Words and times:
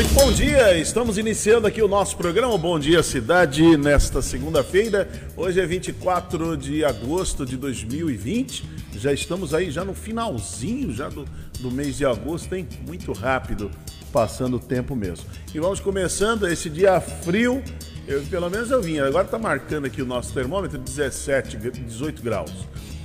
Muito 0.00 0.14
bom 0.14 0.32
dia, 0.32 0.78
estamos 0.78 1.18
iniciando 1.18 1.66
aqui 1.66 1.82
o 1.82 1.86
nosso 1.86 2.16
programa 2.16 2.56
Bom 2.56 2.78
Dia 2.78 3.02
Cidade 3.02 3.76
nesta 3.76 4.22
segunda-feira. 4.22 5.06
Hoje 5.36 5.60
é 5.60 5.66
24 5.66 6.56
de 6.56 6.82
agosto 6.82 7.44
de 7.44 7.58
2020. 7.58 8.64
Já 8.94 9.12
estamos 9.12 9.52
aí 9.52 9.70
já 9.70 9.84
no 9.84 9.92
finalzinho 9.92 10.90
já 10.90 11.10
do, 11.10 11.26
do 11.58 11.70
mês 11.70 11.98
de 11.98 12.06
agosto, 12.06 12.54
hein? 12.54 12.66
Muito 12.86 13.12
rápido, 13.12 13.70
passando 14.10 14.56
o 14.56 14.58
tempo 14.58 14.96
mesmo. 14.96 15.26
E 15.54 15.60
vamos 15.60 15.80
começando 15.80 16.48
esse 16.48 16.70
dia 16.70 16.98
frio. 16.98 17.62
Eu, 18.08 18.22
pelo 18.22 18.48
menos 18.48 18.70
eu 18.70 18.80
vim, 18.80 19.00
agora 19.00 19.26
está 19.26 19.38
marcando 19.38 19.84
aqui 19.84 20.00
o 20.00 20.06
nosso 20.06 20.32
termômetro 20.32 20.78
17, 20.78 21.58
18 21.58 22.22
graus. 22.22 22.54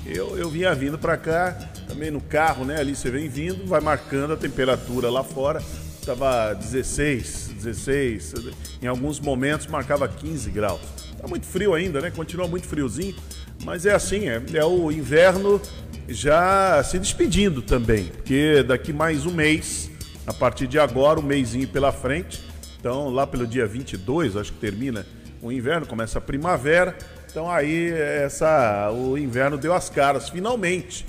Eu, 0.06 0.38
eu 0.38 0.50
vinha 0.50 0.74
vindo 0.74 0.98
para 0.98 1.18
cá, 1.18 1.52
também 1.90 2.10
no 2.10 2.22
carro, 2.22 2.64
né? 2.64 2.80
Ali 2.80 2.96
você 2.96 3.12
vem 3.12 3.28
vindo, 3.28 3.68
vai 3.68 3.82
marcando 3.82 4.32
a 4.32 4.38
temperatura 4.38 5.10
lá 5.10 5.26
fora 5.26 5.62
estava 6.06 6.54
16, 6.54 7.54
16, 7.56 8.34
em 8.80 8.86
alguns 8.86 9.20
momentos 9.20 9.66
marcava 9.66 10.08
15 10.08 10.52
graus. 10.52 10.82
Está 11.12 11.28
muito 11.28 11.48
frio 11.48 11.74
ainda, 11.74 12.00
né? 12.00 12.12
Continua 12.12 12.48
muito 12.48 12.68
friozinho, 12.68 13.16
mas 13.64 13.88
é 13.88 13.94
assim, 13.94 14.30
é, 14.30 14.40
é 14.54 14.64
o 14.64 14.92
inverno 14.92 15.60
já 16.08 16.84
se 16.84 17.00
despedindo 17.00 17.64
também, 17.64 18.06
porque 18.06 18.62
daqui 18.62 18.94
mais 18.94 19.26
um 19.26 19.34
mês, 19.34 19.90
a 20.28 20.34
partir 20.34 20.68
de 20.68 20.78
agora, 20.78 21.20
um 21.20 21.24
mêsinho 21.24 21.68
pela 21.68 21.92
frente, 21.92 22.44
então 22.80 23.10
lá 23.10 23.26
pelo 23.26 23.48
dia 23.48 23.66
22, 23.66 24.38
acho 24.38 24.54
que 24.54 24.60
termina 24.60 25.08
o 25.42 25.52
inverno, 25.52 25.88
começa 25.88 26.20
a 26.20 26.22
primavera, 26.22 26.96
então 27.28 27.50
aí 27.50 27.92
essa, 27.92 28.92
o 28.92 29.18
inverno 29.18 29.58
deu 29.58 29.74
as 29.74 29.90
caras, 29.90 30.30
finalmente 30.30 31.04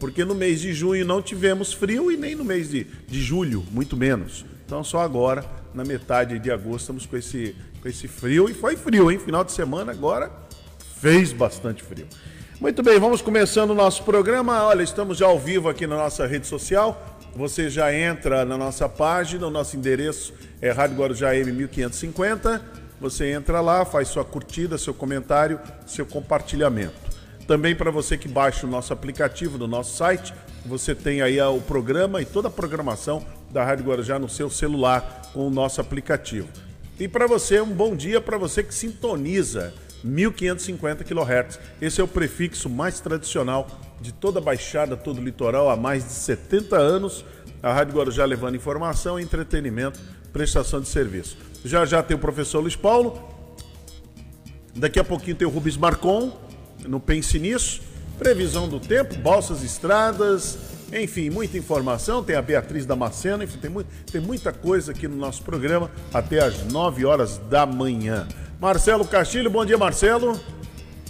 porque 0.00 0.24
no 0.24 0.34
mês 0.34 0.60
de 0.60 0.72
junho 0.72 1.04
não 1.04 1.20
tivemos 1.20 1.74
frio 1.74 2.10
e 2.10 2.16
nem 2.16 2.34
no 2.34 2.42
mês 2.42 2.70
de, 2.70 2.84
de 3.06 3.20
julho, 3.20 3.62
muito 3.70 3.96
menos. 3.96 4.46
Então 4.64 4.82
só 4.82 5.00
agora, 5.00 5.44
na 5.74 5.84
metade 5.84 6.38
de 6.38 6.50
agosto, 6.50 6.80
estamos 6.80 7.04
com 7.04 7.18
esse, 7.18 7.54
com 7.82 7.86
esse 7.86 8.08
frio. 8.08 8.48
E 8.48 8.54
foi 8.54 8.76
frio, 8.76 9.10
hein? 9.10 9.18
Final 9.18 9.44
de 9.44 9.52
semana 9.52 9.92
agora 9.92 10.32
fez 11.00 11.34
bastante 11.34 11.82
frio. 11.82 12.06
Muito 12.58 12.82
bem, 12.82 12.98
vamos 12.98 13.20
começando 13.20 13.70
o 13.70 13.74
nosso 13.74 14.02
programa. 14.02 14.64
Olha, 14.64 14.82
estamos 14.82 15.18
já 15.18 15.26
ao 15.26 15.38
vivo 15.38 15.68
aqui 15.68 15.86
na 15.86 15.96
nossa 15.96 16.26
rede 16.26 16.46
social. 16.46 17.18
Você 17.36 17.68
já 17.68 17.94
entra 17.94 18.44
na 18.44 18.56
nossa 18.56 18.88
página, 18.88 19.46
o 19.46 19.50
nosso 19.50 19.76
endereço 19.76 20.32
é 20.62 20.70
Rádio 20.70 20.96
Guarujá 20.96 21.32
M1550. 21.34 22.60
Você 23.00 23.30
entra 23.30 23.60
lá, 23.60 23.84
faz 23.84 24.08
sua 24.08 24.24
curtida, 24.24 24.78
seu 24.78 24.94
comentário, 24.94 25.60
seu 25.86 26.06
compartilhamento. 26.06 27.09
Também 27.50 27.74
para 27.74 27.90
você 27.90 28.16
que 28.16 28.28
baixa 28.28 28.64
o 28.64 28.70
nosso 28.70 28.92
aplicativo 28.92 29.58
no 29.58 29.66
nosso 29.66 29.96
site, 29.96 30.32
você 30.64 30.94
tem 30.94 31.20
aí 31.20 31.40
o 31.40 31.60
programa 31.60 32.22
e 32.22 32.24
toda 32.24 32.46
a 32.46 32.50
programação 32.50 33.26
da 33.50 33.64
Rádio 33.64 33.86
Guarujá 33.86 34.20
no 34.20 34.28
seu 34.28 34.48
celular 34.48 35.22
com 35.32 35.48
o 35.48 35.50
nosso 35.50 35.80
aplicativo. 35.80 36.46
E 36.96 37.08
para 37.08 37.26
você, 37.26 37.60
um 37.60 37.72
bom 37.72 37.96
dia 37.96 38.20
para 38.20 38.38
você 38.38 38.62
que 38.62 38.72
sintoniza 38.72 39.74
1550 40.04 41.02
kHz. 41.02 41.58
Esse 41.82 42.00
é 42.00 42.04
o 42.04 42.06
prefixo 42.06 42.70
mais 42.70 43.00
tradicional 43.00 43.66
de 44.00 44.12
toda 44.12 44.38
a 44.38 44.42
Baixada, 44.42 44.96
todo 44.96 45.18
o 45.18 45.24
litoral, 45.24 45.68
há 45.70 45.76
mais 45.76 46.04
de 46.04 46.12
70 46.12 46.76
anos. 46.76 47.24
A 47.60 47.72
Rádio 47.72 47.96
Guarujá 47.96 48.24
levando 48.24 48.54
informação, 48.54 49.18
entretenimento, 49.18 49.98
prestação 50.32 50.80
de 50.80 50.86
serviço. 50.86 51.36
Já 51.64 51.84
já 51.84 52.00
tem 52.00 52.16
o 52.16 52.20
professor 52.20 52.60
Luiz 52.60 52.76
Paulo. 52.76 53.28
Daqui 54.72 55.00
a 55.00 55.04
pouquinho 55.04 55.34
tem 55.34 55.48
o 55.48 55.50
Rubens 55.50 55.76
Marcon 55.76 56.48
no 56.86 57.00
Pense 57.00 57.38
Nisso. 57.38 57.80
Previsão 58.18 58.68
do 58.68 58.78
tempo, 58.78 59.14
balsas 59.16 59.62
estradas, 59.62 60.58
enfim, 60.92 61.30
muita 61.30 61.56
informação. 61.56 62.22
Tem 62.22 62.36
a 62.36 62.42
Beatriz 62.42 62.84
Damasceno, 62.84 63.42
enfim, 63.42 63.58
tem, 63.58 63.70
muito, 63.70 63.88
tem 64.10 64.20
muita 64.20 64.52
coisa 64.52 64.92
aqui 64.92 65.08
no 65.08 65.16
nosso 65.16 65.42
programa 65.42 65.90
até 66.12 66.40
às 66.40 66.64
9 66.64 67.04
horas 67.06 67.38
da 67.48 67.64
manhã. 67.64 68.26
Marcelo 68.60 69.06
Castilho, 69.06 69.48
bom 69.48 69.64
dia, 69.64 69.78
Marcelo. 69.78 70.38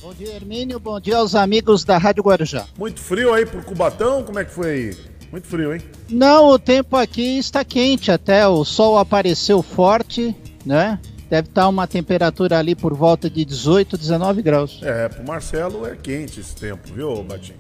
Bom 0.01 0.15
dia, 0.15 0.35
Hermínio. 0.35 0.79
Bom 0.79 1.01
dia 1.01 1.17
aos 1.17 1.35
amigos 1.35 1.85
da 1.85 1.99
Rádio 1.99 2.23
Guarujá. 2.23 2.67
Muito 2.79 3.01
frio 3.01 3.35
aí 3.35 3.45
pro 3.45 3.63
Cubatão? 3.63 4.23
Como 4.23 4.39
é 4.39 4.45
que 4.45 4.53
foi 4.53 4.71
aí? 4.71 4.97
Muito 5.31 5.47
frio, 5.47 5.75
hein? 5.75 5.83
Não, 6.09 6.49
o 6.49 6.59
tempo 6.59 6.97
aqui 6.97 7.39
está 7.39 7.65
quente 7.65 8.11
até. 8.11 8.47
O 8.47 8.65
sol 8.65 8.99
apareceu 8.99 9.63
forte, 9.63 10.35
né? 10.65 10.99
Deve 11.31 11.49
estar 11.49 11.69
uma 11.69 11.87
temperatura 11.87 12.59
ali 12.59 12.75
por 12.75 12.93
volta 12.93 13.31
de 13.31 13.45
18, 13.45 13.97
19 13.97 14.43
graus. 14.43 14.81
É, 14.83 15.09
pro 15.09 15.25
Marcelo 15.25 15.87
é 15.87 15.95
quente 15.95 16.41
esse 16.41 16.57
tempo, 16.57 16.93
viu, 16.93 17.23
Batinho? 17.23 17.57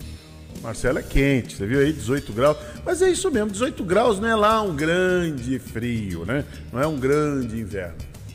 Marcelo 0.61 0.99
é 0.99 1.03
quente, 1.03 1.57
você 1.57 1.67
viu 1.67 1.79
aí, 1.79 1.93
18 1.93 2.33
graus. 2.33 2.57
Mas 2.85 3.01
é 3.01 3.09
isso 3.09 3.31
mesmo, 3.31 3.51
18 3.51 3.85
graus 3.85 4.19
não 4.19 4.29
é 4.29 4.35
lá 4.35 4.61
um 4.61 4.75
grande 4.75 5.59
frio, 5.61 6.27
né? 6.27 6.45
Não 6.73 6.83
é 6.83 6.87
um 6.87 6.99
grande 6.99 7.61
inverno. 7.61 7.95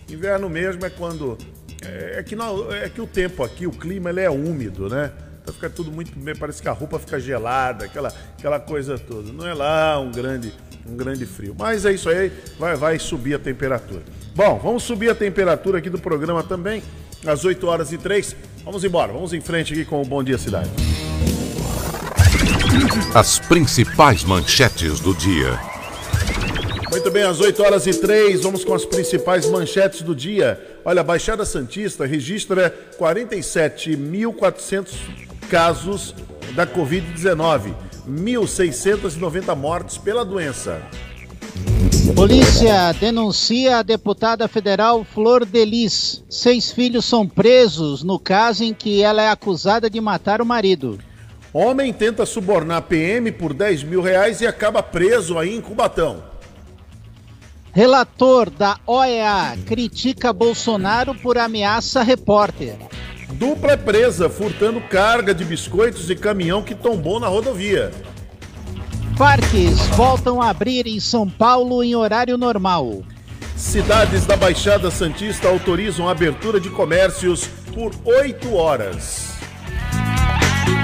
Inverno 0.09 0.49
mesmo 0.49 0.85
é 0.85 0.89
quando. 0.89 1.37
É, 1.83 2.19
é 2.19 2.23
que, 2.23 2.35
não, 2.35 2.71
é 2.71 2.87
que 2.87 3.01
o 3.01 3.05
tempo 3.05 3.43
aqui, 3.43 3.67
o 3.67 3.71
clima, 3.71 4.09
ele 4.09 4.21
é 4.21 4.29
úmido, 4.29 4.87
né? 4.87 5.11
Então 5.41 5.53
fica 5.53 5.69
tudo 5.69 5.91
muito. 5.91 6.11
Parece 6.39 6.61
que 6.61 6.69
a 6.69 6.71
roupa 6.71 6.97
fica 6.97 7.19
gelada, 7.19 7.85
aquela, 7.85 8.11
aquela 8.37 8.59
coisa 8.59 8.97
toda. 8.97 9.31
Não 9.31 9.45
é 9.45 9.53
lá 9.53 9.99
um 9.99 10.11
grande, 10.11 10.51
um 10.87 10.95
grande 10.95 11.25
frio. 11.25 11.55
Mas 11.57 11.85
é 11.85 11.93
isso 11.93 12.09
aí, 12.09 12.31
vai, 12.59 12.75
vai 12.75 12.99
subir 12.99 13.33
a 13.35 13.39
temperatura. 13.39 14.03
Bom, 14.35 14.59
vamos 14.61 14.83
subir 14.83 15.09
a 15.09 15.15
temperatura 15.15 15.79
aqui 15.79 15.89
do 15.89 15.99
programa 15.99 16.43
também, 16.43 16.83
às 17.25 17.43
8 17.45 17.67
horas 17.67 17.91
e 17.91 17.97
3. 17.97 18.35
Vamos 18.63 18.83
embora, 18.83 19.11
vamos 19.11 19.33
em 19.33 19.41
frente 19.41 19.73
aqui 19.73 19.85
com 19.85 20.01
o 20.01 20.05
Bom 20.05 20.23
Dia 20.23 20.37
Cidade. 20.37 20.69
As 23.13 23.39
principais 23.39 24.23
manchetes 24.23 24.99
do 24.99 25.13
dia. 25.13 25.57
Muito 26.91 27.09
bem, 27.11 27.23
às 27.23 27.39
8 27.39 27.63
horas 27.63 27.87
e 27.87 27.93
3, 27.93 28.41
vamos 28.43 28.63
com 28.63 28.73
as 28.73 28.85
principais 28.85 29.49
manchetes 29.49 30.01
do 30.01 30.15
dia. 30.15 30.59
Olha, 30.83 31.01
a 31.01 31.03
Baixada 31.03 31.43
Santista 31.45 32.05
registra 32.05 32.73
47.400 32.97 34.93
casos 35.49 36.15
da 36.53 36.65
Covid-19, 36.65 37.73
1.690 38.07 39.55
mortes 39.55 39.97
pela 39.97 40.23
doença. 40.23 40.81
Polícia 42.15 42.93
denuncia 42.93 43.79
a 43.79 43.83
deputada 43.83 44.47
federal 44.47 45.03
Flor 45.03 45.45
Delis. 45.45 46.23
Seis 46.29 46.71
filhos 46.71 47.05
são 47.05 47.27
presos 47.27 48.03
no 48.03 48.19
caso 48.19 48.63
em 48.63 48.73
que 48.73 49.01
ela 49.01 49.21
é 49.21 49.29
acusada 49.29 49.89
de 49.89 49.99
matar 49.99 50.41
o 50.41 50.45
marido. 50.45 50.99
Homem 51.53 51.93
tenta 51.93 52.25
subornar 52.25 52.81
PM 52.83 53.31
por 53.31 53.53
10 53.53 53.83
mil 53.83 54.01
reais 54.01 54.41
e 54.41 54.47
acaba 54.47 54.83
preso 54.83 55.39
aí 55.39 55.55
em 55.55 55.61
Cubatão. 55.61 56.23
Relator 57.71 58.49
da 58.49 58.77
OEA 58.85 59.57
critica 59.65 60.31
Bolsonaro 60.31 61.15
por 61.15 61.37
ameaça 61.37 62.03
repórter. 62.03 62.77
Dupla 63.37 63.73
é 63.73 63.77
presa 63.77 64.29
furtando 64.29 64.79
carga 64.79 65.33
de 65.33 65.43
biscoitos 65.43 66.09
e 66.09 66.15
caminhão 66.15 66.63
que 66.63 66.73
tombou 66.73 67.19
na 67.19 67.27
rodovia. 67.27 67.91
Parques 69.17 69.87
voltam 69.87 70.41
a 70.41 70.49
abrir 70.49 70.87
em 70.87 71.01
São 71.01 71.29
Paulo 71.29 71.83
em 71.83 71.95
horário 71.95 72.37
normal. 72.37 73.03
Cidades 73.57 74.25
da 74.25 74.37
Baixada 74.37 74.89
Santista 74.89 75.49
autorizam 75.49 76.07
a 76.07 76.11
abertura 76.11 76.61
de 76.61 76.69
comércios 76.69 77.49
por 77.73 77.91
oito 78.05 78.53
horas. 78.53 79.33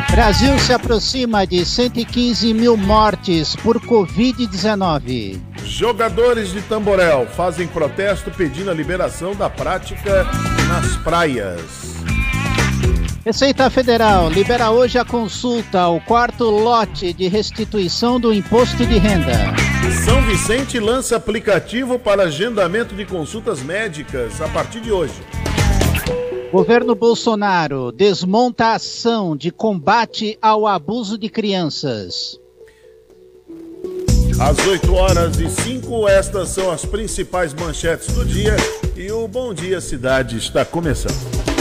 Brasil 0.10 0.60
se 0.60 0.74
aproxima 0.74 1.48
de 1.48 1.66
115 1.66 2.54
mil 2.54 2.76
mortes 2.76 3.56
por 3.56 3.80
Covid-19. 3.80 5.40
Jogadores 5.64 6.52
de 6.52 6.62
Tamborel 6.64 7.28
fazem 7.28 7.66
protesto 7.66 8.30
pedindo 8.30 8.70
a 8.70 8.74
liberação 8.74 9.34
da 9.34 9.50
prática 9.50 10.26
nas 10.68 10.98
praias. 10.98 12.02
Receita 13.24 13.70
Federal 13.70 14.32
libera 14.32 14.72
hoje 14.72 14.98
a 14.98 15.06
consulta 15.06 15.80
ao 15.80 16.02
quarto 16.02 16.46
lote 16.46 17.14
de 17.14 17.28
restituição 17.28 18.20
do 18.20 18.34
imposto 18.34 18.84
de 18.84 18.98
renda. 18.98 19.34
São 20.04 20.24
Vicente 20.24 20.80
lança 20.80 21.18
aplicativo 21.18 22.00
para 22.00 22.24
agendamento 22.24 22.96
de 22.96 23.06
consultas 23.06 23.62
médicas 23.62 24.42
a 24.42 24.48
partir 24.48 24.82
de 24.82 24.92
hoje. 24.92 25.14
Governo 26.52 26.96
Bolsonaro 26.96 27.92
desmonta 27.92 28.66
a 28.66 28.76
ação 28.76 29.38
de 29.38 29.52
combate 29.52 30.36
ao 30.42 30.66
abuso 30.66 31.16
de 31.16 31.30
crianças. 31.30 32.40
Às 34.40 34.58
8 34.66 34.94
horas 34.96 35.40
e 35.40 35.48
5, 35.48 36.08
estas 36.08 36.50
são 36.50 36.72
as 36.72 36.84
principais 36.84 37.54
manchetes 37.54 38.08
do 38.16 38.26
dia 38.26 38.56
e 38.96 39.12
o 39.12 39.28
Bom 39.28 39.54
Dia 39.54 39.80
Cidade 39.80 40.38
está 40.38 40.66
começando. 40.66 41.61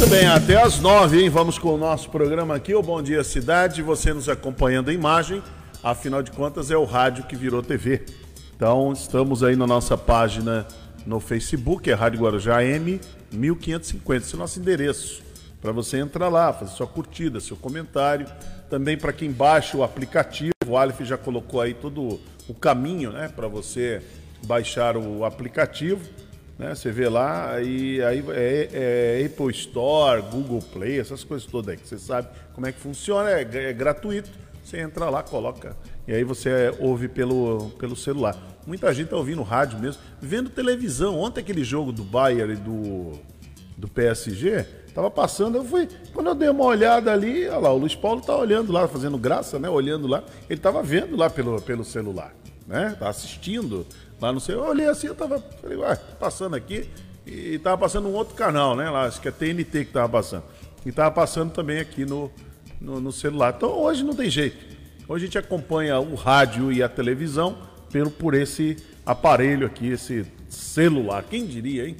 Muito 0.00 0.12
bem, 0.12 0.26
até 0.26 0.56
às 0.56 0.80
nove, 0.80 1.20
hein? 1.20 1.28
Vamos 1.28 1.58
com 1.58 1.74
o 1.74 1.76
nosso 1.76 2.08
programa 2.08 2.56
aqui, 2.56 2.74
o 2.74 2.82
Bom 2.82 3.02
Dia 3.02 3.22
Cidade. 3.22 3.82
Você 3.82 4.14
nos 4.14 4.30
acompanhando 4.30 4.88
a 4.88 4.94
imagem, 4.94 5.42
afinal 5.82 6.22
de 6.22 6.30
contas 6.30 6.70
é 6.70 6.76
o 6.76 6.86
rádio 6.86 7.24
que 7.24 7.36
virou 7.36 7.62
TV. 7.62 8.06
Então, 8.56 8.94
estamos 8.94 9.42
aí 9.42 9.56
na 9.56 9.66
nossa 9.66 9.98
página 9.98 10.66
no 11.04 11.20
Facebook, 11.20 11.90
é 11.90 11.92
Rádio 11.92 12.18
Guarujá 12.18 12.64
M 12.64 12.98
1550, 13.30 14.24
esse 14.24 14.34
é 14.34 14.36
o 14.36 14.40
nosso 14.40 14.58
endereço. 14.58 15.22
Para 15.60 15.70
você 15.70 15.98
entrar 15.98 16.30
lá, 16.30 16.50
fazer 16.50 16.72
sua 16.72 16.86
curtida, 16.86 17.38
seu 17.38 17.58
comentário. 17.58 18.26
Também 18.70 18.96
para 18.96 19.12
quem 19.12 19.30
baixa 19.30 19.76
o 19.76 19.84
aplicativo, 19.84 20.54
o 20.66 20.78
Aleph 20.78 21.02
já 21.02 21.18
colocou 21.18 21.60
aí 21.60 21.74
todo 21.74 22.18
o 22.48 22.54
caminho, 22.54 23.12
né, 23.12 23.28
para 23.28 23.48
você 23.48 24.00
baixar 24.46 24.96
o 24.96 25.26
aplicativo, 25.26 26.00
né? 26.60 26.74
Você 26.74 26.92
vê 26.92 27.08
lá 27.08 27.58
e 27.62 28.02
aí 28.02 28.22
é, 28.28 28.68
é, 29.22 29.26
Apple 29.26 29.50
Store, 29.50 30.20
Google 30.20 30.60
Play, 30.60 31.00
essas 31.00 31.24
coisas 31.24 31.50
todas 31.50 31.70
aí 31.70 31.76
que 31.78 31.88
você 31.88 31.98
sabe 31.98 32.28
como 32.52 32.66
é 32.66 32.72
que 32.72 32.78
funciona, 32.78 33.30
é, 33.30 33.40
é 33.40 33.72
gratuito. 33.72 34.28
Você 34.62 34.78
entra 34.78 35.08
lá, 35.08 35.22
coloca 35.22 35.74
e 36.06 36.12
aí 36.12 36.22
você 36.22 36.72
ouve 36.78 37.08
pelo, 37.08 37.70
pelo 37.78 37.96
celular. 37.96 38.36
Muita 38.66 38.92
gente 38.92 39.08
tá 39.08 39.16
ouvindo 39.16 39.42
rádio 39.42 39.78
mesmo, 39.78 40.02
vendo 40.20 40.50
televisão. 40.50 41.18
Ontem 41.18 41.40
aquele 41.40 41.64
jogo 41.64 41.92
do 41.92 42.04
Bayern 42.04 42.52
e 42.52 42.56
do, 42.56 43.12
do 43.78 43.88
PSG, 43.88 44.62
tava 44.94 45.10
passando, 45.10 45.56
eu 45.56 45.64
fui. 45.64 45.88
Quando 46.12 46.26
eu 46.26 46.34
dei 46.34 46.50
uma 46.50 46.64
olhada 46.64 47.10
ali, 47.10 47.48
olha 47.48 47.58
lá, 47.58 47.72
o 47.72 47.78
Luiz 47.78 47.94
Paulo 47.94 48.20
tá 48.20 48.36
olhando 48.36 48.70
lá, 48.70 48.86
fazendo 48.86 49.16
graça, 49.16 49.58
né? 49.58 49.68
Olhando 49.68 50.06
lá. 50.06 50.22
Ele 50.48 50.60
tava 50.60 50.82
vendo 50.82 51.16
lá 51.16 51.30
pelo, 51.30 51.60
pelo 51.62 51.84
celular, 51.84 52.34
né? 52.66 52.94
Tá 52.98 53.08
assistindo 53.08 53.86
Lá 54.20 54.32
no 54.32 54.40
sei, 54.40 54.54
eu 54.54 54.62
olhei 54.62 54.86
assim, 54.86 55.06
eu 55.06 55.14
tava, 55.14 55.42
falei, 55.60 55.78
ué, 55.78 55.96
passando 56.18 56.54
aqui, 56.54 56.88
e 57.26 57.58
tava 57.58 57.78
passando 57.78 58.08
um 58.08 58.12
outro 58.12 58.34
canal, 58.34 58.76
né? 58.76 58.90
Lá, 58.90 59.04
acho 59.04 59.20
que 59.20 59.28
é 59.28 59.30
TNT 59.30 59.86
que 59.86 59.92
tava 59.92 60.08
passando. 60.08 60.44
E 60.84 60.92
tava 60.92 61.10
passando 61.10 61.52
também 61.52 61.78
aqui 61.78 62.04
no, 62.04 62.30
no, 62.80 63.00
no, 63.00 63.12
celular. 63.12 63.54
Então 63.56 63.70
hoje 63.70 64.04
não 64.04 64.14
tem 64.14 64.28
jeito. 64.28 64.58
Hoje 65.08 65.24
a 65.24 65.26
gente 65.26 65.38
acompanha 65.38 65.98
o 66.00 66.14
rádio 66.14 66.70
e 66.72 66.82
a 66.82 66.88
televisão 66.88 67.58
pelo, 67.90 68.10
por 68.10 68.34
esse 68.34 68.76
aparelho 69.06 69.66
aqui, 69.66 69.88
esse 69.88 70.26
celular. 70.48 71.22
Quem 71.22 71.46
diria, 71.46 71.88
hein? 71.88 71.96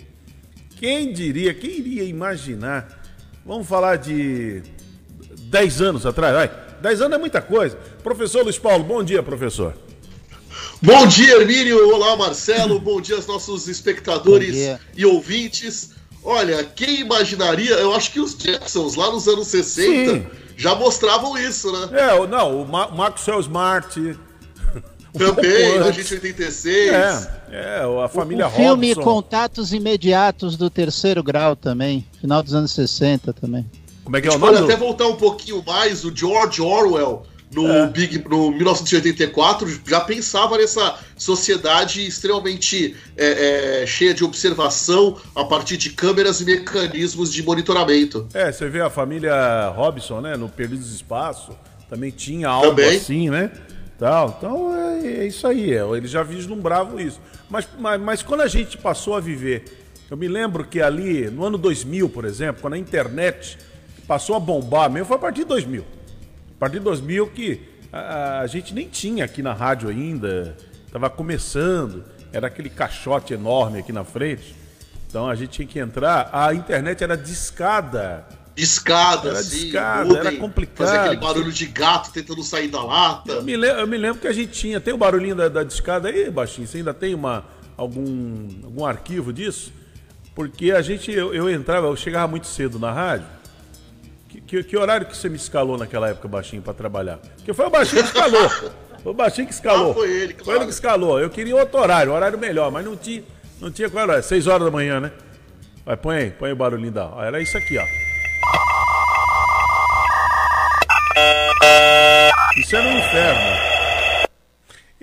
Quem 0.76 1.12
diria, 1.12 1.54
quem 1.54 1.78
iria 1.78 2.04
imaginar? 2.04 3.02
Vamos 3.44 3.66
falar 3.66 3.96
de 3.96 4.62
10 5.42 5.80
anos 5.82 6.06
atrás, 6.06 6.34
vai. 6.34 6.50
10 6.80 7.02
anos 7.02 7.16
é 7.16 7.18
muita 7.18 7.40
coisa. 7.42 7.76
Professor 8.02 8.42
Luiz 8.42 8.58
Paulo, 8.58 8.84
bom 8.84 9.02
dia, 9.02 9.22
professor. 9.22 9.74
Bom 10.82 11.06
dia, 11.06 11.36
Hermínio. 11.38 11.94
Olá, 11.94 12.16
Marcelo. 12.16 12.80
Bom 12.80 13.02
dia 13.02 13.16
aos 13.16 13.26
nossos 13.26 13.68
espectadores 13.68 14.78
e 14.96 15.04
ouvintes. 15.04 15.90
Olha, 16.24 16.64
quem 16.64 17.00
imaginaria? 17.00 17.74
Eu 17.74 17.94
acho 17.94 18.10
que 18.10 18.18
os 18.18 18.34
Jacksons, 18.34 18.94
lá 18.94 19.12
nos 19.12 19.28
anos 19.28 19.48
60, 19.48 20.14
Sim. 20.14 20.26
já 20.56 20.74
mostravam 20.74 21.36
isso, 21.36 21.70
né? 21.70 22.00
É, 22.00 22.26
não, 22.26 22.62
o 22.62 22.66
Ma 22.66 22.88
Maxwell 22.88 23.40
Smart. 23.40 24.18
Também, 25.12 25.78
a 25.80 25.90
gente 25.90 26.14
86. 26.14 26.92
É, 26.92 27.28
é, 27.50 28.04
a 28.04 28.08
família 28.08 28.46
o, 28.46 28.48
o 28.48 28.52
filme 28.52 28.92
Robson. 28.94 29.02
Contatos 29.02 29.74
Imediatos 29.74 30.56
do 30.56 30.70
Terceiro 30.70 31.22
Grau 31.22 31.56
também, 31.56 32.06
final 32.20 32.42
dos 32.42 32.54
anos 32.54 32.70
60 32.70 33.32
também. 33.34 33.68
Como 34.04 34.16
é 34.16 34.20
que 34.20 34.28
é 34.28 34.30
o 34.30 34.38
nome? 34.38 34.52
Pode 34.52 34.64
até 34.64 34.76
voltar 34.76 35.08
um 35.08 35.16
pouquinho 35.16 35.62
mais, 35.66 36.04
o 36.04 36.14
George 36.14 36.62
Orwell 36.62 37.26
no, 37.52 37.68
é. 37.68 37.86
Big, 37.88 38.22
no 38.28 38.50
1984 38.52 39.80
já 39.86 40.00
pensava 40.00 40.56
nessa 40.56 40.98
sociedade 41.16 42.06
extremamente 42.06 42.96
é, 43.16 43.82
é, 43.82 43.86
cheia 43.86 44.14
de 44.14 44.24
observação 44.24 45.16
a 45.34 45.44
partir 45.44 45.76
de 45.76 45.90
câmeras 45.90 46.40
e 46.40 46.44
mecanismos 46.44 47.32
de 47.32 47.42
monitoramento. 47.42 48.26
É, 48.32 48.52
você 48.52 48.68
vê 48.68 48.80
a 48.80 48.88
família 48.88 49.68
Robson, 49.70 50.20
né, 50.20 50.36
no 50.36 50.48
Perdidos 50.48 50.88
do 50.88 50.94
Espaço, 50.94 51.52
também 51.88 52.10
tinha 52.10 52.48
algo 52.48 52.68
também. 52.68 52.96
assim, 52.96 53.28
né? 53.30 53.50
Tal. 53.98 54.36
Então 54.38 54.74
é, 54.74 55.06
é 55.06 55.26
isso 55.26 55.46
aí, 55.46 55.72
é, 55.72 55.82
eles 55.96 56.10
já 56.10 56.22
vislumbravam 56.22 57.00
isso. 57.00 57.20
Mas, 57.48 57.68
mas, 57.78 58.00
mas 58.00 58.22
quando 58.22 58.42
a 58.42 58.48
gente 58.48 58.78
passou 58.78 59.14
a 59.14 59.20
viver, 59.20 59.64
eu 60.08 60.16
me 60.16 60.28
lembro 60.28 60.64
que 60.64 60.80
ali, 60.80 61.28
no 61.28 61.44
ano 61.44 61.58
2000, 61.58 62.08
por 62.08 62.24
exemplo, 62.24 62.62
quando 62.62 62.74
a 62.74 62.78
internet 62.78 63.58
passou 64.06 64.36
a 64.36 64.40
bombar 64.40 64.88
mesmo, 64.88 65.06
foi 65.06 65.16
a 65.16 65.20
partir 65.20 65.40
de 65.40 65.46
2000 65.46 65.99
partir 66.60 66.78
de 66.78 66.84
2000 66.84 67.26
que 67.28 67.62
a, 67.90 68.40
a 68.40 68.46
gente 68.46 68.74
nem 68.74 68.86
tinha 68.86 69.24
aqui 69.24 69.42
na 69.42 69.54
rádio 69.54 69.88
ainda, 69.88 70.54
estava 70.86 71.08
começando, 71.08 72.04
era 72.30 72.48
aquele 72.48 72.68
caixote 72.68 73.32
enorme 73.32 73.78
aqui 73.78 73.92
na 73.92 74.04
frente. 74.04 74.54
Então 75.08 75.26
a 75.28 75.34
gente 75.34 75.50
tinha 75.50 75.66
que 75.66 75.78
entrar, 75.78 76.28
a 76.30 76.54
internet 76.54 77.02
era 77.02 77.16
discada. 77.16 78.26
Discada, 78.54 79.30
era 79.30 79.42
sim. 79.42 79.64
Discada, 79.64 80.18
era 80.18 80.32
complicado. 80.36 80.86
Fazer 80.86 80.98
aquele 80.98 81.16
barulho 81.16 81.50
de 81.50 81.64
gato 81.66 82.12
tentando 82.12 82.42
sair 82.42 82.68
da 82.68 82.82
lata. 82.82 83.32
Eu 83.32 83.42
me, 83.42 83.56
lembro, 83.56 83.80
eu 83.80 83.86
me 83.86 83.96
lembro 83.96 84.20
que 84.20 84.28
a 84.28 84.32
gente 84.32 84.52
tinha. 84.52 84.78
Tem 84.80 84.92
o 84.92 84.98
barulhinho 84.98 85.34
da, 85.34 85.48
da 85.48 85.64
discada 85.64 86.08
aí, 86.08 86.30
Baixinho? 86.30 86.68
Você 86.68 86.78
ainda 86.78 86.92
tem 86.92 87.14
uma, 87.14 87.44
algum, 87.74 88.48
algum 88.64 88.84
arquivo 88.84 89.32
disso? 89.32 89.72
Porque 90.34 90.72
a 90.72 90.82
gente, 90.82 91.10
eu, 91.10 91.34
eu 91.34 91.48
entrava, 91.48 91.86
eu 91.86 91.96
chegava 91.96 92.28
muito 92.28 92.46
cedo 92.46 92.78
na 92.78 92.92
rádio. 92.92 93.26
Que, 94.30 94.62
que, 94.62 94.76
horário 94.76 95.06
que 95.06 95.16
você 95.16 95.28
me 95.28 95.34
escalou 95.34 95.76
naquela 95.76 96.08
época, 96.08 96.28
baixinho, 96.28 96.62
para 96.62 96.72
trabalhar? 96.72 97.16
Porque 97.16 97.52
foi 97.52 97.66
o 97.66 97.70
baixinho 97.70 98.02
que 98.02 98.08
escalou. 98.08 98.48
Foi 98.48 99.12
o 99.12 99.14
baixinho 99.14 99.46
que 99.48 99.52
escalou. 99.52 99.90
Ah, 99.90 99.94
foi 99.94 100.10
ele, 100.10 100.34
claro. 100.34 100.44
Foi 100.44 100.54
ele 100.54 100.64
que 100.66 100.70
escalou. 100.70 101.20
Eu 101.20 101.28
queria 101.30 101.56
outro 101.56 101.80
horário, 101.80 102.12
um 102.12 102.14
horário 102.14 102.38
melhor, 102.38 102.70
mas 102.70 102.84
não 102.84 102.96
tinha, 102.96 103.24
não 103.60 103.72
tinha 103.72 103.90
qual 103.90 104.04
horário. 104.04 104.22
Seis 104.22 104.46
horas 104.46 104.66
da 104.66 104.70
manhã, 104.70 105.00
né? 105.00 105.10
Vai, 105.84 105.96
põe 105.96 106.16
aí, 106.16 106.30
põe 106.30 106.52
o 106.52 106.56
barulhinho 106.56 106.92
da. 106.92 107.10
Era 107.24 107.40
isso 107.40 107.58
aqui, 107.58 107.76
ó. 107.76 107.84
Isso 112.56 112.76
era 112.76 112.86
um 112.86 112.98
inferno. 112.98 113.70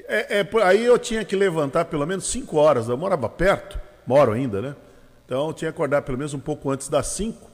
É, 0.07 0.39
é, 0.39 0.47
aí 0.63 0.85
eu 0.85 0.97
tinha 0.97 1.25
que 1.25 1.35
levantar 1.35 1.85
pelo 1.85 2.05
menos 2.05 2.27
5 2.27 2.55
horas. 2.55 2.87
Eu 2.87 2.97
morava 2.97 3.27
perto, 3.27 3.77
moro 4.05 4.31
ainda, 4.31 4.61
né? 4.61 4.75
Então 5.25 5.47
eu 5.47 5.53
tinha 5.53 5.69
que 5.69 5.75
acordar 5.75 6.03
pelo 6.03 6.17
menos 6.17 6.33
um 6.33 6.39
pouco 6.39 6.71
antes 6.71 6.87
das 6.87 7.07
5 7.07 7.46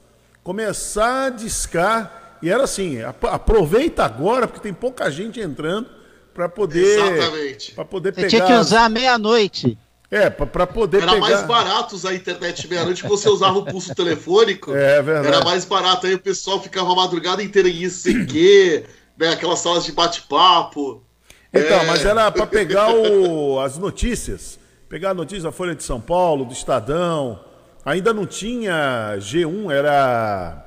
começar 0.44 1.26
a 1.26 1.30
discar. 1.30 2.38
E 2.40 2.50
era 2.50 2.62
assim: 2.62 2.98
aproveita 3.02 4.04
agora, 4.04 4.46
porque 4.46 4.60
tem 4.60 4.74
pouca 4.74 5.10
gente 5.10 5.40
entrando 5.40 5.88
para 6.32 6.48
poder. 6.48 7.00
Exatamente. 7.00 7.72
Para 7.72 7.84
poder 7.84 8.14
Você 8.14 8.20
pegar. 8.20 8.28
Tinha 8.28 8.46
que 8.46 8.52
usar 8.52 8.88
meia-noite. 8.90 9.78
É, 10.10 10.30
para 10.30 10.66
poder 10.66 11.02
Era 11.02 11.12
pegar... 11.12 11.20
mais 11.20 11.42
barato 11.42 11.96
usar 11.96 12.10
a 12.10 12.14
internet 12.14 12.68
meia-noite 12.68 13.02
que 13.02 13.08
você 13.08 13.28
usava 13.28 13.58
o 13.58 13.64
pulso 13.64 13.92
telefônico. 13.94 14.72
É, 14.72 14.98
é 14.98 15.02
verdade. 15.02 15.26
Era 15.26 15.44
mais 15.44 15.64
barato. 15.64 16.06
Aí 16.06 16.14
o 16.14 16.20
pessoal 16.20 16.62
ficava 16.62 16.92
a 16.92 16.94
madrugada 16.94 17.42
inteira 17.42 17.68
em 17.68 17.82
ICQ, 17.82 18.84
né, 19.18 19.30
aquelas 19.30 19.58
salas 19.58 19.84
de 19.84 19.90
bate-papo. 19.90 21.02
Então, 21.52 21.80
é... 21.80 21.86
mas 21.86 22.04
era 22.04 22.30
para 22.30 22.46
pegar 22.46 22.94
o... 22.94 23.58
as 23.58 23.76
notícias. 23.76 24.58
Pegar 24.88 25.10
a 25.10 25.14
notícia 25.14 25.44
da 25.44 25.52
Folha 25.52 25.74
de 25.74 25.82
São 25.82 26.00
Paulo, 26.00 26.44
do 26.44 26.52
Estadão, 26.52 27.40
Ainda 27.84 28.14
não 28.14 28.26
tinha 28.26 29.16
G1, 29.18 29.70
era 29.70 30.60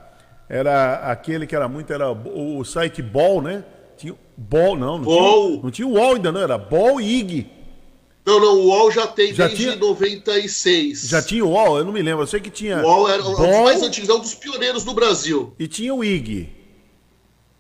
era 0.50 1.12
aquele 1.12 1.46
que 1.46 1.56
era 1.56 1.68
muito 1.68 1.92
era 1.92 2.12
o 2.12 2.64
site 2.64 3.02
Ball, 3.02 3.42
né? 3.42 3.66
Tinha 3.98 4.16
Ball, 4.38 4.78
não, 4.78 4.98
não 4.98 5.04
Ball. 5.04 5.48
tinha, 5.48 5.64
não 5.64 5.72
tinha 5.72 5.88
o 5.88 5.94
UOL 5.94 6.16
ainda 6.16 6.32
não, 6.32 6.42
era 6.42 6.58
Ball 6.58 7.02
e 7.02 7.20
IG. 7.20 7.48
Não, 8.26 8.40
não, 8.40 8.60
o 8.60 8.66
UOL 8.68 8.92
já 8.92 9.08
tem 9.08 9.34
já 9.34 9.48
desde 9.48 9.64
tinha... 9.64 9.76
96. 9.78 11.02
Já 11.08 11.22
tinha 11.22 11.44
o 11.44 11.50
UOL? 11.50 11.80
Eu 11.80 11.86
não 11.86 11.92
me 11.92 12.02
lembro, 12.02 12.24
eu 12.24 12.28
sei 12.28 12.40
que 12.40 12.50
tinha. 12.50 12.78
O 12.78 12.82
UOL 12.84 13.10
era 13.10 13.24
Ball... 13.24 13.34
um 13.34 13.36
dos 13.36 13.64
mais 13.64 13.82
antigos, 13.82 14.10
é 14.10 14.14
um 14.14 14.20
dos 14.20 14.36
pioneiros 14.36 14.86
no 14.86 14.94
Brasil. 14.94 15.54
E 15.58 15.68
tinha 15.68 15.94
o 15.94 16.04
IG. 16.04 16.50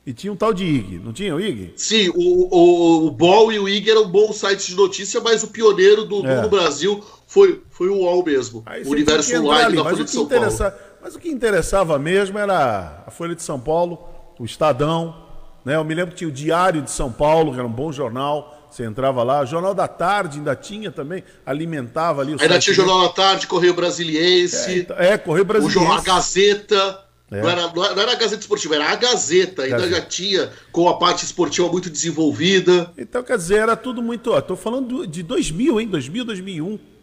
E 0.05 0.13
tinha 0.13 0.31
um 0.31 0.37
tal 0.37 0.53
de 0.53 0.63
IG, 0.63 0.99
não 0.99 1.11
tinha 1.11 1.35
o 1.35 1.41
IG? 1.41 1.73
Sim, 1.75 2.09
o, 2.15 2.55
o, 2.55 3.07
o 3.07 3.11
Ball 3.11 3.51
e 3.51 3.59
o 3.59 3.67
IG 3.67 3.89
eram 3.89 4.07
bons 4.07 4.37
sites 4.37 4.67
de 4.67 4.75
notícia, 4.75 5.19
mas 5.19 5.43
o 5.43 5.47
pioneiro 5.47 6.05
do, 6.05 6.25
é. 6.25 6.41
do 6.41 6.47
Brasil 6.47 7.03
foi, 7.27 7.61
foi 7.69 7.89
o 7.89 7.97
UOL 7.97 8.23
mesmo. 8.23 8.63
o 8.85 8.89
universo 8.89 9.37
online 9.37 9.65
ali, 9.65 9.75
da 9.75 9.83
Folha 9.83 10.03
de 10.05 10.09
São 10.09 10.25
Paulo. 10.25 10.73
Mas 11.01 11.15
o 11.15 11.19
que 11.19 11.29
interessava 11.29 11.99
mesmo 11.99 12.39
era 12.39 13.03
a 13.05 13.11
Folha 13.11 13.35
de 13.35 13.43
São 13.43 13.59
Paulo, 13.59 13.99
o 14.39 14.45
Estadão. 14.45 15.27
Né? 15.63 15.75
Eu 15.75 15.83
me 15.83 15.93
lembro 15.93 16.11
que 16.11 16.17
tinha 16.17 16.29
o 16.29 16.31
Diário 16.31 16.81
de 16.81 16.89
São 16.89 17.11
Paulo, 17.11 17.51
que 17.51 17.59
era 17.59 17.67
um 17.67 17.71
bom 17.71 17.91
jornal. 17.91 18.53
Você 18.71 18.83
entrava 18.83 19.23
lá, 19.23 19.45
Jornal 19.45 19.73
da 19.73 19.87
Tarde 19.87 20.39
ainda 20.39 20.55
tinha 20.55 20.91
também, 20.91 21.23
alimentava 21.45 22.21
ali 22.21 22.35
o 22.35 22.41
Ainda 22.41 22.59
tinha 22.59 22.73
Jornal 22.73 23.03
da 23.03 23.09
Tarde, 23.09 23.47
Correio 23.47 23.73
Brasiliense. 23.73 24.71
É, 24.71 24.77
então, 24.77 24.97
é 24.97 25.17
Correio 25.17 25.45
Brasiliense. 25.45 25.77
O 25.77 25.81
jornal, 25.81 25.99
a 25.99 26.03
Gazeta. 26.03 27.03
É. 27.31 27.41
Não, 27.41 27.49
era, 27.49 27.73
não 27.73 28.01
era 28.01 28.11
a 28.11 28.15
Gazeta 28.15 28.41
Esportiva, 28.41 28.75
era 28.75 28.89
a 28.91 28.95
Gazeta. 28.95 29.63
Ainda 29.63 29.77
Gazeta. 29.77 29.95
já 29.95 30.01
tinha 30.01 30.51
com 30.71 30.87
a 30.87 30.97
parte 30.97 31.25
esportiva 31.25 31.67
muito 31.69 31.89
desenvolvida. 31.89 32.91
Então, 32.97 33.23
quer 33.23 33.37
dizer, 33.37 33.59
era 33.59 33.75
tudo 33.75 34.01
muito. 34.01 34.37
Estou 34.37 34.55
falando 34.55 35.07
de 35.07 35.23
2000, 35.23 35.79
hein? 35.79 35.87
2000, 35.87 36.25
2001. 36.25 36.96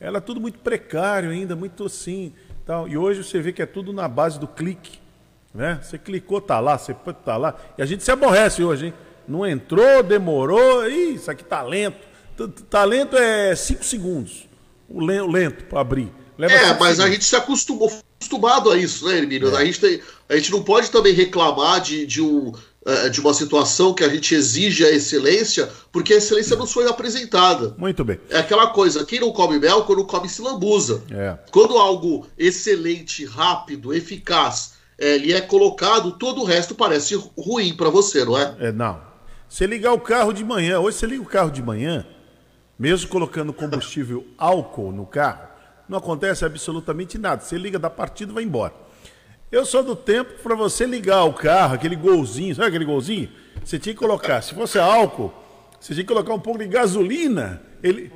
Era 0.00 0.20
tudo 0.20 0.40
muito 0.40 0.58
precário 0.58 1.30
ainda, 1.30 1.56
muito 1.56 1.84
assim. 1.84 2.32
Tal. 2.64 2.88
E 2.88 2.96
hoje 2.96 3.24
você 3.24 3.40
vê 3.40 3.52
que 3.52 3.62
é 3.62 3.66
tudo 3.66 3.92
na 3.92 4.06
base 4.06 4.38
do 4.38 4.46
clique. 4.46 4.98
Né? 5.54 5.80
Você 5.82 5.98
clicou, 5.98 6.40
tá 6.40 6.60
lá, 6.60 6.78
você 6.78 6.94
tá 7.24 7.36
lá. 7.36 7.56
E 7.76 7.82
a 7.82 7.86
gente 7.86 8.04
se 8.04 8.10
aborrece 8.10 8.62
hoje, 8.62 8.86
hein? 8.86 8.94
Não 9.26 9.46
entrou, 9.46 10.02
demorou. 10.02 10.88
Ih, 10.88 11.14
isso 11.14 11.30
aqui 11.30 11.44
talento. 11.44 12.06
Talento 12.70 13.16
é 13.16 13.54
5 13.56 13.84
segundos. 13.84 14.48
o 14.88 15.00
lento 15.00 15.64
para 15.64 15.80
abrir. 15.80 16.12
Leva 16.36 16.54
é, 16.54 16.58
mas 16.78 16.96
segundos. 16.96 17.00
a 17.00 17.10
gente 17.10 17.24
se 17.24 17.36
acostumou, 17.36 17.90
acostumado 18.18 18.70
a 18.70 18.76
isso, 18.76 19.06
né, 19.06 19.18
Hermínio? 19.18 19.54
É. 19.54 19.60
A, 19.60 19.64
gente 19.64 19.80
tem, 19.80 20.00
a 20.28 20.36
gente 20.36 20.52
não 20.52 20.62
pode 20.62 20.90
também 20.90 21.12
reclamar 21.12 21.80
de, 21.80 22.06
de, 22.06 22.22
um, 22.22 22.52
é, 22.88 23.08
de 23.10 23.20
uma 23.20 23.34
situação 23.34 23.92
que 23.92 24.02
a 24.02 24.08
gente 24.08 24.34
exige 24.34 24.82
a 24.82 24.90
excelência, 24.90 25.68
porque 25.92 26.14
a 26.14 26.16
excelência 26.16 26.56
não 26.56 26.66
foi 26.66 26.88
apresentada. 26.88 27.74
Muito 27.76 28.02
bem. 28.02 28.18
É 28.30 28.38
aquela 28.38 28.68
coisa, 28.68 29.04
quem 29.04 29.20
não 29.20 29.30
come 29.30 29.58
mel, 29.58 29.84
quando 29.84 30.06
come 30.06 30.26
se 30.26 30.40
lambuza. 30.40 31.02
É. 31.10 31.36
Quando 31.50 31.76
algo 31.76 32.26
excelente, 32.38 33.26
rápido, 33.26 33.92
eficaz, 33.92 34.72
ele 34.98 35.34
é 35.34 35.40
colocado, 35.42 36.12
todo 36.12 36.40
o 36.40 36.44
resto 36.44 36.74
parece 36.74 37.14
ruim 37.36 37.74
para 37.76 37.90
você, 37.90 38.24
não 38.24 38.38
é? 38.38 38.56
É, 38.58 38.72
não. 38.72 38.98
Você 39.46 39.66
ligar 39.66 39.92
o 39.92 40.00
carro 40.00 40.32
de 40.32 40.42
manhã, 40.42 40.80
hoje 40.80 40.96
você 40.96 41.06
liga 41.06 41.22
o 41.22 41.26
carro 41.26 41.50
de 41.50 41.62
manhã, 41.62 42.06
mesmo 42.78 43.10
colocando 43.10 43.52
combustível 43.52 44.26
álcool 44.38 44.92
no 44.92 45.04
carro, 45.04 45.46
não 45.86 45.98
acontece 45.98 46.42
absolutamente 46.42 47.18
nada. 47.18 47.42
Você 47.42 47.58
liga 47.58 47.78
da 47.78 47.90
partida 47.90 48.32
e 48.32 48.34
vai 48.34 48.44
embora. 48.44 48.87
Eu 49.50 49.64
sou 49.64 49.82
do 49.82 49.96
tempo 49.96 50.34
para 50.42 50.54
você 50.54 50.84
ligar 50.84 51.24
o 51.24 51.32
carro, 51.32 51.74
aquele 51.74 51.96
golzinho, 51.96 52.54
sabe 52.54 52.68
aquele 52.68 52.84
golzinho? 52.84 53.28
Você 53.64 53.78
tinha 53.78 53.94
que 53.94 53.98
colocar, 53.98 54.42
se 54.42 54.54
fosse 54.54 54.78
álcool, 54.78 55.32
você 55.80 55.94
tinha 55.94 56.04
que 56.04 56.12
colocar 56.12 56.34
um 56.34 56.40
pouco 56.40 56.58
de 56.58 56.66
gasolina. 56.66 57.62
Ele, 57.82 58.12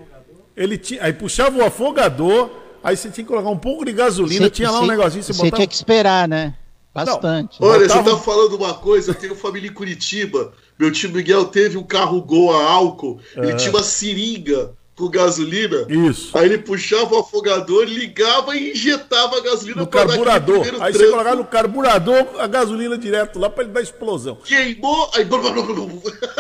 ele 0.55 0.77
tinha, 0.77 1.03
aí 1.03 1.13
puxava 1.13 1.57
o 1.59 1.65
afogador, 1.65 2.51
aí 2.85 2.97
você 2.97 3.09
tinha 3.09 3.25
que 3.25 3.31
colocar 3.31 3.49
um 3.49 3.59
pouco 3.59 3.85
de 3.85 3.93
gasolina, 3.93 4.51
tinha 4.51 4.71
lá 4.71 4.81
um 4.81 4.87
negocinho, 4.87 5.23
você, 5.23 5.33
você 5.33 5.43
botava... 5.45 5.57
tinha 5.57 5.67
que 5.67 5.75
esperar, 5.75 6.29
né? 6.29 6.55
Bastante. 6.95 7.59
Não, 7.59 7.69
olha, 7.69 7.87
botava... 7.87 8.03
você 8.03 8.11
tá 8.11 8.19
falando 8.19 8.57
uma 8.57 8.75
coisa, 8.75 9.13
eu 9.13 9.15
tenho 9.15 9.35
família 9.35 9.71
em 9.71 9.73
Curitiba. 9.73 10.53
Meu 10.79 10.93
tio 10.93 11.11
Miguel 11.11 11.47
teve 11.47 11.79
um 11.79 11.83
carro 11.83 12.21
Gol 12.21 12.55
a 12.55 12.63
álcool, 12.63 13.21
ele 13.37 13.55
tinha 13.55 13.71
uma 13.71 13.83
seringa 13.83 14.73
com 14.97 15.09
gasolina. 15.09 15.87
Isso. 15.89 16.37
Aí 16.37 16.47
ele 16.47 16.59
puxava 16.59 17.15
o 17.15 17.19
afogador, 17.21 17.85
ligava 17.85 18.55
e 18.57 18.73
injetava 18.73 19.39
a 19.39 19.41
gasolina 19.41 19.81
no 19.81 19.87
carburador. 19.87 20.67
Aí 20.81 20.93
você 20.93 21.09
colocava 21.09 21.37
no 21.37 21.45
carburador 21.45 22.27
a 22.39 22.47
gasolina 22.47 22.99
direto 22.99 23.39
lá 23.39 23.49
para 23.49 23.65
ele 23.65 23.73
dar 23.73 23.81
explosão. 23.81 24.37
Queimou, 24.45 25.11
aí... 25.15 25.25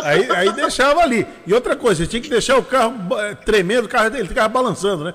aí 0.03 0.31
aí 0.31 0.53
deixava 0.53 1.01
ali. 1.01 1.27
E 1.47 1.55
outra 1.55 1.75
coisa, 1.75 2.05
você 2.05 2.11
tinha 2.11 2.23
que 2.23 2.29
deixar 2.29 2.59
o 2.59 2.63
carro 2.63 2.95
eh, 3.19 3.35
tremendo, 3.35 3.87
o 3.87 3.89
carro 3.89 4.11
dele 4.11 4.29
ficava 4.29 4.49
balançando, 4.49 5.05
né? 5.05 5.15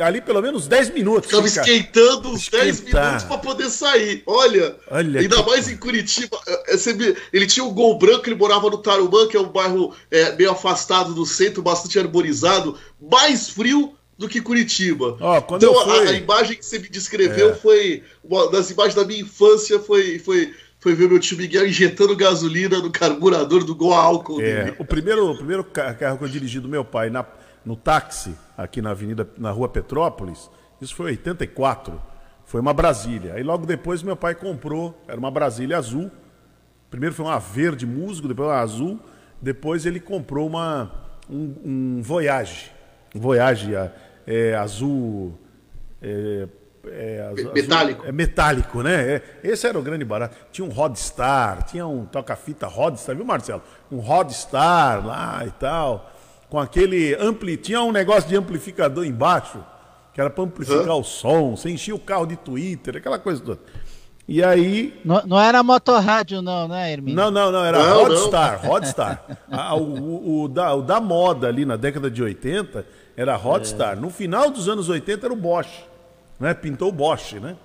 Ali 0.00 0.20
pelo 0.20 0.42
menos 0.42 0.66
10 0.66 0.90
minutos. 0.90 1.30
Ficava 1.30 1.46
esquentando 1.46 2.30
uns 2.30 2.48
10 2.48 2.80
minutos 2.80 3.24
para 3.24 3.38
poder 3.38 3.70
sair. 3.70 4.22
Olha, 4.26 4.76
Olha 4.90 5.20
ainda 5.20 5.42
mais 5.42 5.68
em 5.68 5.76
Curitiba. 5.76 6.38
É, 6.46 6.74
é, 6.74 7.16
ele 7.32 7.46
tinha 7.46 7.64
um 7.64 7.72
gol 7.72 7.98
branco, 7.98 8.28
ele 8.28 8.36
morava 8.36 8.68
no 8.70 8.78
Tarumã, 8.78 9.26
que 9.28 9.36
é 9.36 9.40
um 9.40 9.48
bairro 9.48 9.94
é, 10.10 10.34
meio 10.36 10.50
afastado 10.50 11.14
do 11.14 11.24
centro, 11.24 11.62
bastante 11.62 11.98
arborizado, 11.98 12.78
mais 13.00 13.48
frio 13.48 13.94
do 14.18 14.28
que 14.28 14.40
Curitiba. 14.40 15.16
Oh, 15.20 15.56
então 15.56 15.74
fui... 15.74 16.06
a, 16.06 16.10
a, 16.10 16.12
imagem 16.12 16.56
que 16.56 16.64
você 16.64 16.78
me 16.78 16.88
descreveu 16.88 17.50
é. 17.50 17.54
foi. 17.54 18.02
Uma 18.22 18.50
das 18.50 18.70
imagens 18.70 18.94
da 18.94 19.04
minha 19.04 19.20
infância 19.20 19.78
foi. 19.78 20.18
foi 20.18 20.52
foi 20.84 20.94
ver 20.94 21.08
meu 21.08 21.18
tio 21.18 21.38
Miguel 21.38 21.66
injetando 21.66 22.14
gasolina 22.14 22.76
no 22.76 22.90
carburador 22.90 23.64
do 23.64 23.74
gol 23.74 23.94
álcool. 23.94 24.38
É, 24.42 24.64
dele. 24.64 24.76
o 24.78 24.84
primeiro, 24.84 25.30
o 25.30 25.34
primeiro 25.34 25.64
carro 25.64 26.18
que 26.18 26.24
eu 26.24 26.28
dirigi 26.28 26.60
do 26.60 26.68
meu 26.68 26.84
pai 26.84 27.08
na, 27.08 27.24
no 27.64 27.76
táxi, 27.76 28.36
aqui 28.56 28.82
na 28.82 28.90
Avenida, 28.90 29.28
na 29.38 29.50
Rua 29.50 29.68
Petrópolis, 29.68 30.50
isso 30.80 30.94
foi 30.94 31.06
em 31.06 31.14
84, 31.14 32.00
foi 32.44 32.60
uma 32.60 32.74
Brasília. 32.74 33.34
Aí 33.34 33.42
logo 33.42 33.64
depois 33.64 34.02
meu 34.02 34.16
pai 34.16 34.34
comprou, 34.34 35.00
era 35.08 35.18
uma 35.18 35.30
Brasília 35.30 35.78
azul. 35.78 36.10
Primeiro 36.90 37.14
foi 37.14 37.24
uma 37.24 37.38
verde 37.38 37.86
musgo, 37.86 38.28
depois 38.28 38.48
uma 38.48 38.60
azul, 38.60 39.00
depois 39.40 39.86
ele 39.86 39.98
comprou 39.98 40.46
uma, 40.46 40.92
um, 41.28 41.54
um 41.64 42.02
Voyage, 42.02 42.70
um 43.14 43.20
Voyage 43.20 43.74
é, 43.74 43.92
é 44.26 44.54
azul... 44.54 45.38
É, 46.02 46.46
é, 46.86 47.32
metálico. 47.54 48.00
Azul, 48.00 48.08
é 48.08 48.12
metálico, 48.12 48.82
né? 48.82 49.14
É, 49.14 49.22
esse 49.42 49.66
era 49.66 49.78
o 49.78 49.82
grande 49.82 50.04
barato. 50.04 50.36
Tinha 50.52 50.66
um 50.66 50.68
Rodstar, 50.68 51.62
tinha 51.62 51.86
um 51.86 52.04
toca-fita 52.04 52.66
Rodstar, 52.66 53.16
viu, 53.16 53.24
Marcelo? 53.24 53.62
Um 53.90 54.00
Rodstar 54.00 55.04
lá 55.04 55.46
e 55.46 55.50
tal 55.52 56.13
com 56.54 56.60
aquele 56.60 57.16
ampli, 57.16 57.56
tinha 57.56 57.82
um 57.82 57.90
negócio 57.90 58.28
de 58.28 58.36
amplificador 58.36 59.04
embaixo, 59.04 59.58
que 60.12 60.20
era 60.20 60.30
para 60.30 60.44
amplificar 60.44 60.88
Hã? 60.88 60.94
o 60.94 61.02
som, 61.02 61.56
você 61.56 61.68
enchia 61.68 61.92
o 61.92 61.98
carro 61.98 62.26
de 62.26 62.36
Twitter, 62.36 62.96
aquela 62.96 63.18
coisa 63.18 63.42
toda. 63.42 63.58
E 64.28 64.40
aí. 64.40 65.00
Não, 65.04 65.20
não 65.26 65.40
era 65.40 65.64
motorrádio, 65.64 66.40
não, 66.40 66.68
né, 66.68 66.92
Hermínio? 66.92 67.16
Não, 67.16 67.28
não, 67.28 67.50
não, 67.50 67.64
era 67.64 67.82
não, 67.82 68.04
Rodstar, 68.04 68.62
não. 68.62 68.70
Rodstar. 68.70 69.24
o, 69.50 69.78
o, 69.80 70.42
o, 70.42 70.48
da, 70.48 70.72
o 70.76 70.82
da 70.82 71.00
moda 71.00 71.48
ali 71.48 71.64
na 71.64 71.74
década 71.74 72.08
de 72.08 72.22
80 72.22 72.86
era 73.16 73.34
Rodstar. 73.34 73.94
É. 73.94 73.96
No 73.96 74.08
final 74.08 74.48
dos 74.48 74.68
anos 74.68 74.88
80 74.88 75.26
era 75.26 75.34
o 75.34 75.36
Bosch. 75.36 75.82
Né? 76.38 76.54
Pintou 76.54 76.90
o 76.90 76.92
Bosch, 76.92 77.32
né? 77.32 77.56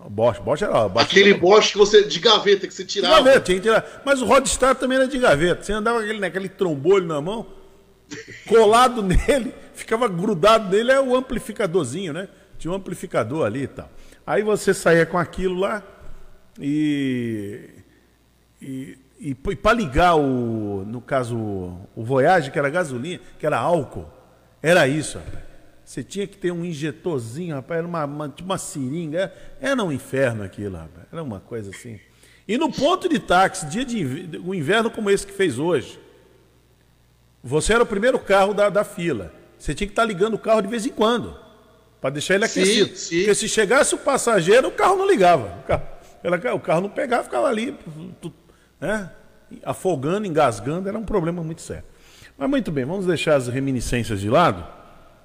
O 0.00 0.08
Bosch, 0.08 0.40
Bosch 0.40 0.62
era. 0.62 0.88
Bosch 0.88 1.04
Aquele 1.04 1.32
era... 1.32 1.38
Bosch 1.38 1.72
que 1.72 1.76
você. 1.76 2.02
de 2.02 2.18
gaveta 2.18 2.66
que 2.66 2.72
você 2.72 2.82
tirava. 2.86 3.16
De 3.16 3.24
gaveta, 3.24 3.40
tinha 3.40 3.58
que 3.58 3.62
tirar. 3.64 4.02
Mas 4.06 4.22
o 4.22 4.24
Rodstar 4.24 4.74
também 4.74 4.96
era 4.96 5.06
de 5.06 5.18
gaveta. 5.18 5.62
Você 5.62 5.74
andava 5.74 5.98
com 5.98 6.04
aquele, 6.04 6.18
naquele 6.18 6.48
trombolho 6.48 7.06
na 7.06 7.20
mão 7.20 7.60
colado 8.46 9.02
nele, 9.02 9.54
ficava 9.74 10.08
grudado 10.08 10.70
nele, 10.70 10.92
é 10.92 11.00
o 11.00 11.14
amplificadorzinho, 11.14 12.12
né? 12.12 12.28
Tinha 12.58 12.70
um 12.70 12.74
amplificador 12.74 13.46
ali 13.46 13.62
e 13.62 13.68
tal. 13.68 13.90
Aí 14.26 14.42
você 14.42 14.72
saía 14.72 15.04
com 15.06 15.18
aquilo 15.18 15.58
lá 15.58 15.82
e. 16.58 17.70
E, 18.60 18.98
e, 19.20 19.30
e 19.30 19.56
para 19.56 19.72
ligar 19.72 20.14
o, 20.14 20.84
no 20.86 21.00
caso, 21.00 21.36
o 21.36 22.04
Voyage, 22.04 22.52
que 22.52 22.58
era 22.58 22.70
gasolina, 22.70 23.20
que 23.38 23.44
era 23.44 23.58
álcool, 23.58 24.08
era 24.62 24.86
isso, 24.86 25.18
rapaz. 25.18 25.52
Você 25.84 26.02
tinha 26.02 26.26
que 26.26 26.38
ter 26.38 26.52
um 26.52 26.64
injetorzinho, 26.64 27.56
rapaz, 27.56 27.78
era 27.78 27.86
uma, 27.86 28.04
uma, 28.04 28.34
uma 28.40 28.58
seringa. 28.58 29.32
Era 29.60 29.82
um 29.82 29.92
inferno 29.92 30.42
aquilo, 30.42 30.76
rapaz. 30.76 31.06
Era 31.12 31.22
uma 31.22 31.40
coisa 31.40 31.70
assim. 31.70 31.98
E 32.46 32.56
no 32.56 32.70
ponto 32.72 33.08
de 33.08 33.18
táxi, 33.18 33.66
dia 33.66 33.84
de 33.84 34.38
um 34.38 34.54
inverno 34.54 34.90
como 34.90 35.10
esse 35.10 35.26
que 35.26 35.32
fez 35.32 35.58
hoje, 35.58 36.00
você 37.42 37.74
era 37.74 37.82
o 37.82 37.86
primeiro 37.86 38.18
carro 38.18 38.54
da, 38.54 38.68
da 38.68 38.84
fila. 38.84 39.32
Você 39.58 39.74
tinha 39.74 39.86
que 39.86 39.92
estar 39.92 40.04
ligando 40.04 40.34
o 40.34 40.38
carro 40.38 40.60
de 40.60 40.68
vez 40.68 40.86
em 40.86 40.90
quando, 40.90 41.36
para 42.00 42.10
deixar 42.10 42.34
ele 42.34 42.44
aquecido. 42.44 42.90
Sim, 42.90 42.96
sim. 42.96 43.16
Porque 43.18 43.34
se 43.34 43.48
chegasse 43.48 43.94
o 43.94 43.98
passageiro, 43.98 44.68
o 44.68 44.72
carro 44.72 44.96
não 44.96 45.06
ligava. 45.06 45.58
O 45.60 45.66
carro, 45.66 46.56
o 46.56 46.60
carro 46.60 46.80
não 46.80 46.88
pegava, 46.88 47.24
ficava 47.24 47.48
ali, 47.48 47.76
né, 48.80 49.10
afogando, 49.64 50.26
engasgando, 50.26 50.88
era 50.88 50.98
um 50.98 51.04
problema 51.04 51.42
muito 51.42 51.62
sério. 51.62 51.84
Mas 52.36 52.48
muito 52.48 52.70
bem, 52.72 52.84
vamos 52.84 53.06
deixar 53.06 53.36
as 53.36 53.48
reminiscências 53.48 54.20
de 54.20 54.28
lado 54.28 54.66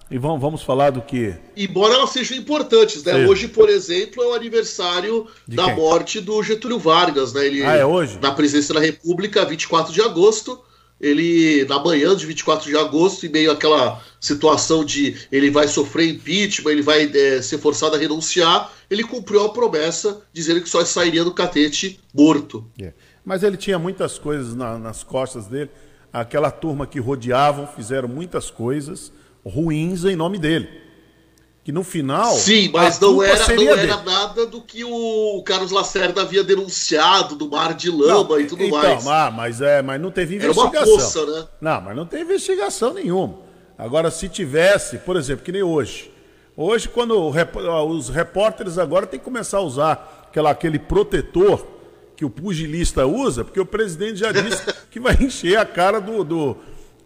e 0.09 0.17
vamos, 0.17 0.39
vamos 0.39 0.63
falar 0.63 0.91
do 0.91 1.01
que. 1.01 1.33
Embora 1.55 1.95
elas 1.95 2.11
sejam 2.11 2.37
importantes, 2.37 3.03
né? 3.03 3.27
Hoje, 3.27 3.47
por 3.47 3.69
exemplo, 3.69 4.23
é 4.23 4.27
o 4.27 4.33
aniversário 4.33 5.27
de 5.47 5.55
da 5.55 5.65
quem? 5.65 5.75
morte 5.75 6.21
do 6.21 6.41
Getúlio 6.41 6.79
Vargas, 6.79 7.33
né? 7.33 7.45
Ele, 7.45 7.63
ah, 7.63 7.75
é 7.75 7.85
hoje? 7.85 8.17
Na 8.21 8.31
presidência 8.31 8.73
da 8.73 8.79
República, 8.79 9.43
24 9.45 9.91
de 9.91 10.01
agosto 10.01 10.63
ele, 10.99 11.65
na 11.65 11.79
manhã 11.79 12.15
de 12.15 12.25
24 12.25 12.69
de 12.69 12.77
agosto, 12.77 13.25
em 13.25 13.29
meio 13.29 13.51
àquela 13.51 14.01
situação 14.19 14.83
de 14.83 15.15
ele 15.31 15.51
vai 15.51 15.67
sofrer 15.67 16.09
impeachment, 16.09 16.71
ele 16.71 16.81
vai 16.81 17.03
é, 17.13 17.41
ser 17.41 17.59
forçado 17.59 17.95
a 17.95 17.99
renunciar, 17.99 18.71
ele 18.89 19.03
cumpriu 19.03 19.45
a 19.45 19.49
promessa 19.49 20.21
dizendo 20.33 20.61
que 20.61 20.69
só 20.69 20.83
sairia 20.83 21.23
do 21.23 21.33
catete 21.33 21.99
morto. 22.13 22.65
É. 22.81 22.93
Mas 23.23 23.43
ele 23.43 23.57
tinha 23.57 23.77
muitas 23.77 24.17
coisas 24.17 24.55
na, 24.55 24.77
nas 24.77 25.03
costas 25.03 25.47
dele. 25.47 25.69
Aquela 26.11 26.49
turma 26.49 26.87
que 26.87 26.99
rodeavam 26.99 27.67
fizeram 27.67 28.07
muitas 28.07 28.49
coisas 28.49 29.11
ruins 29.45 30.03
em 30.05 30.15
nome 30.15 30.39
dele 30.39 30.86
que 31.67 31.71
no 31.73 31.83
final. 31.83 32.33
Sim, 32.33 32.69
mas 32.71 32.97
não 32.97 33.21
era, 33.21 33.53
não 33.53 33.73
era 33.73 33.97
nada 33.97 34.45
do 34.45 34.61
que 34.61 34.85
o 34.85 35.43
Carlos 35.45 35.69
Lacerda 35.69 36.21
havia 36.21 36.41
denunciado 36.41 37.35
do 37.35 37.49
mar 37.49 37.73
de 37.73 37.91
lama 37.91 38.23
não, 38.29 38.39
e 38.39 38.47
tudo 38.47 38.63
então, 38.63 38.79
mais. 38.79 39.05
Ah, 39.05 39.29
mas, 39.29 39.59
é, 39.59 39.81
mas 39.81 39.99
não 39.99 40.09
teve 40.09 40.37
investigação. 40.37 40.71
Era 40.73 40.85
uma 40.85 40.97
poça, 40.97 41.25
né? 41.25 41.47
Não, 41.59 41.81
mas 41.81 41.93
não 41.97 42.05
teve 42.05 42.23
investigação 42.23 42.93
nenhuma. 42.93 43.39
Agora, 43.77 44.09
se 44.09 44.29
tivesse, 44.29 44.99
por 44.99 45.17
exemplo, 45.17 45.43
que 45.43 45.51
nem 45.51 45.61
hoje. 45.61 46.09
Hoje, 46.55 46.87
quando 46.87 47.19
os 47.19 48.07
repórteres 48.07 48.77
agora 48.77 49.05
têm 49.05 49.19
que 49.19 49.25
começar 49.25 49.57
a 49.57 49.61
usar 49.61 50.25
aquela, 50.29 50.51
aquele 50.51 50.79
protetor 50.79 51.67
que 52.15 52.23
o 52.23 52.29
pugilista 52.29 53.05
usa, 53.05 53.43
porque 53.43 53.59
o 53.59 53.65
presidente 53.65 54.19
já 54.19 54.31
disse 54.31 54.63
que 54.89 55.01
vai 55.01 55.17
encher 55.19 55.57
a 55.57 55.65
cara 55.65 55.99
do, 55.99 56.23
do 56.23 56.57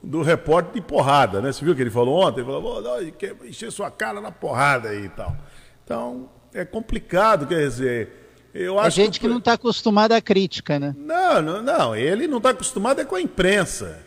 do 0.04 0.22
repórter 0.22 0.74
de 0.74 0.82
porrada, 0.82 1.42
né? 1.42 1.52
Você 1.52 1.64
viu 1.64 1.74
o 1.74 1.76
que 1.76 1.82
ele 1.82 1.92
falou 1.92 2.28
ontem? 2.28 2.42
Ele 2.42 2.48
falou, 2.48 2.82
vou 2.82 3.48
encher 3.48 3.72
sua 3.72 3.92
cara 3.92 4.20
na 4.20 4.32
porrada 4.32 4.90
aí 4.90 5.06
e 5.06 5.10
tal. 5.10 5.36
Então, 5.84 6.30
é 6.54 6.66
complicado, 6.66 7.46
quer 7.48 7.60
dizer. 7.60 8.18
Eu 8.54 8.80
é 8.80 8.88
acho 8.88 8.96
gente 8.96 9.20
que, 9.20 9.26
que 9.26 9.32
não 9.32 9.38
está 9.38 9.54
acostumada 9.54 10.16
à 10.16 10.22
crítica, 10.22 10.80
né? 10.80 10.96
Não, 10.98 11.42
não, 11.42 11.62
não. 11.62 11.96
Ele 11.96 12.28
não 12.28 12.38
está 12.38 12.50
acostumado 12.50 13.00
é 13.00 13.06
com 13.06 13.16
a 13.16 13.22
imprensa. 13.22 14.00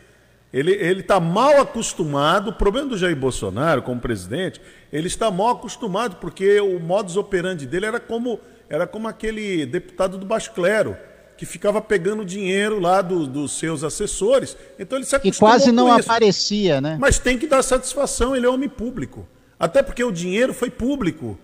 Ele 0.53 1.01
está 1.01 1.19
mal 1.19 1.61
acostumado. 1.61 2.51
O 2.51 2.53
problema 2.53 2.89
do 2.89 2.97
Jair 2.97 3.17
Bolsonaro, 3.17 3.83
como 3.83 4.01
presidente, 4.01 4.61
ele 4.93 5.09
está 5.09 5.31
mal 5.31 5.51
acostumado, 5.51 6.17
porque 6.17 6.61
o 6.61 6.79
modus 6.79 7.17
operandi 7.17 7.67
dele 7.67 7.87
era 7.87 7.99
como, 7.99 8.39
era 8.69 8.87
como 8.87 9.09
aquele 9.09 9.67
deputado 9.67 10.19
do 10.19 10.27
Baixo 10.27 10.53
Clero 10.53 10.97
que 11.37 11.45
ficava 11.45 11.81
pegando 11.81 12.25
dinheiro 12.25 12.79
lá 12.79 13.03
do, 13.03 13.27
dos 13.27 13.59
seus 13.59 13.83
assessores. 13.83 14.57
Então 14.79 14.99
ele 14.99 15.05
se 15.05 15.17
acostumou 15.17 15.51
E 15.51 15.53
quase 15.53 15.73
não 15.73 15.91
aparecia, 15.93 16.81
né? 16.81 16.97
Mas 17.01 17.19
tem 17.19 17.39
que 17.39 17.47
dar 17.47 17.63
satisfação, 17.63 18.35
ele 18.37 18.47
é 18.47 18.49
homem 18.49 18.69
público. 18.69 19.27
Até 19.59 19.83
porque 19.83 20.03
o 20.05 20.13
dinheiro 20.13 20.53
foi 20.55 20.71
público. 20.71 21.39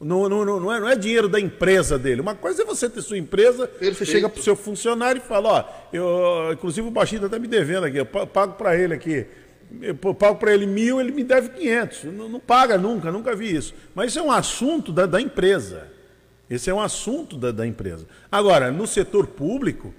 Não, 0.00 0.28
não, 0.28 0.44
não, 0.44 0.72
é, 0.72 0.80
não 0.80 0.88
é 0.88 0.94
dinheiro 0.94 1.28
da 1.28 1.40
empresa 1.40 1.98
dele. 1.98 2.20
Uma 2.20 2.34
coisa 2.34 2.62
é 2.62 2.64
você 2.64 2.88
ter 2.88 3.02
sua 3.02 3.18
empresa, 3.18 3.66
Perfeito. 3.66 3.96
você 3.96 4.06
chega 4.06 4.28
pro 4.28 4.40
seu 4.42 4.54
funcionário 4.54 5.20
e 5.20 5.28
fala, 5.28 5.48
ó, 5.48 5.64
eu, 5.92 6.52
inclusive 6.52 6.86
o 6.86 6.90
Baixinho 6.90 7.22
tá 7.22 7.26
até 7.26 7.38
me 7.38 7.48
devendo 7.48 7.84
aqui, 7.84 7.96
eu 7.96 8.06
pa- 8.06 8.24
pago 8.26 8.52
para 8.54 8.76
ele 8.76 8.94
aqui. 8.94 9.26
Eu 9.82 9.94
pago 10.14 10.36
para 10.36 10.54
ele 10.54 10.66
mil, 10.66 11.00
ele 11.00 11.10
me 11.12 11.22
deve 11.24 11.50
500. 11.50 12.04
Não, 12.04 12.28
não 12.28 12.40
paga 12.40 12.78
nunca, 12.78 13.10
nunca 13.12 13.34
vi 13.36 13.54
isso. 13.54 13.74
Mas 13.94 14.10
isso 14.10 14.20
é 14.20 14.22
um 14.22 14.30
assunto 14.30 14.92
da, 14.92 15.04
da 15.04 15.20
empresa. 15.20 15.88
Esse 16.50 16.70
é 16.70 16.74
um 16.74 16.80
assunto 16.80 17.36
da, 17.36 17.50
da 17.50 17.66
empresa. 17.66 18.06
Agora, 18.30 18.70
no 18.72 18.86
setor 18.86 19.26
público, 19.26 19.92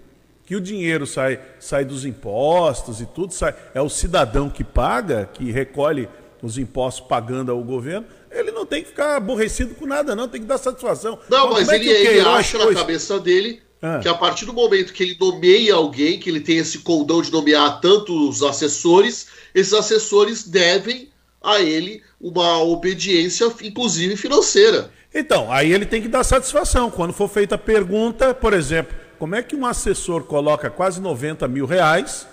que 0.46 0.56
o 0.56 0.62
dinheiro 0.62 1.06
sai, 1.06 1.40
sai 1.60 1.86
dos 1.86 2.06
impostos 2.06 3.00
e 3.02 3.06
tudo, 3.06 3.34
sai, 3.34 3.54
é 3.74 3.82
o 3.82 3.90
cidadão 3.90 4.50
que 4.50 4.64
paga, 4.64 5.30
que 5.32 5.52
recolhe 5.52 6.10
os 6.42 6.58
impostos 6.58 7.06
pagando 7.08 7.52
ao 7.52 7.62
governo, 7.64 8.08
ele 8.32 8.52
não 8.52 8.66
tem 8.66 8.82
que 8.82 8.90
ficar 8.90 9.18
aborrecido 9.18 9.76
com 9.76 9.86
nada, 9.86 10.16
não, 10.16 10.28
tem 10.28 10.42
que 10.42 10.48
dar 10.48 10.58
satisfação. 10.58 11.20
Não, 11.30 11.42
Como 11.50 11.54
mas 11.54 11.70
é 11.70 11.76
ele, 11.76 11.90
ele 11.90 12.20
acha 12.22 12.58
na 12.58 12.64
pôs- 12.66 12.78
cabeça 12.78 13.20
dele 13.20 13.62
Ah. 13.82 14.00
que 14.02 14.08
a 14.08 14.14
partir 14.14 14.46
do 14.46 14.54
momento 14.54 14.92
que 14.94 15.04
ele 15.04 15.18
nomeia 15.20 15.76
alguém, 15.76 16.20
que 16.20 16.30
ele 16.30 16.40
tem 16.42 16.58
esse 16.58 16.80
condão 16.80 17.22
de 17.22 17.32
nomear 17.32 17.80
tantos 17.82 18.42
assessores, 18.44 19.28
esses 19.54 19.74
assessores 19.74 20.44
devem 20.48 21.10
a 21.42 21.60
ele 21.62 22.02
uma 22.20 22.58
obediência, 22.64 23.52
inclusive 23.64 24.16
financeira. 24.18 24.92
Então, 25.14 25.52
aí 25.52 25.72
ele 25.72 25.86
tem 25.86 26.02
que 26.02 26.08
dar 26.08 26.24
satisfação. 26.24 26.92
Quando 26.92 27.14
for 27.14 27.28
feita 27.28 27.56
a 27.56 27.58
pergunta, 27.58 28.34
por 28.34 28.54
exemplo, 28.54 28.96
como 29.18 29.36
é 29.36 29.42
que 29.42 29.56
um 29.56 29.66
assessor 29.66 30.24
coloca 30.24 30.70
quase 30.70 31.02
90 31.02 31.48
mil 31.48 31.66
reais 31.66 32.28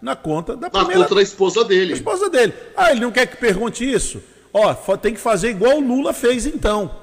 na 0.00 0.14
conta 0.14 0.54
da 0.54 0.62
Na 0.62 0.70
primeira 0.70 1.02
conta 1.02 1.14
da 1.16 1.22
esposa 1.22 1.62
a 1.62 1.64
dele. 1.64 1.94
esposa 1.94 2.28
dele? 2.30 2.52
Ah, 2.76 2.90
ele 2.92 3.00
não 3.00 3.10
quer 3.10 3.26
que 3.26 3.36
pergunte 3.36 3.90
isso? 3.90 4.22
Ó, 4.52 4.72
tem 4.96 5.14
que 5.14 5.20
fazer 5.20 5.50
igual 5.50 5.78
o 5.78 5.80
Lula 5.80 6.12
fez 6.12 6.46
então. 6.46 6.94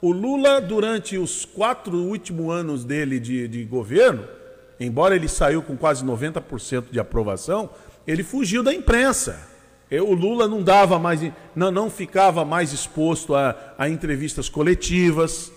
O 0.00 0.12
Lula, 0.12 0.60
durante 0.60 1.18
os 1.18 1.44
quatro 1.44 1.96
últimos 1.96 2.54
anos 2.54 2.84
dele 2.84 3.18
de, 3.18 3.48
de 3.48 3.64
governo, 3.64 4.24
embora 4.78 5.16
ele 5.16 5.28
saiu 5.28 5.60
com 5.60 5.76
quase 5.76 6.04
90% 6.04 6.84
de 6.90 7.00
aprovação, 7.00 7.68
ele 8.06 8.22
fugiu 8.22 8.62
da 8.62 8.72
imprensa. 8.72 9.57
O 9.90 10.12
Lula 10.12 10.46
não 10.46 10.62
dava 10.62 10.98
mais, 10.98 11.20
não, 11.56 11.70
não 11.70 11.88
ficava 11.90 12.44
mais 12.44 12.72
exposto 12.72 13.34
a, 13.34 13.56
a 13.78 13.88
entrevistas 13.88 14.48
coletivas. 14.48 15.50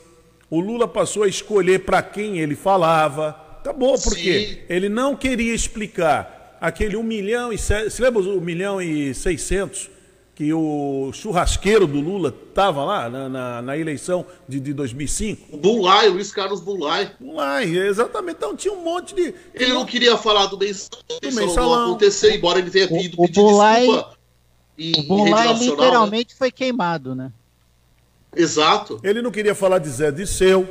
O 0.50 0.60
Lula 0.60 0.88
passou 0.88 1.24
a 1.24 1.28
escolher 1.28 1.80
para 1.86 2.02
quem 2.02 2.40
ele 2.40 2.56
falava. 2.56 3.30
Acabou, 3.60 4.00
porque 4.00 4.48
Sim. 4.48 4.58
ele 4.70 4.90
não 4.90 5.16
queria 5.16 5.54
explicar 5.54 6.58
aquele 6.60 6.96
1 6.98 7.04
milhão 7.04 7.54
e... 7.54 7.58
se- 7.58 7.90
Você 7.90 8.02
lembra 8.02 8.22
o 8.22 8.38
1 8.38 8.42
milhão 8.42 8.82
e 8.82 9.14
600 9.14 9.90
que 10.34 10.52
o 10.54 11.12
churrasqueiro 11.14 11.86
do 11.86 12.00
Lula 12.00 12.34
estava 12.50 12.84
lá 12.84 13.08
na, 13.10 13.30
na, 13.30 13.62
na 13.62 13.78
eleição 13.78 14.26
de, 14.48 14.60
de 14.60 14.74
2005? 14.74 15.56
O 15.56 15.58
Bulai, 15.58 16.08
o 16.10 16.14
Luiz 16.14 16.32
Carlos 16.32 16.60
Bulai. 16.62 17.12
Lá, 17.22 17.64
exatamente. 17.64 18.38
Então 18.38 18.56
tinha 18.56 18.74
um 18.74 18.82
monte 18.84 19.14
de... 19.14 19.34
Ele 19.54 19.74
não 19.74 19.86
queria 19.86 20.18
falar 20.18 20.48
do 20.48 20.58
mensalão, 20.58 21.04
o 21.22 21.26
mensalão 21.36 21.76
não 21.76 21.86
aconteceu, 21.92 22.32
embora 22.34 22.58
ele 22.60 22.72
tenha 22.72 22.86
O- 22.86 22.98
vindo 23.00 23.14
o 23.22 23.26
pedir 23.28 23.40
Bulai- 23.42 23.82
desculpa 23.86 24.18
em, 24.78 24.94
O 25.10 25.25
nacional. 25.30 25.54
né? 25.54 25.66
literalmente 25.66 26.36
foi 26.36 26.51
queimado, 26.51 27.13
né? 27.16 27.32
Exato. 28.36 29.00
Ele 29.04 29.22
não 29.22 29.32
queria 29.32 29.54
falar 29.54 29.80
de 29.80 29.90
Zé 29.90 30.12
Disseu, 30.12 30.68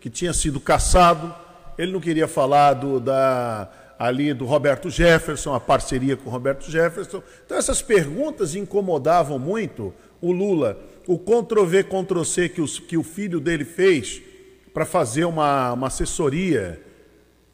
que 0.00 0.08
tinha 0.08 0.32
sido 0.32 0.58
caçado. 0.60 1.34
Ele 1.76 1.92
não 1.92 2.00
queria 2.00 2.26
falar 2.26 2.72
do, 2.74 2.98
da, 2.98 3.68
ali 3.98 4.32
do 4.32 4.46
Roberto 4.46 4.88
Jefferson, 4.88 5.52
a 5.54 5.60
parceria 5.60 6.16
com 6.16 6.28
o 6.30 6.32
Roberto 6.32 6.70
Jefferson. 6.70 7.22
Então 7.44 7.58
essas 7.58 7.82
perguntas 7.82 8.54
incomodavam 8.54 9.38
muito 9.38 9.92
o 10.20 10.32
Lula. 10.32 10.78
O 11.06 11.18
Ctrl-V, 11.18 11.84
Ctrl-C 11.84 12.48
que, 12.48 12.60
os- 12.62 12.78
que 12.78 12.96
o 12.96 13.02
filho 13.02 13.38
dele 13.40 13.64
fez 13.64 14.22
para 14.72 14.86
fazer 14.86 15.24
uma, 15.26 15.72
uma 15.72 15.86
assessoria 15.88 16.80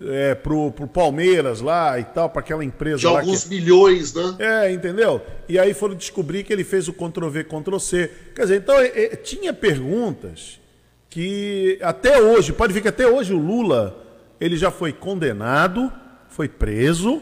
é, 0.08 0.34
pro, 0.34 0.70
pro 0.70 0.86
Palmeiras 0.86 1.60
lá 1.60 1.98
e 1.98 2.04
tal, 2.04 2.30
para 2.30 2.40
aquela 2.40 2.64
empresa 2.64 2.98
De 2.98 3.06
alguns 3.06 3.44
que... 3.44 3.50
milhões, 3.50 4.14
né? 4.14 4.36
É, 4.38 4.72
entendeu? 4.72 5.20
E 5.48 5.58
aí 5.58 5.74
foram 5.74 5.94
descobrir 5.94 6.44
que 6.44 6.52
ele 6.52 6.64
fez 6.64 6.88
o 6.88 6.92
Ctrl-V, 6.92 7.44
Ctrl-C. 7.44 8.10
Quer 8.34 8.42
dizer, 8.42 8.56
então, 8.56 8.78
é, 8.78 8.86
é, 8.86 9.16
tinha 9.16 9.52
perguntas 9.52 10.60
que 11.08 11.78
até 11.82 12.20
hoje, 12.20 12.52
pode 12.52 12.72
ver 12.72 12.80
que 12.80 12.88
até 12.88 13.06
hoje 13.06 13.34
o 13.34 13.38
Lula, 13.38 13.96
ele 14.40 14.56
já 14.56 14.70
foi 14.70 14.92
condenado, 14.92 15.92
foi 16.28 16.48
preso, 16.48 17.20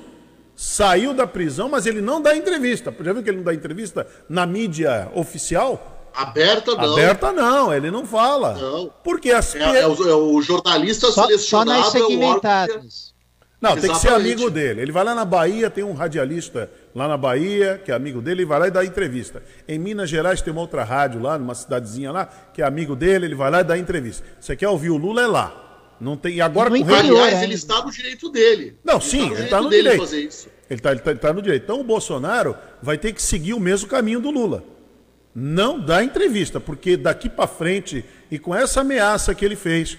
saiu 0.54 1.12
da 1.12 1.26
prisão, 1.26 1.68
mas 1.68 1.86
ele 1.86 2.00
não 2.00 2.22
dá 2.22 2.36
entrevista. 2.36 2.94
Já 3.00 3.12
viu 3.12 3.22
que 3.22 3.30
ele 3.30 3.38
não 3.38 3.44
dá 3.44 3.54
entrevista 3.54 4.06
na 4.28 4.46
mídia 4.46 5.10
oficial? 5.14 5.99
Aberta 6.14 6.74
não. 6.74 6.92
Aberta 6.92 7.32
não, 7.32 7.72
ele 7.74 7.90
não 7.90 8.04
fala. 8.04 8.54
Não. 8.54 8.90
Porque 9.04 9.30
as 9.30 9.54
É, 9.54 9.80
é 9.80 9.86
o, 9.86 10.08
é 10.08 10.14
o 10.14 10.42
jornalista 10.42 11.06
Só, 11.06 11.12
só 11.12 11.26
selecionado. 11.26 11.80
nas 11.80 11.94
é 11.94 11.98
segmentadas. 11.98 13.10
Não, 13.60 13.72
tem 13.76 13.90
que 13.90 13.98
ser 13.98 14.06
Exatamente. 14.08 14.32
amigo 14.32 14.50
dele. 14.50 14.80
Ele 14.80 14.90
vai 14.92 15.04
lá 15.04 15.14
na 15.14 15.24
Bahia, 15.24 15.68
tem 15.68 15.84
um 15.84 15.92
radialista 15.92 16.70
lá 16.94 17.06
na 17.06 17.16
Bahia, 17.18 17.80
que 17.84 17.92
é 17.92 17.94
amigo 17.94 18.22
dele, 18.22 18.40
ele 18.40 18.46
vai 18.48 18.58
lá 18.58 18.68
e 18.68 18.70
dá 18.70 18.82
entrevista. 18.84 19.42
Em 19.68 19.78
Minas 19.78 20.08
Gerais 20.08 20.40
tem 20.40 20.50
uma 20.50 20.62
outra 20.62 20.82
rádio 20.82 21.20
lá, 21.20 21.38
numa 21.38 21.54
cidadezinha 21.54 22.10
lá, 22.10 22.26
que 22.54 22.62
é 22.62 22.64
amigo 22.64 22.96
dele, 22.96 23.26
ele 23.26 23.34
vai 23.34 23.50
lá 23.50 23.60
e 23.60 23.64
dá 23.64 23.76
entrevista. 23.76 24.24
Você 24.40 24.56
quer 24.56 24.68
ouvir 24.68 24.88
o 24.88 24.96
Lula, 24.96 25.20
é 25.22 25.26
lá. 25.26 25.66
Não 26.00 26.16
tem... 26.16 26.36
E 26.36 26.40
agora 26.40 26.70
No 26.70 26.76
com 26.76 26.80
interior, 26.82 26.96
radial- 27.02 27.16
Aliás, 27.18 27.34
ainda. 27.34 27.44
ele 27.44 27.54
está 27.54 27.82
no 27.84 27.90
direito 27.92 28.30
dele. 28.30 28.78
Não, 28.82 28.98
sim, 28.98 29.30
ele 29.34 29.48
tá 29.48 29.60
no 29.60 29.68
dele 29.68 29.82
direito. 29.82 30.00
fazer 30.00 30.20
isso. 30.22 30.48
Ele 30.70 30.78
está 30.80 30.90
ele 30.92 31.00
tá, 31.00 31.10
ele 31.10 31.20
tá 31.20 31.32
no 31.34 31.42
direito. 31.42 31.62
Então 31.64 31.78
o 31.80 31.84
Bolsonaro 31.84 32.56
vai 32.80 32.96
ter 32.96 33.12
que 33.12 33.20
seguir 33.20 33.52
o 33.52 33.60
mesmo 33.60 33.86
caminho 33.88 34.20
do 34.20 34.30
Lula. 34.30 34.64
Não 35.34 35.78
dá 35.78 36.02
entrevista, 36.02 36.58
porque 36.58 36.96
daqui 36.96 37.28
para 37.28 37.46
frente, 37.46 38.04
e 38.30 38.38
com 38.38 38.54
essa 38.54 38.80
ameaça 38.80 39.34
que 39.34 39.44
ele 39.44 39.56
fez, 39.56 39.96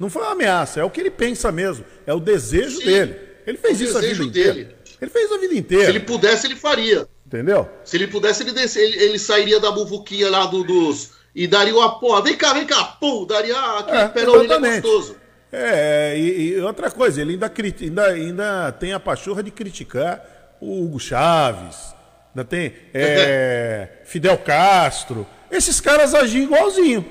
não 0.00 0.10
foi 0.10 0.22
uma 0.22 0.32
ameaça, 0.32 0.80
é 0.80 0.84
o 0.84 0.90
que 0.90 1.00
ele 1.00 1.10
pensa 1.10 1.52
mesmo, 1.52 1.84
é 2.06 2.12
o 2.12 2.20
desejo 2.20 2.78
Sim, 2.78 2.84
dele. 2.84 3.16
Ele 3.46 3.56
fez 3.58 3.80
é 3.80 3.84
isso 3.84 3.96
a 3.98 4.00
vida 4.00 4.24
inteira. 4.24 4.54
dele. 4.54 4.76
Ele 5.00 5.10
fez 5.10 5.30
a 5.32 5.38
vida 5.38 5.52
Se 5.52 5.58
inteira. 5.60 5.88
ele 5.90 6.00
pudesse, 6.00 6.46
ele 6.46 6.56
faria. 6.56 7.06
Entendeu? 7.24 7.68
Se 7.84 7.96
ele 7.96 8.08
pudesse, 8.08 8.42
ele, 8.42 8.52
desce, 8.52 8.78
ele, 8.80 8.96
ele 9.02 9.18
sairia 9.18 9.60
da 9.60 9.70
muvuquinha 9.70 10.28
lá 10.30 10.46
do, 10.46 10.64
dos. 10.64 11.10
E 11.34 11.46
daria 11.46 11.74
uma 11.74 11.98
porra. 12.00 12.22
Vem 12.22 12.36
cá, 12.36 12.54
vem 12.54 12.64
cá, 12.66 12.82
pum! 13.00 13.26
Daria 13.26 13.58
aquele 13.78 13.98
É, 13.98 14.08
pé 14.08 14.24
gostoso. 14.24 15.16
É, 15.52 16.14
e, 16.18 16.48
e 16.54 16.60
outra 16.60 16.90
coisa, 16.90 17.20
ele 17.20 17.32
ainda, 17.32 17.52
ainda, 17.80 18.06
ainda 18.06 18.72
tem 18.72 18.92
a 18.92 19.00
pachorra 19.00 19.42
de 19.42 19.50
criticar 19.50 20.56
o 20.60 20.82
Hugo 20.84 20.98
Chaves, 20.98 21.94
ainda 22.36 22.44
tem 22.44 22.72
é, 22.92 23.88
Fidel 24.04 24.36
Castro. 24.38 25.26
Esses 25.50 25.80
caras 25.80 26.14
agiam 26.14 26.44
igualzinho. 26.44 27.04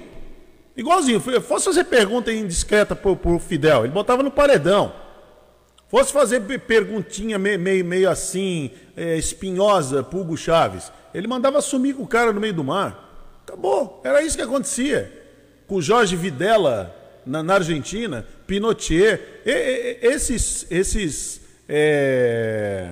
Igualzinho. 0.78 1.20
Fosse 1.42 1.66
fazer 1.66 1.86
pergunta 1.86 2.32
indiscreta 2.32 2.96
pro, 2.96 3.16
pro 3.16 3.40
Fidel, 3.40 3.86
ele 3.86 3.94
botava 3.94 4.22
no 4.22 4.30
paredão. 4.32 4.94
Fosse 5.88 6.12
fazer 6.12 6.42
pe- 6.42 6.58
perguntinha 6.58 7.38
meio, 7.40 7.60
meio, 7.60 7.86
meio 7.86 8.10
assim, 8.10 8.72
é, 8.98 9.18
espinhosa 9.18 10.04
pro 10.04 10.20
Hugo 10.20 10.36
Chaves, 10.36 10.92
ele 11.14 11.28
mandava 11.28 11.62
sumir 11.62 11.96
com 11.96 12.04
o 12.04 12.08
cara 12.08 12.34
no 12.34 12.42
meio 12.42 12.54
do 12.54 12.64
mar. 12.64 13.04
Acabou. 13.48 14.02
Era 14.04 14.22
isso 14.22 14.36
que 14.36 14.42
acontecia. 14.44 15.12
Com 15.68 15.76
o 15.76 15.82
Jorge 15.82 16.16
Videla 16.16 16.94
na, 17.26 17.42
na 17.42 17.54
Argentina, 17.56 18.26
Pinochet, 18.46 19.20
e- 19.46 19.50
e- 19.52 20.00
esses, 20.08 20.66
esses, 20.70 21.40
é, 21.70 22.90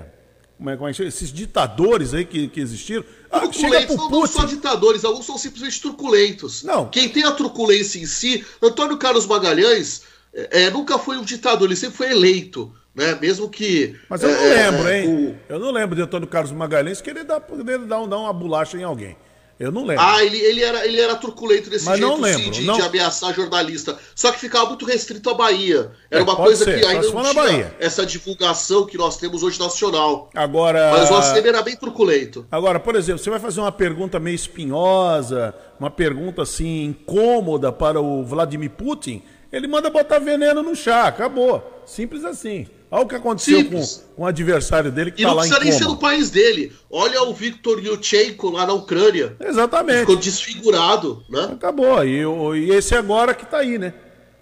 como 0.63 0.69
é, 0.69 0.78
como 0.78 0.88
é 0.88 0.91
esses 0.91 1.34
ditadores 1.34 2.13
aí 2.13 2.23
que, 2.23 2.47
que 2.47 2.62
existiram. 2.62 3.04
Ah, 3.30 3.52
chega 3.52 3.86
pro 3.86 3.97
não, 3.97 4.10
não 4.10 4.26
só 4.26 4.43
Putin. 4.43 4.56
ditadores, 4.56 5.04
alguns 5.04 5.26
são 5.26 5.38
simplesmente 5.38 5.82
truculentos. 5.82 6.63
Não. 6.63 6.88
Quem 6.88 7.10
tem 7.10 7.23
a 7.26 7.32
truculência 7.32 7.99
em 7.99 8.06
si, 8.06 8.45
Antônio 8.62 8.95
Carlos 8.97 9.26
Magalhães 9.26 10.04
é, 10.34 10.63
é, 10.63 10.69
nunca 10.71 10.97
foi 10.97 11.17
um 11.17 11.23
ditador, 11.23 11.67
ele 11.67 11.76
sempre 11.76 11.97
foi 11.97 12.12
eleito. 12.12 12.73
Né? 12.95 13.17
Mesmo 13.19 13.49
que. 13.49 13.95
Mas 14.08 14.21
eu 14.23 14.30
não 14.30 14.38
é, 14.38 14.69
lembro, 14.71 14.88
é, 14.88 15.02
hein? 15.02 15.10
o- 15.10 15.52
Eu 15.52 15.60
não 15.60 15.71
lembro 15.71 15.95
de 15.95 16.02
Antônio 16.04 16.28
Carlos 16.28 16.52
Magalhães 16.52 17.02
querer 17.02 17.23
dar, 17.26 17.41
poder 17.41 17.80
dar, 17.80 17.99
um- 17.99 18.08
dar 18.08 18.19
uma 18.19 18.32
bolacha 18.32 18.78
em 18.78 18.84
alguém. 18.84 19.17
Eu 19.60 19.72
não 19.72 19.86
lembro. 19.86 20.04
Ah, 20.04 20.24
ele, 20.24 20.38
ele, 20.39 20.62
era, 20.63 20.86
ele 20.86 21.00
era 21.00 21.16
truculento 21.16 21.70
desse 21.70 21.86
Mas 21.86 21.98
jeito, 22.00 22.10
não 22.12 22.20
lembro, 22.20 22.44
sim, 22.44 22.52
de, 22.52 22.62
não- 22.63 22.76
de 22.76 22.82
ameaçar 22.82 23.34
jornalista. 23.34 23.98
Só 24.16 24.32
que 24.32 24.39
ficava 24.39 24.66
muito 24.68 24.84
restrito 24.86 25.30
à 25.30 25.34
Bahia. 25.36 25.92
Era 26.10 26.22
É, 26.22 26.24
uma 26.24 26.36
coisa 26.36 26.66
ser, 26.66 26.80
que 26.80 26.86
ainda 26.86 27.08
não 27.10 27.22
tinha 27.22 27.34
Bahia. 27.34 27.76
essa 27.80 28.06
divulgação 28.06 28.86
que 28.86 28.98
nós 28.98 29.18
temos 29.18 29.44
hoje 29.44 29.60
nacional. 29.60 30.30
Agora. 30.36 30.92
Mas 30.92 31.10
o 31.12 31.16
ACM 31.16 31.48
era 31.48 31.62
bem 31.62 31.76
truculento. 31.78 32.46
Agora, 32.52 32.80
por 32.80 32.96
exemplo, 32.96 33.20
você 33.24 33.30
vai 33.30 33.39
fazer 33.39 33.60
uma 33.62 33.72
pergunta 33.72 34.20
meio 34.20 34.36
espinhosa, 34.36 35.54
uma 35.80 35.89
pergunta 35.92 36.42
assim 36.42 36.84
incômoda 36.86 37.72
para 37.72 38.02
o 38.02 38.24
Vladimir 38.24 38.72
Putin, 38.72 39.22
ele 39.52 39.68
manda 39.68 39.89
botar 39.89 40.20
veneno 40.20 40.63
no 40.63 40.76
chá, 40.76 41.04
acabou. 41.08 41.84
Simples 41.86 42.26
assim. 42.26 42.66
Olha 42.95 43.03
o 43.06 43.08
que 43.08 43.15
aconteceu 43.15 43.58
com, 43.58 43.63
Simples. 43.63 44.06
com 44.15 44.21
o 44.21 44.25
adversário 44.27 44.91
dele 44.91 45.10
que 45.12 45.23
E 45.23 45.25
está 45.25 45.29
não 45.32 45.38
lá 45.38 45.45
em 45.45 45.49
precisa 45.49 45.63
nem 45.65 45.71
ser 45.73 45.84
coma. 45.86 45.95
no 45.95 45.99
país 45.99 46.29
dele. 46.29 46.71
Olha 46.91 47.23
o 47.23 47.34
Viktor 47.34 47.79
Yushchenko 47.84 48.51
lá 48.51 48.67
na 48.67 48.73
Ucrânia. 48.73 49.36
Exatamente. 49.39 50.01
Ficou 50.01 50.15
desfigurado, 50.15 51.23
né? 51.27 51.49
Acabou. 51.53 52.03
E, 52.06 52.21
e 52.60 52.69
esse 52.71 52.93
agora 52.95 53.34
que 53.34 53.45
está 53.45 53.58
aí, 53.58 53.79
né? 53.79 53.93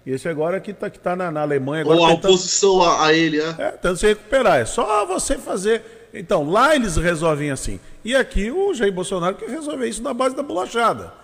Esse 0.06 0.28
agora 0.28 0.60
que 0.60 0.70
está 0.72 0.90
que 0.90 0.98
tá 0.98 1.16
na, 1.16 1.30
na 1.30 1.40
Alemanha 1.42 1.82
agora 1.82 1.98
Ou 1.98 2.04
a 2.04 2.10
tentando- 2.10 2.30
oposição 2.34 2.82
a, 2.82 3.06
a 3.06 3.14
ele, 3.14 3.38
né? 3.38 3.54
É, 3.58 3.70
tentando 3.70 3.96
se 3.96 4.06
recuperar. 4.06 4.58
É 4.60 4.64
só 4.66 5.06
você 5.06 5.38
fazer. 5.38 6.10
Então, 6.12 6.50
lá 6.50 6.74
eles 6.76 6.96
resolvem 6.98 7.50
assim. 7.50 7.80
E 8.04 8.14
aqui 8.14 8.50
o 8.50 8.74
Jair 8.74 8.92
Bolsonaro 8.92 9.34
quer 9.36 9.48
resolver 9.48 9.88
isso 9.88 10.02
na 10.02 10.12
base 10.12 10.36
da 10.36 10.42
bolachada. 10.42 11.14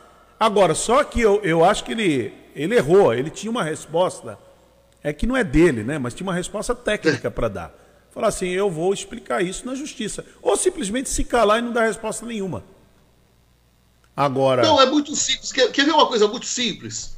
Agora, 0.40 0.74
só 0.74 1.04
que 1.04 1.20
eu, 1.20 1.40
eu 1.42 1.62
acho 1.62 1.84
que 1.84 1.92
ele, 1.92 2.32
ele 2.56 2.74
errou. 2.74 3.12
Ele 3.12 3.28
tinha 3.28 3.50
uma 3.50 3.62
resposta, 3.64 4.38
é 5.02 5.12
que 5.12 5.26
não 5.26 5.36
é 5.36 5.44
dele, 5.44 5.84
né? 5.84 5.98
Mas 5.98 6.14
tinha 6.14 6.26
uma 6.26 6.34
resposta 6.34 6.74
técnica 6.74 7.30
para 7.30 7.48
dar. 7.48 7.74
Falar 8.10 8.28
assim, 8.28 8.48
eu 8.48 8.70
vou 8.70 8.92
explicar 8.92 9.44
isso 9.44 9.64
na 9.66 9.74
justiça. 9.74 10.24
Ou 10.42 10.56
simplesmente 10.56 11.08
se 11.08 11.22
calar 11.24 11.58
e 11.58 11.62
não 11.62 11.72
dar 11.72 11.86
resposta 11.86 12.26
nenhuma. 12.26 12.64
Agora. 14.16 14.62
Não, 14.62 14.80
é 14.80 14.86
muito 14.86 15.14
simples. 15.14 15.52
Quer, 15.52 15.70
quer 15.70 15.84
ver 15.84 15.92
uma 15.92 16.06
coisa 16.06 16.26
muito 16.26 16.46
simples? 16.46 17.16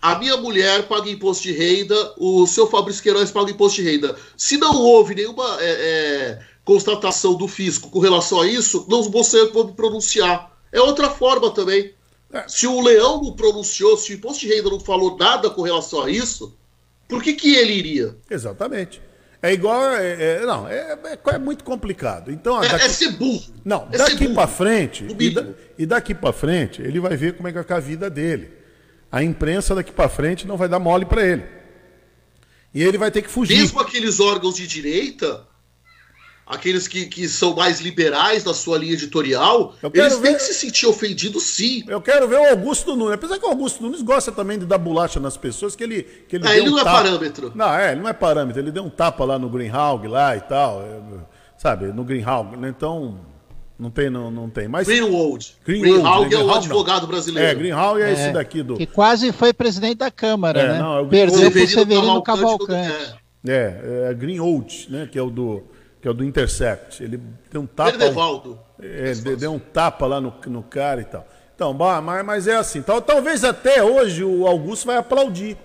A 0.00 0.16
minha 0.16 0.36
mulher 0.36 0.88
paga 0.88 1.10
imposto 1.10 1.42
de 1.44 1.52
renda, 1.52 2.14
o 2.18 2.46
seu 2.46 2.66
Fabrício 2.66 3.02
Queiroz 3.02 3.30
paga 3.30 3.50
imposto 3.50 3.82
de 3.82 3.88
renda. 3.88 4.16
Se 4.36 4.56
não 4.56 4.74
houve 4.74 5.14
nenhuma 5.14 5.58
é, 5.60 5.70
é, 5.70 6.46
constatação 6.64 7.34
do 7.34 7.46
fisco 7.46 7.90
com 7.90 8.00
relação 8.00 8.40
a 8.40 8.46
isso, 8.48 8.84
não 8.88 9.02
vou 9.02 9.22
ser 9.22 9.52
vou 9.52 9.66
me 9.66 9.74
pronunciar. 9.74 10.50
É 10.72 10.80
outra 10.80 11.10
forma 11.10 11.50
também. 11.50 11.94
É. 12.32 12.48
Se 12.48 12.66
o 12.66 12.80
Leão 12.80 13.22
não 13.22 13.32
pronunciou, 13.34 13.96
se 13.96 14.12
o 14.12 14.14
imposto 14.16 14.40
de 14.40 14.48
renda 14.48 14.70
não 14.70 14.80
falou 14.80 15.16
nada 15.16 15.50
com 15.50 15.62
relação 15.62 16.02
a 16.02 16.10
isso, 16.10 16.56
por 17.12 17.22
que, 17.22 17.34
que 17.34 17.54
ele 17.54 17.74
iria? 17.74 18.16
Exatamente. 18.30 19.02
É 19.42 19.52
igual. 19.52 19.96
É, 19.96 20.36
é, 20.36 20.46
não, 20.46 20.66
é, 20.66 20.98
é, 21.04 21.18
é, 21.34 21.38
muito 21.38 21.62
complicado. 21.62 22.32
Então, 22.32 22.64
é, 22.64 22.70
daqui, 22.70 22.84
é 22.86 22.88
ser 22.88 23.10
burro. 23.10 23.52
Não, 23.62 23.86
é 23.92 23.98
daqui 23.98 24.28
para 24.28 24.46
frente. 24.48 25.06
E, 25.18 25.30
da, 25.30 25.46
e, 25.76 25.84
daqui 25.84 26.14
para 26.14 26.32
frente, 26.32 26.80
ele 26.80 26.98
vai 27.00 27.14
ver 27.14 27.34
como 27.34 27.48
é 27.48 27.50
que 27.50 27.56
vai 27.56 27.64
ficar 27.64 27.76
a 27.76 27.80
vida 27.80 28.08
dele. 28.08 28.50
A 29.10 29.22
imprensa 29.22 29.74
daqui 29.74 29.92
para 29.92 30.08
frente 30.08 30.46
não 30.46 30.56
vai 30.56 30.70
dar 30.70 30.78
mole 30.78 31.04
para 31.04 31.22
ele. 31.22 31.44
E 32.72 32.82
ele 32.82 32.96
vai 32.96 33.10
ter 33.10 33.20
que 33.20 33.28
fugir. 33.28 33.58
Mesmo 33.58 33.78
aqueles 33.78 34.18
órgãos 34.18 34.56
de 34.56 34.66
direita 34.66 35.46
aqueles 36.46 36.86
que, 36.86 37.06
que 37.06 37.28
são 37.28 37.54
mais 37.54 37.80
liberais 37.80 38.44
na 38.44 38.52
sua 38.52 38.78
linha 38.78 38.92
editorial, 38.92 39.74
eles 39.92 40.16
ver... 40.18 40.22
têm 40.22 40.34
que 40.34 40.42
se 40.42 40.54
sentir 40.54 40.86
ofendidos 40.86 41.44
sim. 41.44 41.84
Eu 41.88 42.00
quero 42.00 42.28
ver 42.28 42.38
o 42.38 42.48
Augusto 42.50 42.94
Nunes. 42.96 43.14
Apesar 43.14 43.38
que 43.38 43.46
o 43.46 43.48
Augusto 43.48 43.82
Nunes 43.82 44.02
gosta 44.02 44.30
também 44.30 44.58
de 44.58 44.66
dar 44.66 44.78
bolacha 44.78 45.18
nas 45.18 45.36
pessoas, 45.36 45.74
que 45.74 45.84
ele. 45.84 46.02
Que 46.28 46.36
ele, 46.36 46.46
ah, 46.46 46.56
ele 46.56 46.68
um 46.68 46.72
não 46.72 46.80
é 46.80 46.84
tapa... 46.84 47.00
é 47.00 47.02
parâmetro. 47.02 47.52
Não, 47.54 47.74
é, 47.74 47.92
ele 47.92 48.00
não 48.00 48.08
é 48.08 48.12
parâmetro. 48.12 48.60
Ele 48.60 48.70
deu 48.70 48.84
um 48.84 48.90
tapa 48.90 49.24
lá 49.24 49.38
no 49.38 49.48
Greenhalg 49.48 50.06
lá 50.08 50.36
e 50.36 50.40
tal. 50.40 50.82
É, 50.82 51.00
sabe, 51.56 51.86
no 51.86 52.04
Greenhalg. 52.04 52.56
Né? 52.56 52.68
Então. 52.68 53.32
Não 53.78 53.90
tem, 53.90 54.08
não, 54.08 54.30
não 54.30 54.48
tem. 54.48 54.68
Mas... 54.68 54.86
Greenwald. 54.86 55.56
Greenwald 55.66 56.28
Greenhalg 56.28 56.34
né? 56.36 56.40
é 56.40 56.44
o 56.44 56.54
advogado 56.54 57.06
brasileiro. 57.06 57.48
É, 57.48 57.54
Greenhalg 57.54 58.00
é, 58.00 58.10
é, 58.10 58.12
esse 58.12 58.30
daqui 58.30 58.62
do. 58.62 58.76
Que 58.76 58.86
quase 58.86 59.32
foi 59.32 59.52
presidente 59.52 59.96
da 59.96 60.10
Câmara, 60.10 60.60
é, 60.60 60.68
né? 60.68 60.78
Não, 60.78 60.98
é 60.98 61.00
o 61.00 61.08
Perdeu 61.08 61.50
pro 61.50 61.66
Severino 61.66 62.22
Cavalcante. 62.22 62.92
Cavalcante. 62.92 63.22
É, 63.44 64.08
é 64.10 64.14
Greenwald, 64.14 64.86
né? 64.88 65.08
Que 65.10 65.18
é 65.18 65.22
o 65.22 65.30
do 65.30 65.64
que 66.02 66.08
é 66.08 66.10
o 66.10 66.14
do 66.14 66.24
Intercept. 66.24 67.02
Ele 67.02 67.18
deu 67.50 67.62
um 67.62 67.66
tapa. 67.66 67.92
Verdevaldo. 67.92 68.58
É, 68.82 69.12
ele 69.12 69.36
deu 69.36 69.52
um 69.52 69.58
tapa 69.60 70.04
lá 70.04 70.20
no, 70.20 70.34
no 70.46 70.62
cara 70.64 71.00
e 71.00 71.04
tal. 71.04 71.26
Então, 71.54 71.72
mas, 71.72 72.24
mas 72.26 72.48
é 72.48 72.56
assim. 72.56 72.82
Tal, 72.82 73.00
talvez 73.00 73.44
até 73.44 73.84
hoje 73.84 74.24
o 74.24 74.44
Augusto 74.48 74.86
vai 74.86 74.96
aplaudir. 74.96 75.56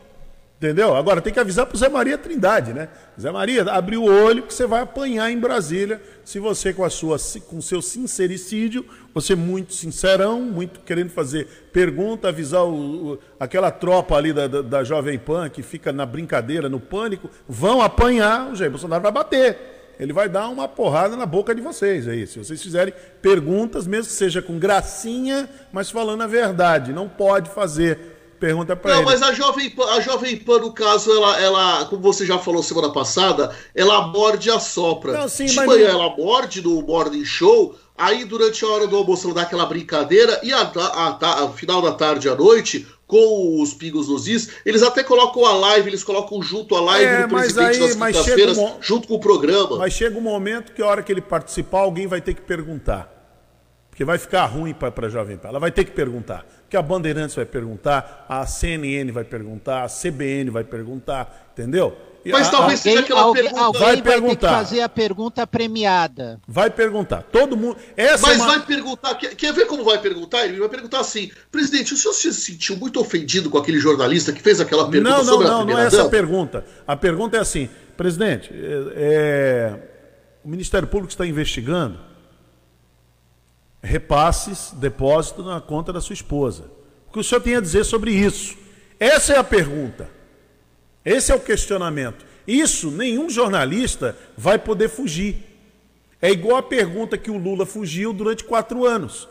Entendeu? 0.57 0.95
Agora 0.95 1.21
tem 1.21 1.31
que 1.31 1.39
avisar 1.39 1.67
pro 1.67 1.77
Zé 1.77 1.87
Maria 1.87 2.17
Trindade, 2.17 2.73
né? 2.73 2.89
Zé 3.19 3.31
Maria, 3.31 3.63
abre 3.71 3.95
o 3.95 4.03
olho 4.03 4.41
que 4.41 4.51
você 4.51 4.65
vai 4.65 4.81
apanhar 4.81 5.31
em 5.31 5.39
Brasília 5.39 6.01
se 6.25 6.39
você 6.39 6.73
com 6.73 6.83
a 6.83 6.89
sua 6.89 7.17
com 7.47 7.61
seu 7.61 7.79
sincericídio, 7.79 8.83
você 9.13 9.35
muito 9.35 9.75
sincerão, 9.75 10.41
muito 10.41 10.79
querendo 10.79 11.11
fazer 11.11 11.69
pergunta, 11.71 12.29
avisar 12.29 12.63
o, 12.63 13.13
o, 13.13 13.19
aquela 13.39 13.69
tropa 13.69 14.15
ali 14.15 14.33
da, 14.33 14.47
da, 14.47 14.63
da 14.63 14.83
Jovem 14.83 15.19
Pan 15.19 15.47
que 15.47 15.61
fica 15.61 15.93
na 15.93 16.07
brincadeira, 16.07 16.67
no 16.67 16.79
pânico, 16.79 17.29
vão 17.47 17.79
apanhar, 17.79 18.51
o 18.51 18.55
Jair 18.55 18.71
Bolsonaro 18.71 19.03
vai 19.03 19.11
bater 19.11 19.76
ele 19.99 20.13
vai 20.13 20.29
dar 20.29 20.47
uma 20.47 20.67
porrada 20.67 21.15
na 21.15 21.25
boca 21.25 21.53
de 21.55 21.61
vocês 21.61 22.07
aí. 22.07 22.27
Se 22.27 22.37
vocês 22.37 22.61
fizerem 22.61 22.93
perguntas, 23.21 23.87
mesmo 23.87 24.07
que 24.07 24.17
seja 24.17 24.41
com 24.41 24.59
gracinha, 24.59 25.49
mas 25.71 25.89
falando 25.89 26.21
a 26.21 26.27
verdade. 26.27 26.93
Não 26.93 27.09
pode 27.09 27.49
fazer 27.49 28.17
pergunta 28.39 28.75
para 28.75 28.91
ele. 28.91 28.99
Não, 28.99 29.05
mas 29.05 29.21
a 29.21 29.33
Jovem 29.33 29.69
Pan, 29.69 29.85
a 29.91 29.99
Jovem 29.99 30.37
Pan, 30.37 30.59
no 30.59 30.71
caso, 30.71 31.11
ela, 31.11 31.41
ela, 31.41 31.85
como 31.85 32.01
você 32.01 32.25
já 32.25 32.37
falou 32.37 32.61
semana 32.63 32.91
passada, 32.91 33.53
ela 33.75 34.07
morde 34.07 34.49
a 34.49 34.59
sopra. 34.59 35.13
Não, 35.13 35.27
sim, 35.27 35.45
de 35.45 35.55
mas... 35.55 35.65
manhã 35.65 35.89
ela 35.89 36.15
morde 36.15 36.61
no 36.61 36.81
Morning 36.81 37.25
Show, 37.25 37.75
aí 37.97 38.23
durante 38.23 38.63
a 38.63 38.67
hora 38.67 38.87
do 38.87 38.95
almoço 38.95 39.27
ela 39.27 39.35
dá 39.35 39.41
aquela 39.41 39.65
brincadeira, 39.65 40.39
e 40.43 40.53
a, 40.53 40.61
a, 40.61 41.17
a, 41.19 41.43
a 41.45 41.49
final 41.49 41.81
da 41.81 41.93
tarde 41.93 42.29
à 42.29 42.35
noite, 42.35 42.87
com 43.07 43.61
os 43.61 43.73
pingos 43.73 44.09
nos 44.09 44.27
is, 44.27 44.49
eles 44.65 44.83
até 44.83 45.01
colocam 45.01 45.45
a 45.45 45.53
live, 45.53 45.89
eles 45.89 46.03
colocam 46.03 46.41
junto 46.41 46.75
a 46.75 46.81
live 46.81 47.05
é, 47.05 47.21
do 47.23 47.29
presidente 47.29 47.75
aí, 47.75 47.79
nas 47.79 47.95
quintas-feiras, 47.95 48.57
um, 48.57 48.81
junto 48.81 49.07
com 49.07 49.15
o 49.15 49.19
programa. 49.19 49.77
Mas 49.77 49.93
chega 49.93 50.17
um 50.17 50.21
momento 50.21 50.73
que 50.73 50.81
a 50.81 50.85
hora 50.85 51.01
que 51.01 51.11
ele 51.11 51.21
participar, 51.21 51.79
alguém 51.79 52.05
vai 52.05 52.19
ter 52.19 52.33
que 52.33 52.41
perguntar. 52.41 53.13
Porque 53.89 54.03
vai 54.05 54.19
ficar 54.19 54.45
ruim 54.45 54.75
para 54.75 55.07
a 55.07 55.09
Jovem 55.09 55.37
Pan. 55.37 55.47
Ela 55.47 55.59
vai 55.59 55.71
ter 55.71 55.83
que 55.83 55.89
perguntar. 55.89 56.45
Porque 56.61 56.77
a 56.77 56.81
Bandeirantes 56.83 57.35
vai 57.35 57.45
perguntar, 57.45 58.25
a 58.29 58.45
CNN 58.45 59.09
vai 59.11 59.23
perguntar, 59.23 59.83
a 59.83 59.87
CBN 59.87 60.51
vai 60.51 60.63
perguntar, 60.63 61.49
entendeu? 61.53 61.97
Mas 62.31 62.49
talvez 62.49 62.79
alguém, 62.79 62.93
seja 62.93 62.99
aquela 62.99 63.21
alguém, 63.21 63.43
pergunta. 63.43 63.63
Alguém 63.63 63.81
vai, 63.81 63.95
vai 63.95 64.01
perguntar. 64.01 64.49
fazer 64.49 64.81
a 64.81 64.89
pergunta 64.89 65.47
premiada. 65.47 66.39
Vai 66.47 66.69
perguntar. 66.69 67.23
Todo 67.23 67.55
mundo. 67.55 67.77
Essa 67.95 68.27
Mas 68.27 68.39
é 68.39 68.41
uma... 68.41 68.47
vai 68.47 68.65
perguntar. 68.65 69.15
Quer, 69.15 69.35
quer, 69.35 69.53
ver 69.53 69.65
como 69.65 69.83
vai 69.83 69.99
perguntar? 69.99 70.45
Ele 70.45 70.59
vai 70.59 70.69
perguntar 70.69 70.99
assim: 70.99 71.31
presidente, 71.51 71.93
o 71.93 71.97
senhor 71.97 72.13
se 72.13 72.33
sentiu 72.33 72.77
muito 72.77 72.99
ofendido 72.99 73.49
com 73.49 73.57
aquele 73.57 73.79
jornalista 73.79 74.31
que 74.31 74.41
fez 74.41 74.59
aquela 74.59 74.89
pergunta 74.89 75.09
não, 75.09 75.23
não, 75.23 75.33
sobre 75.33 75.47
não, 75.47 75.53
a 75.53 75.57
Não, 75.59 75.65
não 75.65 75.79
é 75.79 75.85
essa 75.85 76.03
a 76.03 76.09
pergunta. 76.09 76.65
A 76.85 76.95
pergunta 76.95 77.37
é 77.37 77.39
assim: 77.39 77.69
presidente, 77.95 78.49
é, 78.53 78.93
é, 78.95 79.79
o 80.43 80.49
Ministério 80.49 80.87
Público 80.87 81.11
está 81.11 81.25
investigando 81.25 81.99
repasses, 83.81 84.71
depósito 84.73 85.43
na 85.43 85.61
conta 85.61 85.93
da 85.93 86.01
sua 86.01 86.13
esposa. 86.13 86.65
O 87.07 87.13
que 87.13 87.19
o 87.19 87.23
senhor 87.23 87.41
tem 87.41 87.55
a 87.55 87.61
dizer 87.61 87.83
sobre 87.85 88.11
isso? 88.11 88.57
Essa 88.99 89.33
é 89.33 89.37
a 89.37 89.43
pergunta. 89.43 90.16
Esse 91.07 91.31
é 91.31 91.35
o 91.35 91.39
questionamento. 91.39 92.25
Isso 92.45 92.91
nenhum 92.91 93.29
jornalista 93.29 94.17
vai 94.37 94.59
poder 94.59 94.89
fugir. 94.89 95.37
É 96.21 96.29
igual 96.29 96.57
a 96.57 96.63
pergunta 96.63 97.17
que 97.17 97.31
o 97.31 97.37
Lula 97.37 97.65
fugiu 97.65 98.11
durante 98.11 98.43
quatro 98.43 98.85
anos. 98.85 99.25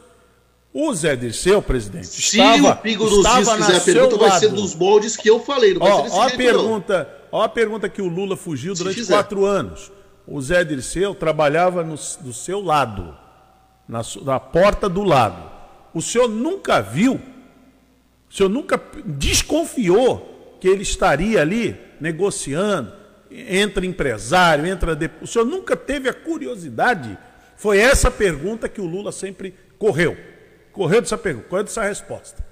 O 0.72 0.94
Zé 0.94 1.14
Dirceu, 1.14 1.60
presidente, 1.60 2.06
Se 2.06 2.38
estava, 2.38 2.70
o 2.70 2.76
Pingo 2.76 3.08
dos 3.08 3.22
Dias 3.22 3.50
fizer 3.50 3.76
a 3.76 3.80
pergunta, 3.80 4.16
vai 4.16 4.38
ser 4.38 4.48
dos 4.48 4.74
moldes 4.74 5.18
que 5.18 5.28
eu 5.28 5.38
falei. 5.38 5.74
Não 5.74 5.82
ó, 5.82 6.08
ó 6.08 6.22
a 6.22 6.30
pergunta, 6.30 7.10
ó 7.30 7.42
a 7.42 7.48
pergunta 7.48 7.90
que 7.90 8.00
o 8.00 8.08
Lula 8.08 8.38
fugiu 8.38 8.74
durante 8.74 9.04
quatro 9.04 9.44
anos. 9.44 9.92
O 10.26 10.40
Zé 10.40 10.64
Dirceu 10.64 11.14
trabalhava 11.14 11.84
no, 11.84 11.96
do 12.20 12.32
seu 12.32 12.62
lado, 12.62 13.14
na, 13.86 14.00
na 14.22 14.40
porta 14.40 14.88
do 14.88 15.02
lado. 15.02 15.50
O 15.92 16.00
senhor 16.00 16.28
nunca 16.28 16.80
viu, 16.80 17.20
o 18.30 18.34
senhor 18.34 18.48
nunca 18.48 18.80
desconfiou 19.04 20.35
que 20.60 20.68
ele 20.68 20.82
estaria 20.82 21.40
ali 21.40 21.78
negociando, 22.00 22.92
entra 23.30 23.84
empresário, 23.84 24.66
entra. 24.66 24.98
O 25.20 25.26
senhor 25.26 25.44
nunca 25.44 25.76
teve 25.76 26.08
a 26.08 26.14
curiosidade? 26.14 27.18
Foi 27.56 27.78
essa 27.78 28.10
pergunta 28.10 28.68
que 28.68 28.80
o 28.80 28.86
Lula 28.86 29.12
sempre 29.12 29.54
correu. 29.78 30.16
Correu 30.72 31.00
dessa 31.00 31.16
pergunta, 31.16 31.48
correu 31.48 31.64
dessa 31.64 31.82
resposta. 31.82 32.44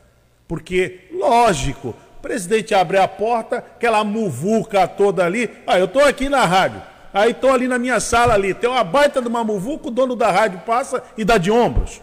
Porque, 0.49 1.09
lógico, 1.12 1.90
o 2.19 2.23
presidente 2.23 2.75
abre 2.75 2.99
a 2.99 3.07
porta, 3.07 3.59
aquela 3.59 4.03
muvuca 4.03 4.87
toda 4.88 5.25
ali. 5.25 5.51
Ah, 5.67 5.79
eu 5.79 5.85
estou 5.87 6.03
aqui 6.03 6.29
na 6.29 6.45
rádio. 6.45 6.83
Aí 7.12 7.31
estou 7.31 7.53
ali 7.53 7.69
na 7.69 7.79
minha 7.79 8.01
sala 8.01 8.35
ali. 8.35 8.55
Tem 8.55 8.69
uma 8.69 8.83
baita 8.83 9.23
de 9.23 9.29
uma 9.29 9.45
muvuca, 9.45 9.88
o 9.88 9.90
dono 9.90 10.17
da 10.17 10.31
rádio 10.31 10.61
passa 10.67 11.03
e 11.17 11.25
dá 11.25 11.38
de 11.38 11.51
ombros. 11.51 12.01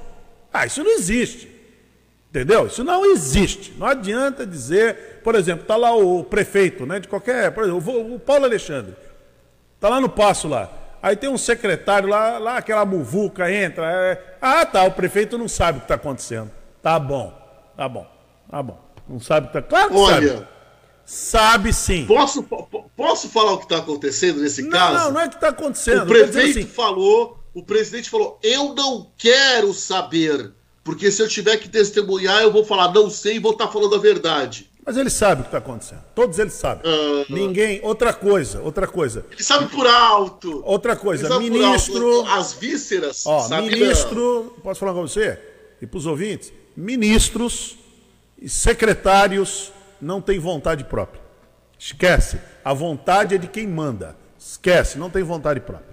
Ah, 0.54 0.66
isso 0.66 0.84
não 0.84 0.92
existe. 0.92 1.50
Entendeu? 2.30 2.68
Isso 2.68 2.84
não 2.84 3.06
existe. 3.06 3.74
Não 3.78 3.86
adianta 3.86 4.46
dizer, 4.46 5.11
por 5.24 5.36
exemplo, 5.36 5.64
está 5.64 5.76
lá 5.76 5.96
o 5.96 6.24
prefeito, 6.24 6.86
né, 6.86 7.00
de 7.00 7.08
qualquer, 7.08 7.52
por 7.52 7.64
exemplo, 7.64 8.16
o 8.16 8.20
Paulo 8.20 8.46
Alexandre. 8.46 8.96
Está 9.76 9.90
lá 9.90 10.00
no 10.00 10.10
passo 10.10 10.48
lá. 10.48 10.70
Aí 11.02 11.16
tem 11.16 11.30
um 11.30 11.38
secretário 11.38 12.08
lá, 12.08 12.38
lá 12.38 12.58
aquela 12.58 12.86
muvuca 12.86 13.52
entra. 13.52 13.86
É... 13.86 14.38
ah, 14.40 14.66
tá, 14.66 14.84
o 14.84 14.92
prefeito 14.92 15.38
não 15.38 15.48
sabe 15.48 15.78
o 15.78 15.82
que 15.82 15.86
está 15.86 15.96
acontecendo. 15.96 16.52
Tá 16.82 17.00
bom, 17.00 17.34
tá 17.76 17.90
bom, 17.90 18.08
tá 18.50 18.62
bom. 18.62 18.80
Não 19.10 19.20
sabe 19.20 19.48
o 19.48 19.52
que 19.52 19.58
está. 19.58 19.68
Claro 19.68 19.90
que 19.90 19.98
Olha, 19.98 20.30
sabe. 20.30 20.48
Sabe 21.04 21.74
sim. 21.74 22.06
Posso, 22.06 22.44
posso 22.96 23.28
falar 23.30 23.54
o 23.54 23.58
que 23.58 23.66
está 23.66 23.78
acontecendo 23.78 24.42
nesse 24.42 24.62
não, 24.62 24.70
caso? 24.70 24.94
Não, 24.94 25.12
não 25.12 25.22
é 25.22 25.26
o 25.26 25.30
que 25.30 25.36
está 25.36 25.50
acontecendo. 25.50 26.04
O 26.04 26.08
prefeito 26.08 26.60
assim. 26.60 26.68
falou, 26.68 27.40
o 27.54 27.64
presidente 27.64 28.10
falou: 28.10 28.40
eu 28.44 28.74
não 28.76 29.12
quero 29.18 29.74
saber 29.74 30.54
porque 30.84 31.12
se 31.12 31.22
eu 31.22 31.28
tiver 31.28 31.58
que 31.58 31.70
testemunhar, 31.70 32.42
eu 32.42 32.52
vou 32.52 32.66
falar 32.66 32.92
não 32.94 33.10
sei 33.10 33.36
e 33.36 33.40
vou 33.40 33.52
estar 33.52 33.68
falando 33.68 33.96
a 33.96 34.00
verdade. 34.00 34.70
Mas 34.86 34.98
ele 34.98 35.10
sabe 35.10 35.41
o 35.41 35.44
que 35.44 35.50
está 35.50 35.60
acontecendo. 35.60 36.04
Todos 36.15 36.39
eles 36.39 36.54
sabem. 36.54 36.91
Uh... 36.91 37.26
Ninguém. 37.30 37.80
Outra 37.84 38.13
coisa, 38.13 38.62
outra 38.62 38.88
coisa. 38.88 39.26
Ele 39.32 39.44
sabe 39.44 39.67
por 39.67 39.86
alto. 39.86 40.62
Outra 40.65 40.96
coisa. 40.96 41.39
Ministro. 41.39 42.20
Alto. 42.20 42.30
As 42.32 42.54
vísceras. 42.54 43.26
Ó, 43.26 43.48
ministro. 43.62 44.44
Não. 44.56 44.62
Posso 44.62 44.80
falar 44.80 44.94
com 44.94 45.02
você? 45.02 45.39
E 45.82 45.86
para 45.86 45.98
os 45.98 46.06
ouvintes? 46.06 46.52
Ministros 46.76 47.78
e 48.39 48.50
secretários 48.50 49.72
não 50.02 50.20
têm 50.20 50.39
vontade 50.39 50.84
própria. 50.84 51.22
Esquece. 51.78 52.39
A 52.63 52.74
vontade 52.74 53.36
é 53.36 53.38
de 53.38 53.48
quem 53.48 53.67
manda. 53.67 54.15
Esquece, 54.39 54.98
não 54.98 55.10
tem 55.10 55.22
vontade 55.22 55.60
própria. 55.60 55.90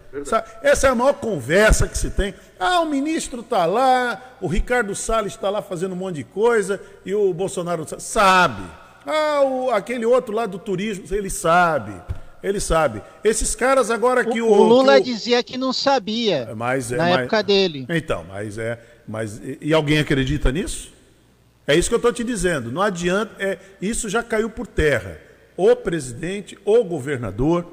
Essa 0.63 0.87
é 0.87 0.91
a 0.91 0.95
maior 0.95 1.15
conversa 1.15 1.87
que 1.87 1.97
se 1.97 2.11
tem. 2.11 2.35
Ah, 2.59 2.81
o 2.81 2.87
ministro 2.87 3.41
está 3.41 3.67
lá, 3.67 4.37
o 4.41 4.47
Ricardo 4.47 4.95
Salles 4.95 5.35
está 5.35 5.51
lá 5.51 5.61
fazendo 5.61 5.93
um 5.93 5.97
monte 5.97 6.17
de 6.17 6.25
coisa 6.25 6.81
e 7.05 7.15
o 7.15 7.33
Bolsonaro 7.35 7.87
sabe. 7.99 8.63
Ah, 9.07 9.43
o, 9.43 9.71
aquele 9.71 10.07
outro 10.07 10.35
lá 10.35 10.47
do 10.47 10.59
turismo, 10.59 11.05
ele 11.11 11.31
sabe. 11.31 11.95
Ele 12.43 12.61
sabe. 12.61 13.03
Esses 13.23 13.55
caras 13.55 13.91
agora 13.91 14.25
que 14.25 14.41
o. 14.41 14.47
O 14.47 14.63
Lula 14.63 15.01
que 15.01 15.11
o... 15.11 15.15
dizia 15.15 15.43
que 15.43 15.59
não 15.59 15.73
sabia. 15.73 16.55
Mas 16.55 16.93
é, 16.93 16.97
na 16.97 17.05
mas... 17.05 17.19
época 17.21 17.43
dele. 17.43 17.87
Então, 17.89 18.25
mas 18.29 18.57
é. 18.59 18.79
Mas, 19.07 19.39
e, 19.39 19.59
e 19.61 19.75
alguém 19.75 19.99
acredita 19.99 20.53
nisso? 20.53 20.93
É 21.67 21.75
isso 21.75 21.89
que 21.89 21.95
eu 21.95 21.99
estou 21.99 22.13
te 22.13 22.23
dizendo. 22.23 22.71
Não 22.71 22.81
adianta. 22.81 23.33
É, 23.39 23.59
isso 23.83 24.09
já 24.09 24.23
caiu 24.23 24.49
por 24.49 24.67
terra. 24.67 25.19
O 25.57 25.75
presidente, 25.75 26.57
o 26.65 26.85
governador, 26.85 27.67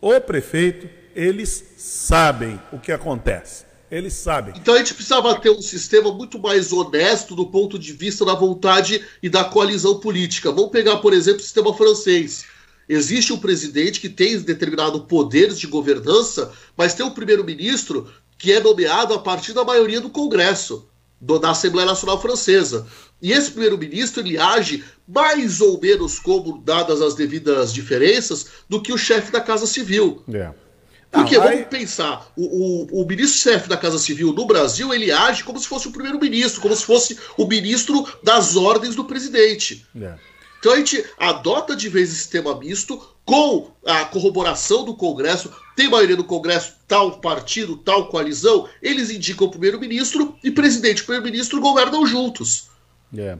o 0.00 0.18
prefeito, 0.20 0.88
eles 1.16 1.64
sabem 1.78 2.60
o 2.70 2.78
que 2.78 2.92
acontece. 2.92 3.64
Eles 3.90 4.12
sabem. 4.12 4.52
Então 4.56 4.74
a 4.74 4.78
gente 4.78 4.92
precisava 4.92 5.34
ter 5.40 5.48
um 5.48 5.62
sistema 5.62 6.12
muito 6.12 6.38
mais 6.38 6.72
honesto 6.72 7.34
do 7.34 7.46
ponto 7.46 7.78
de 7.78 7.92
vista 7.92 8.24
da 8.24 8.34
vontade 8.34 9.02
e 9.22 9.28
da 9.28 9.44
coalizão 9.44 9.98
política. 9.98 10.52
Vamos 10.52 10.70
pegar, 10.70 10.98
por 10.98 11.14
exemplo, 11.14 11.40
o 11.40 11.42
sistema 11.42 11.72
francês. 11.72 12.44
Existe 12.88 13.32
um 13.32 13.38
presidente 13.38 14.00
que 14.00 14.08
tem 14.08 14.38
determinado 14.40 15.04
poderes 15.04 15.58
de 15.58 15.66
governança, 15.66 16.52
mas 16.76 16.94
tem 16.94 17.06
um 17.06 17.10
primeiro-ministro 17.10 18.10
que 18.36 18.52
é 18.52 18.60
nomeado 18.60 19.14
a 19.14 19.18
partir 19.18 19.54
da 19.54 19.64
maioria 19.64 20.00
do 20.00 20.10
Congresso, 20.10 20.86
do, 21.20 21.38
da 21.38 21.50
Assembleia 21.50 21.86
Nacional 21.86 22.20
Francesa. 22.20 22.86
E 23.22 23.32
esse 23.32 23.50
primeiro-ministro 23.52 24.20
ele 24.20 24.36
age 24.36 24.84
mais 25.08 25.60
ou 25.60 25.80
menos 25.80 26.18
como, 26.18 26.58
dadas 26.58 27.00
as 27.00 27.14
devidas 27.14 27.72
diferenças, 27.72 28.46
do 28.68 28.82
que 28.82 28.92
o 28.92 28.98
chefe 28.98 29.32
da 29.32 29.40
Casa 29.40 29.66
Civil. 29.66 30.22
É. 30.32 30.65
Porque, 31.10 31.38
vamos 31.38 31.66
pensar, 31.68 32.30
o, 32.36 32.44
o, 32.44 33.02
o 33.02 33.06
ministro-chefe 33.06 33.68
da 33.68 33.76
Casa 33.76 33.98
Civil 33.98 34.32
no 34.32 34.46
Brasil, 34.46 34.92
ele 34.92 35.10
age 35.10 35.44
como 35.44 35.58
se 35.58 35.66
fosse 35.66 35.88
o 35.88 35.92
primeiro-ministro, 35.92 36.60
como 36.60 36.76
se 36.76 36.84
fosse 36.84 37.18
o 37.38 37.46
ministro 37.46 38.06
das 38.22 38.56
ordens 38.56 38.94
do 38.94 39.04
presidente. 39.04 39.86
É. 39.98 40.14
Então 40.58 40.72
a 40.72 40.76
gente 40.76 41.04
adota 41.18 41.76
de 41.76 41.88
vez 41.88 42.08
esse 42.08 42.18
sistema 42.18 42.58
misto 42.58 43.00
com 43.24 43.72
a 43.84 44.04
corroboração 44.04 44.84
do 44.84 44.94
Congresso, 44.94 45.52
tem 45.74 45.90
maioria 45.90 46.16
no 46.16 46.24
Congresso, 46.24 46.74
tal 46.86 47.20
partido, 47.20 47.76
tal 47.76 48.08
coalizão, 48.08 48.68
eles 48.80 49.10
indicam 49.10 49.46
o 49.46 49.50
primeiro-ministro 49.50 50.36
e 50.42 50.50
presidente 50.50 51.00
e 51.00 51.02
primeiro-ministro 51.02 51.60
governam 51.60 52.06
juntos. 52.06 52.68
É. 53.16 53.36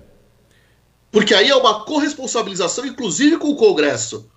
Porque 1.10 1.34
aí 1.34 1.48
é 1.48 1.56
uma 1.56 1.84
corresponsabilização, 1.84 2.84
inclusive 2.84 3.38
com 3.38 3.48
o 3.48 3.56
Congresso. 3.56 4.28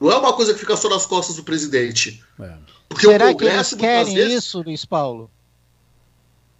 Não 0.00 0.10
é 0.10 0.16
uma 0.16 0.32
coisa 0.32 0.52
que 0.52 0.60
fica 0.60 0.76
só 0.76 0.88
nas 0.88 1.06
costas 1.06 1.36
do 1.36 1.44
presidente. 1.44 2.22
É. 2.40 2.52
Porque 2.88 3.06
Será 3.06 3.26
o 3.26 3.32
Congresso, 3.32 3.76
que 3.76 3.84
eles 3.84 4.08
querem 4.08 4.14
vezes... 4.14 4.44
isso, 4.44 4.62
Luiz 4.62 4.84
Paulo? 4.84 5.30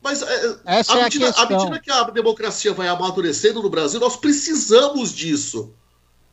Mas 0.03 0.23
é, 0.23 0.57
Essa 0.65 0.95
à, 0.95 0.99
é 0.99 1.03
medida, 1.05 1.31
à 1.31 1.47
medida 1.47 1.81
que 1.81 1.91
a 1.91 2.05
democracia 2.05 2.73
vai 2.73 2.89
amadurecendo 2.89 3.63
no 3.63 3.69
Brasil, 3.69 3.99
nós 4.01 4.17
precisamos 4.17 5.13
disso. 5.13 5.75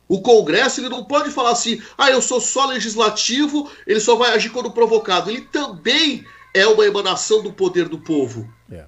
O 0.08 0.20
Congresso 0.20 0.80
ele 0.80 0.88
não 0.88 1.04
pode 1.04 1.30
falar 1.30 1.50
assim, 1.50 1.82
ah, 1.96 2.10
eu 2.10 2.20
sou 2.20 2.40
só 2.40 2.66
legislativo, 2.66 3.70
ele 3.86 4.00
só 4.00 4.16
vai 4.16 4.32
agir 4.32 4.50
quando 4.50 4.70
provocado. 4.70 5.30
Ele 5.30 5.40
também 5.40 6.24
é 6.52 6.66
uma 6.66 6.84
emanação 6.84 7.42
do 7.42 7.52
poder 7.52 7.88
do 7.88 7.98
povo. 7.98 8.48
É. 8.70 8.84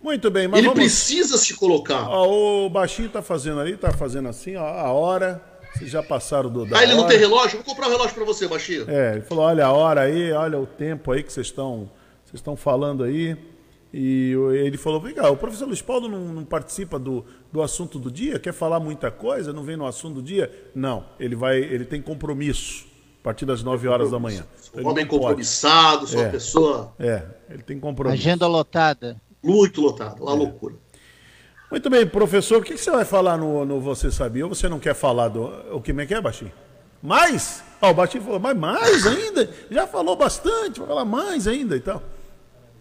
Muito 0.00 0.30
bem, 0.30 0.48
mas 0.48 0.58
ele 0.58 0.68
vamos... 0.68 0.82
precisa 0.82 1.36
se 1.36 1.54
colocar. 1.54 2.08
Ó, 2.08 2.66
o 2.66 2.70
baixinho 2.70 3.08
tá 3.08 3.22
fazendo 3.22 3.60
ali, 3.60 3.76
tá 3.76 3.92
fazendo 3.92 4.28
assim, 4.28 4.56
ó, 4.56 4.66
a 4.66 4.90
hora. 4.92 5.51
Vocês 5.74 5.90
já 5.90 6.02
passaram 6.02 6.50
do. 6.50 6.66
Da 6.66 6.78
ah, 6.78 6.82
ele 6.82 6.92
hora. 6.92 7.02
não 7.02 7.08
tem 7.08 7.18
relógio? 7.18 7.58
Vou 7.58 7.64
comprar 7.64 7.88
um 7.88 7.90
relógio 7.90 8.14
para 8.14 8.24
você, 8.24 8.46
baixinho. 8.46 8.88
É, 8.88 9.14
ele 9.14 9.22
falou: 9.22 9.44
olha 9.44 9.66
a 9.66 9.72
hora 9.72 10.02
aí, 10.02 10.32
olha 10.32 10.58
o 10.58 10.66
tempo 10.66 11.10
aí 11.12 11.22
que 11.22 11.32
vocês 11.32 11.46
estão, 11.46 11.90
vocês 12.24 12.34
estão 12.34 12.56
falando 12.56 13.02
aí. 13.04 13.36
E 13.92 14.32
ele 14.64 14.78
falou: 14.78 15.00
vem 15.00 15.14
cá, 15.14 15.28
o 15.30 15.36
professor 15.36 15.66
Luiz 15.66 15.82
Paulo 15.82 16.08
não, 16.08 16.20
não, 16.20 16.44
participa 16.44 16.98
do, 16.98 17.24
do 17.52 17.60
assunto 17.60 17.98
do 17.98 18.10
dia? 18.10 18.38
Quer 18.38 18.52
falar 18.52 18.80
muita 18.80 19.10
coisa? 19.10 19.52
Não 19.52 19.62
vem 19.62 19.76
no 19.76 19.86
assunto 19.86 20.14
do 20.14 20.22
dia? 20.22 20.50
Não, 20.74 21.04
ele 21.20 21.36
vai, 21.36 21.58
ele 21.58 21.84
tem 21.84 22.00
compromisso 22.00 22.86
a 23.20 23.24
partir 23.24 23.44
das 23.44 23.62
9 23.62 23.86
horas 23.88 24.10
da 24.10 24.18
manhã. 24.18 24.44
Um 24.74 24.88
homem 24.88 25.06
compromissado, 25.06 26.06
sua 26.06 26.22
é, 26.22 26.30
pessoa. 26.30 26.92
É, 26.98 27.22
ele 27.50 27.62
tem 27.62 27.78
compromisso. 27.78 28.20
Agenda 28.20 28.46
lotada. 28.46 29.20
Muito 29.42 29.80
lotada, 29.80 30.22
uma 30.22 30.32
é. 30.32 30.36
loucura. 30.36 30.74
Muito 31.72 31.88
bem, 31.88 32.06
professor, 32.06 32.60
o 32.60 32.62
que, 32.62 32.74
que 32.74 32.80
você 32.80 32.90
vai 32.90 33.02
falar 33.06 33.38
no, 33.38 33.64
no 33.64 33.80
Você 33.80 34.10
Sabia? 34.10 34.44
Ou 34.44 34.54
você 34.54 34.68
não 34.68 34.78
quer 34.78 34.94
falar 34.94 35.28
do. 35.28 35.44
O 35.74 35.80
que 35.80 35.90
é 35.90 36.04
que 36.04 36.12
é, 36.12 36.20
Baixinho? 36.20 36.52
Mais? 37.02 37.64
Ó, 37.80 37.90
o 37.90 37.94
Baixinho 37.94 38.22
falou, 38.22 38.38
mas 38.38 38.54
mais 38.54 39.06
ainda? 39.06 39.48
Já 39.70 39.86
falou 39.86 40.14
bastante, 40.14 40.80
vai 40.80 40.88
falar 40.88 41.06
mais 41.06 41.48
ainda 41.48 41.74
e 41.74 41.78
então. 41.78 41.94
tal. 41.94 42.02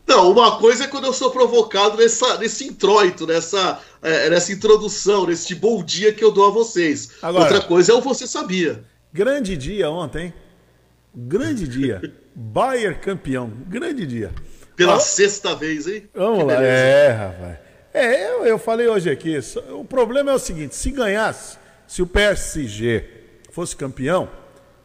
Não, 0.05 0.31
uma 0.31 0.57
coisa 0.57 0.83
é 0.83 0.87
quando 0.87 1.05
eu 1.05 1.13
sou 1.13 1.31
provocado 1.31 1.95
nessa, 1.95 2.37
nesse 2.37 2.67
introito, 2.67 3.25
nessa, 3.25 3.79
é, 4.01 4.29
nessa 4.29 4.51
introdução, 4.51 5.25
nesse 5.25 5.55
bom 5.55 5.81
dia 5.81 6.11
que 6.11 6.21
eu 6.21 6.29
dou 6.29 6.47
a 6.47 6.51
vocês. 6.51 7.11
Agora, 7.21 7.45
Outra 7.45 7.61
coisa 7.61 7.93
é 7.93 7.95
o 7.95 8.01
Você 8.01 8.27
Sabia. 8.27 8.83
Grande 9.13 9.55
dia 9.55 9.89
ontem. 9.89 10.33
Grande 11.15 11.65
dia. 11.65 12.13
Bayer 12.35 12.99
campeão. 12.99 13.53
Grande 13.69 14.05
dia. 14.05 14.33
Pela 14.75 14.95
Ó, 14.95 14.99
sexta 14.99 15.55
vez, 15.55 15.87
hein? 15.87 16.09
Vamos 16.13 16.45
lá. 16.45 16.61
É, 16.61 17.11
rapaz. 17.11 17.70
É, 17.93 18.31
eu, 18.31 18.45
eu 18.45 18.57
falei 18.57 18.87
hoje 18.87 19.09
aqui. 19.09 19.37
O 19.71 19.83
problema 19.83 20.31
é 20.31 20.33
o 20.33 20.39
seguinte: 20.39 20.75
se 20.75 20.91
ganhasse, 20.91 21.57
se 21.87 22.01
o 22.01 22.07
PSG 22.07 23.03
fosse 23.51 23.75
campeão, 23.75 24.29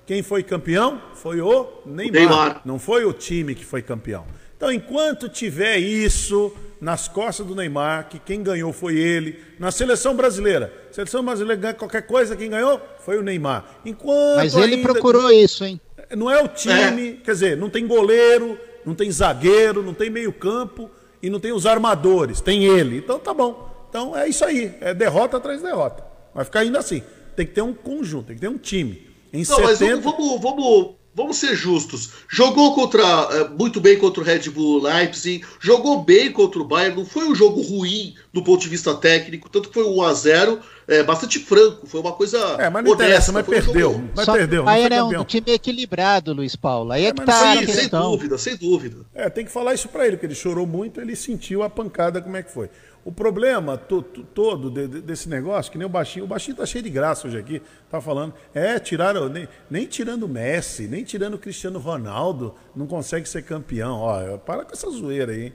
quem 0.05 0.23
foi 0.23 0.42
campeão 0.42 1.01
foi 1.14 1.40
o 1.40 1.83
Neymar. 1.85 2.12
Neymar. 2.12 2.62
Não 2.64 2.79
foi 2.79 3.05
o 3.05 3.12
time 3.12 3.55
que 3.55 3.64
foi 3.64 3.83
campeão. 3.83 4.25
Então, 4.57 4.73
enquanto 4.73 5.29
tiver 5.29 5.79
isso 5.79 6.55
nas 6.81 7.09
costas 7.09 7.47
do 7.47 7.55
Neymar, 7.55 8.09
que 8.09 8.19
quem 8.19 8.42
ganhou 8.42 8.73
foi 8.73 8.97
ele, 8.97 9.38
na 9.59 9.71
seleção 9.71 10.14
brasileira, 10.14 10.73
seleção 10.90 11.25
brasileira 11.25 11.61
ganha 11.61 11.75
qualquer 11.75 12.03
coisa, 12.03 12.37
quem 12.37 12.51
ganhou 12.51 12.81
foi 13.01 13.19
o 13.19 13.23
Neymar. 13.23 13.64
Enquanto 13.85 14.37
Mas 14.37 14.55
ele 14.55 14.77
ainda... 14.77 14.92
procurou 14.92 15.31
isso, 15.31 15.64
hein? 15.64 15.81
Não 16.16 16.31
é 16.31 16.40
o 16.42 16.49
time, 16.49 17.11
é. 17.11 17.12
quer 17.25 17.33
dizer, 17.33 17.57
não 17.57 17.69
tem 17.69 17.87
goleiro, 17.87 18.59
não 18.85 18.95
tem 18.95 19.11
zagueiro, 19.11 19.83
não 19.83 19.92
tem 19.92 20.09
meio-campo 20.09 20.90
e 21.22 21.31
não 21.31 21.40
tem 21.40 21.52
os 21.52 21.66
armadores, 21.66 22.40
tem 22.40 22.64
ele. 22.64 22.98
Então 22.98 23.18
tá 23.18 23.33
bom. 23.33 23.68
Então 23.88 24.16
é 24.16 24.29
isso 24.29 24.44
aí, 24.44 24.74
é 24.81 24.92
derrota 24.92 25.37
atrás 25.37 25.61
de 25.61 25.66
derrota. 25.66 26.05
Vai 26.35 26.44
ficar 26.44 26.64
indo 26.64 26.76
assim. 26.76 27.02
Tem 27.35 27.46
que 27.46 27.52
ter 27.52 27.62
um 27.62 27.74
conjunto, 27.74 28.26
tem 28.26 28.37
que 28.37 28.40
ter 28.40 28.48
um 28.48 28.59
time. 28.59 29.07
Em 29.33 29.38
não, 29.38 29.57
70... 29.57 29.66
mas 29.66 29.79
vamos, 29.79 30.05
vamos, 30.05 30.40
vamos 30.40 30.94
ser 31.33 31.55
justos. 31.55 32.11
Jogou 32.29 32.74
contra 32.74 33.02
eh, 33.02 33.48
muito 33.48 33.81
bem 33.81 33.98
contra 33.98 34.20
o 34.20 34.24
Red 34.24 34.50
Bull 34.50 34.83
Leipzig, 34.83 35.44
jogou 35.59 36.02
bem 36.02 36.31
contra 36.31 36.61
o 36.61 36.64
Bayern, 36.64 36.96
não 36.96 37.07
foi 37.07 37.26
um 37.26 37.35
jogo 37.35 37.62
ruim 37.62 38.14
do 38.33 38.42
ponto 38.42 38.61
de 38.61 38.68
vista 38.68 38.94
técnico, 38.94 39.48
tanto 39.48 39.68
que 39.68 39.74
foi 39.74 39.85
1 39.85 40.02
a 40.02 40.12
0 40.12 40.61
é, 40.88 41.02
bastante 41.02 41.38
franco, 41.38 41.87
foi 41.87 42.00
uma 42.00 42.12
coisa 42.12 42.38
É, 42.59 42.70
mas 42.70 42.85
não 42.85 42.92
interessa, 42.92 43.33
mas 43.33 43.44
perdeu, 43.44 43.92
um 43.92 44.09
mas 44.14 44.26
perdeu. 44.26 44.62
O 44.62 44.64
Bayern 44.64 44.94
é 44.94 45.02
um 45.18 45.24
time 45.24 45.52
equilibrado, 45.52 46.33
Luiz 46.33 46.55
Paulo. 46.55 46.92
Aí 46.92 47.05
é, 47.05 47.09
é 47.09 47.12
que 47.12 47.24
tá 47.24 47.52
sim, 47.52 47.59
a 47.59 47.66
questão. 47.66 48.02
Sem 48.02 48.11
dúvida, 48.12 48.38
sem 48.38 48.57
dúvida. 48.57 48.96
É, 49.14 49.29
tem 49.29 49.44
que 49.44 49.50
falar 49.50 49.74
isso 49.74 49.88
para 49.88 50.07
ele, 50.07 50.16
porque 50.16 50.26
ele 50.26 50.35
chorou 50.35 50.66
muito, 50.66 51.00
ele 51.00 51.16
sentiu 51.16 51.62
a 51.62 51.70
pancada 51.70 52.20
como 52.20 52.37
é 52.37 52.42
que 52.42 52.52
foi. 52.52 52.68
O 53.07 53.12
problema 53.12 53.79
to, 53.79 54.03
to, 54.03 54.25
todo 54.35 54.69
de, 54.69 54.88
de, 54.88 55.01
desse 55.01 55.29
negócio, 55.29 55.71
que 55.71 55.79
nem 55.79 55.87
o 55.87 55.88
baixinho, 55.88 56.25
o 56.25 56.29
baixinho 56.29 56.57
tá 56.57 56.66
cheio 56.66 56.83
de 56.83 56.90
graça 56.90 57.29
hoje 57.29 57.38
aqui, 57.38 57.62
tá 57.88 58.01
falando, 58.01 58.35
é, 58.53 58.81
tiraram, 58.81 59.29
nem, 59.29 59.47
nem 59.71 59.87
tirando 59.87 60.25
o 60.25 60.29
Messi, 60.29 60.88
nem 60.88 61.05
tirando 61.05 61.35
o 61.35 61.38
Cristiano 61.38 61.79
Ronaldo, 61.79 62.57
não 62.75 62.85
consegue 62.85 63.29
ser 63.29 63.42
campeão. 63.42 64.01
Ó, 64.01 64.38
para 64.38 64.64
com 64.64 64.73
essa 64.73 64.90
zoeira 64.90 65.31
aí? 65.31 65.53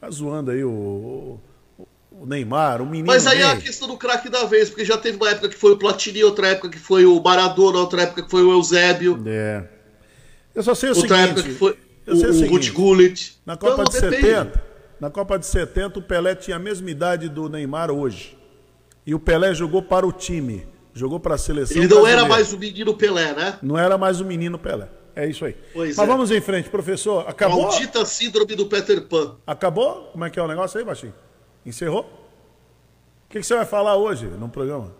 Tá 0.00 0.08
zoando 0.08 0.50
aí 0.50 0.64
o, 0.64 1.38
o, 1.78 1.88
o 2.12 2.24
Neymar, 2.24 2.80
o 2.80 2.86
menino. 2.86 3.08
Mas 3.08 3.26
aí 3.26 3.42
é 3.42 3.44
a 3.44 3.56
questão 3.58 3.86
do 3.86 3.98
craque 3.98 4.30
da 4.30 4.44
vez, 4.44 4.70
porque 4.70 4.82
já 4.86 4.96
teve 4.96 5.18
uma 5.18 5.28
época 5.28 5.50
que 5.50 5.56
foi 5.56 5.72
o 5.72 5.76
Platini, 5.76 6.24
outra 6.24 6.48
época 6.48 6.70
que 6.70 6.78
foi 6.78 7.04
o 7.04 7.22
Maradona, 7.22 7.76
outra 7.76 8.04
época 8.04 8.22
que 8.22 8.30
foi 8.30 8.42
o 8.42 8.52
Eusébio. 8.52 9.22
É. 9.26 9.64
Eu 10.54 10.62
só 10.62 10.74
sei 10.74 10.88
o 10.88 10.96
outra 10.96 11.14
seguinte. 11.14 11.28
Outra 11.28 11.42
época 11.42 11.52
que 11.52 11.58
foi 11.58 12.44
o, 12.46 12.46
o, 12.46 12.48
Ruth 12.48 12.72
Gullit. 12.72 13.36
Na 13.44 13.54
Copa 13.54 13.82
então, 13.82 13.84
de 13.84 14.00
depende. 14.00 14.26
70. 14.28 14.75
Na 14.98 15.10
Copa 15.10 15.38
de 15.38 15.46
70, 15.46 15.98
o 15.98 16.02
Pelé 16.02 16.34
tinha 16.34 16.56
a 16.56 16.60
mesma 16.60 16.90
idade 16.90 17.28
do 17.28 17.48
Neymar 17.48 17.90
hoje. 17.90 18.36
E 19.06 19.14
o 19.14 19.20
Pelé 19.20 19.54
jogou 19.54 19.82
para 19.82 20.06
o 20.06 20.12
time, 20.12 20.66
jogou 20.94 21.20
para 21.20 21.34
a 21.34 21.38
seleção. 21.38 21.76
Ele 21.76 21.86
não 21.86 22.02
brasileira. 22.02 22.20
era 22.22 22.28
mais 22.28 22.52
o 22.52 22.58
menino 22.58 22.94
Pelé, 22.94 23.34
né? 23.34 23.58
Não 23.62 23.78
era 23.78 23.98
mais 23.98 24.20
o 24.20 24.24
menino 24.24 24.58
Pelé. 24.58 24.88
É 25.14 25.26
isso 25.26 25.44
aí. 25.44 25.56
Pois 25.72 25.96
Mas 25.96 26.06
é. 26.06 26.10
vamos 26.10 26.30
em 26.30 26.40
frente, 26.40 26.68
professor. 26.68 27.24
Acabou? 27.28 27.62
Maldita 27.62 28.04
síndrome 28.04 28.54
do 28.54 28.66
Peter 28.66 29.02
Pan. 29.06 29.36
Acabou? 29.46 30.10
Como 30.12 30.24
é 30.24 30.30
que 30.30 30.38
é 30.38 30.42
o 30.42 30.48
negócio 30.48 30.78
aí, 30.78 30.84
Baixinho? 30.84 31.14
Encerrou? 31.64 32.02
O 32.02 33.28
que, 33.28 33.40
que 33.40 33.46
você 33.46 33.54
vai 33.54 33.64
falar 33.64 33.96
hoje 33.96 34.26
no 34.26 34.48
programa? 34.48 34.94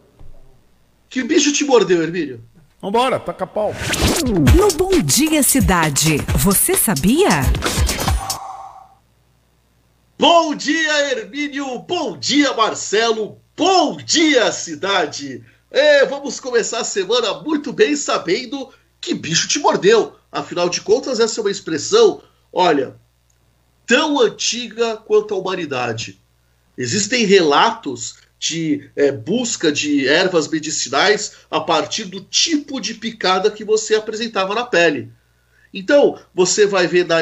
Que 1.08 1.22
bicho 1.22 1.52
te 1.52 1.64
mordeu, 1.64 2.02
Hermínio? 2.02 2.40
Vambora, 2.80 3.18
taca 3.18 3.46
pau. 3.46 3.72
No 4.56 4.68
Bom 4.76 5.00
Dia 5.02 5.42
Cidade, 5.42 6.18
você 6.38 6.74
sabia? 6.74 7.28
Bom 10.18 10.54
dia, 10.54 11.10
Hermínio! 11.10 11.78
Bom 11.80 12.16
dia, 12.16 12.54
Marcelo! 12.54 13.38
Bom 13.54 13.98
dia, 13.98 14.50
cidade! 14.50 15.44
É, 15.70 16.06
vamos 16.06 16.40
começar 16.40 16.80
a 16.80 16.84
semana 16.84 17.42
muito 17.42 17.70
bem 17.70 17.94
sabendo 17.94 18.72
que 18.98 19.12
bicho 19.12 19.46
te 19.46 19.58
mordeu. 19.58 20.16
Afinal 20.32 20.70
de 20.70 20.80
contas, 20.80 21.20
essa 21.20 21.38
é 21.38 21.42
uma 21.42 21.50
expressão, 21.50 22.22
olha, 22.50 22.96
tão 23.86 24.18
antiga 24.18 24.96
quanto 24.96 25.34
a 25.34 25.36
humanidade. 25.36 26.18
Existem 26.78 27.26
relatos 27.26 28.16
de 28.38 28.90
é, 28.96 29.12
busca 29.12 29.70
de 29.70 30.08
ervas 30.08 30.48
medicinais 30.48 31.32
a 31.50 31.60
partir 31.60 32.06
do 32.06 32.22
tipo 32.22 32.80
de 32.80 32.94
picada 32.94 33.50
que 33.50 33.64
você 33.64 33.94
apresentava 33.94 34.54
na 34.54 34.64
pele. 34.64 35.12
Então, 35.74 36.18
você 36.34 36.66
vai 36.66 36.86
ver 36.86 37.06
na, 37.06 37.16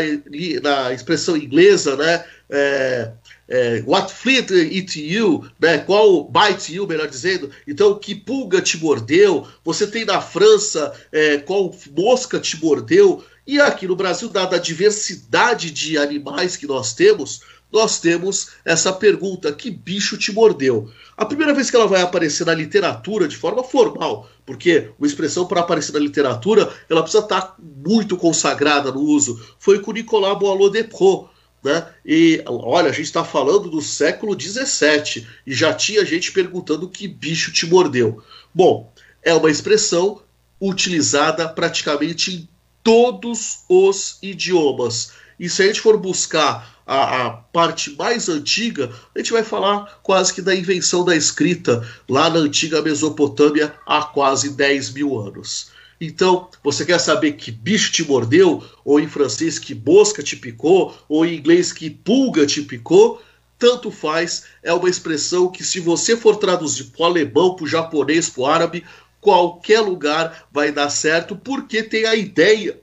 na 0.63 0.93
expressão 0.93 1.37
inglesa, 1.37 1.97
né? 1.97 2.25
É, 2.57 3.13
é, 3.49 3.83
what 3.85 4.13
fleet 4.13 4.51
it 4.51 5.01
you, 5.01 5.45
né? 5.61 5.79
Qual 5.79 6.29
bite 6.29 6.75
you, 6.75 6.87
melhor 6.87 7.09
dizendo. 7.09 7.51
Então, 7.67 7.99
que 7.99 8.15
pulga 8.15 8.63
te 8.63 8.79
mordeu? 8.79 9.47
Você 9.65 9.87
tem 9.87 10.05
na 10.05 10.21
França 10.21 10.93
é, 11.11 11.39
qual 11.39 11.75
mosca 11.97 12.39
te 12.39 12.63
mordeu? 12.63 13.25
E 13.47 13.61
aqui 13.61 13.87
no 13.87 13.97
Brasil, 13.97 14.29
dada 14.29 14.57
a 14.57 14.61
diversidade 14.61 15.71
de 15.71 15.99
animais 15.99 16.57
que 16.57 16.67
nós 16.67 16.95
temos, 16.95 17.41
nós 17.71 17.99
temos 17.99 18.53
essa 18.65 18.93
pergunta: 18.93 19.53
que 19.53 19.71
bicho 19.71 20.17
te 20.17 20.33
mordeu? 20.33 20.89
A 21.17 21.27
primeira 21.27 21.53
vez 21.53 21.71
que 21.71 21.77
ela 21.77 21.87
vai 21.87 22.01
aparecer 22.01 22.47
na 22.47 22.55
literatura 22.55 23.29
de 23.29 23.37
forma 23.37 23.63
formal, 23.63 24.29
porque 24.47 24.91
uma 24.99 25.07
expressão 25.07 25.47
para 25.47 25.61
aparecer 25.61 25.93
na 25.93 25.99
literatura 25.99 26.73
ela 26.89 27.03
precisa 27.03 27.23
estar 27.23 27.57
muito 27.59 28.17
consagrada 28.17 28.91
no 28.91 29.01
uso, 29.01 29.41
foi 29.59 29.81
com 29.81 29.93
Nicolas 29.93 30.39
Boileau 30.39 30.71
de 30.71 30.85
Pro. 30.85 31.29
Né? 31.65 31.87
E 32.05 32.45
olha, 32.47 32.91
a 32.91 32.93
gente 32.93 33.07
está 33.07 33.25
falando 33.25 33.71
do 33.71 33.81
século 33.81 34.39
XVII 34.39 35.27
e 35.47 35.55
já 35.55 35.73
tinha 35.73 36.05
gente 36.05 36.31
perguntando 36.31 36.91
que 36.91 37.09
bicho 37.09 37.51
te 37.51 37.67
mordeu. 37.67 38.23
Bom, 38.55 38.93
é 39.23 39.33
uma 39.33 39.51
expressão 39.51 40.21
utilizada 40.61 41.49
praticamente 41.49 42.35
em 42.35 42.49
todos 42.83 43.61
os 43.67 44.19
idiomas. 44.23 45.13
E 45.41 45.49
se 45.49 45.63
a 45.63 45.67
gente 45.67 45.81
for 45.81 45.97
buscar 45.97 46.83
a, 46.87 47.27
a, 47.27 47.31
parte 47.31 47.97
mais 47.97 48.29
antiga, 48.29 48.93
a 49.15 49.19
gente 49.19 49.33
vai 49.33 49.43
falar 49.43 50.01
quase 50.03 50.35
que 50.35 50.43
da 50.43 50.55
invenção 50.55 51.03
da 51.03 51.17
escrita 51.17 51.83
lá 52.07 52.29
na 52.29 52.41
antiga 52.41 52.83
Mesopotâmia 52.83 53.75
há 53.87 54.03
quase 54.03 54.51
10 54.51 54.93
mil 54.93 55.19
anos. 55.19 55.73
Então, 56.05 56.49
você 56.63 56.85
quer 56.85 56.99
saber 56.99 57.33
que 57.33 57.51
bicho 57.51 57.93
te 57.93 58.07
mordeu, 58.07 58.63
ou 58.85 59.01
em 59.01 59.09
francês 59.09 59.59
que 59.59 59.75
mosca 59.75 60.23
te 60.23 60.37
picou, 60.37 60.97
ou 61.09 61.25
em 61.25 61.37
inglês 61.37 61.73
que 61.73 61.89
pulga 61.89 62.47
te 62.47 62.63
picou? 62.63 63.23
Tanto 63.59 63.91
faz, 63.91 64.45
é 64.63 64.73
uma 64.73 64.91
expressão 64.91 65.51
que, 65.51 65.65
se 65.65 65.81
você 65.81 66.17
for 66.17 66.37
traduzir 66.37 66.85
para 66.85 67.03
o 67.03 67.05
alemão, 67.05 67.55
para 67.55 67.65
o 67.65 67.69
japonês, 67.69 68.29
para 68.29 68.43
o 68.43 68.47
árabe, 68.47 68.85
qualquer 69.21 69.81
lugar 69.81 70.47
vai 70.53 70.71
dar 70.71 70.91
certo, 70.91 71.35
porque 71.35 71.83
tem 71.83 72.05
a 72.05 72.15
ideia 72.15 72.79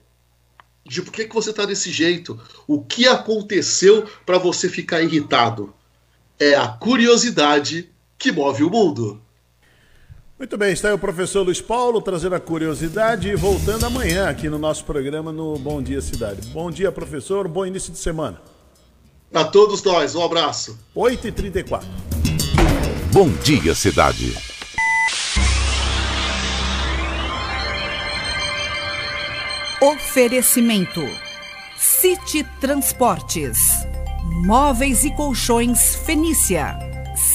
de 0.84 1.00
por 1.00 1.12
que, 1.12 1.26
que 1.26 1.34
você 1.34 1.50
está 1.50 1.64
desse 1.64 1.90
jeito, 1.90 2.40
o 2.66 2.82
que 2.82 3.06
aconteceu 3.06 4.08
para 4.26 4.38
você 4.38 4.68
ficar 4.68 5.00
irritado. 5.00 5.72
É 6.38 6.54
a 6.56 6.66
curiosidade 6.66 7.88
que 8.18 8.32
move 8.32 8.64
o 8.64 8.70
mundo. 8.70 9.22
Muito 10.42 10.58
bem, 10.58 10.72
está 10.72 10.88
aí 10.88 10.94
o 10.94 10.98
professor 10.98 11.44
Luiz 11.44 11.60
Paulo 11.60 12.02
trazendo 12.02 12.34
a 12.34 12.40
curiosidade 12.40 13.28
e 13.28 13.36
voltando 13.36 13.86
amanhã 13.86 14.28
aqui 14.28 14.48
no 14.48 14.58
nosso 14.58 14.84
programa 14.84 15.30
no 15.30 15.56
Bom 15.56 15.80
Dia 15.80 16.00
Cidade. 16.00 16.48
Bom 16.48 16.68
dia, 16.68 16.90
professor, 16.90 17.46
bom 17.46 17.64
início 17.64 17.92
de 17.92 17.98
semana. 18.00 18.42
A 19.32 19.44
todos 19.44 19.84
nós, 19.84 20.16
um 20.16 20.24
abraço. 20.24 20.76
8h34. 20.96 21.84
Bom 23.12 23.28
Dia 23.44 23.72
Cidade. 23.72 24.34
Oferecimento: 29.80 31.02
City 31.78 32.44
Transportes, 32.60 33.86
Móveis 34.44 35.04
e 35.04 35.14
Colchões 35.14 35.94
Fenícia, 36.04 36.76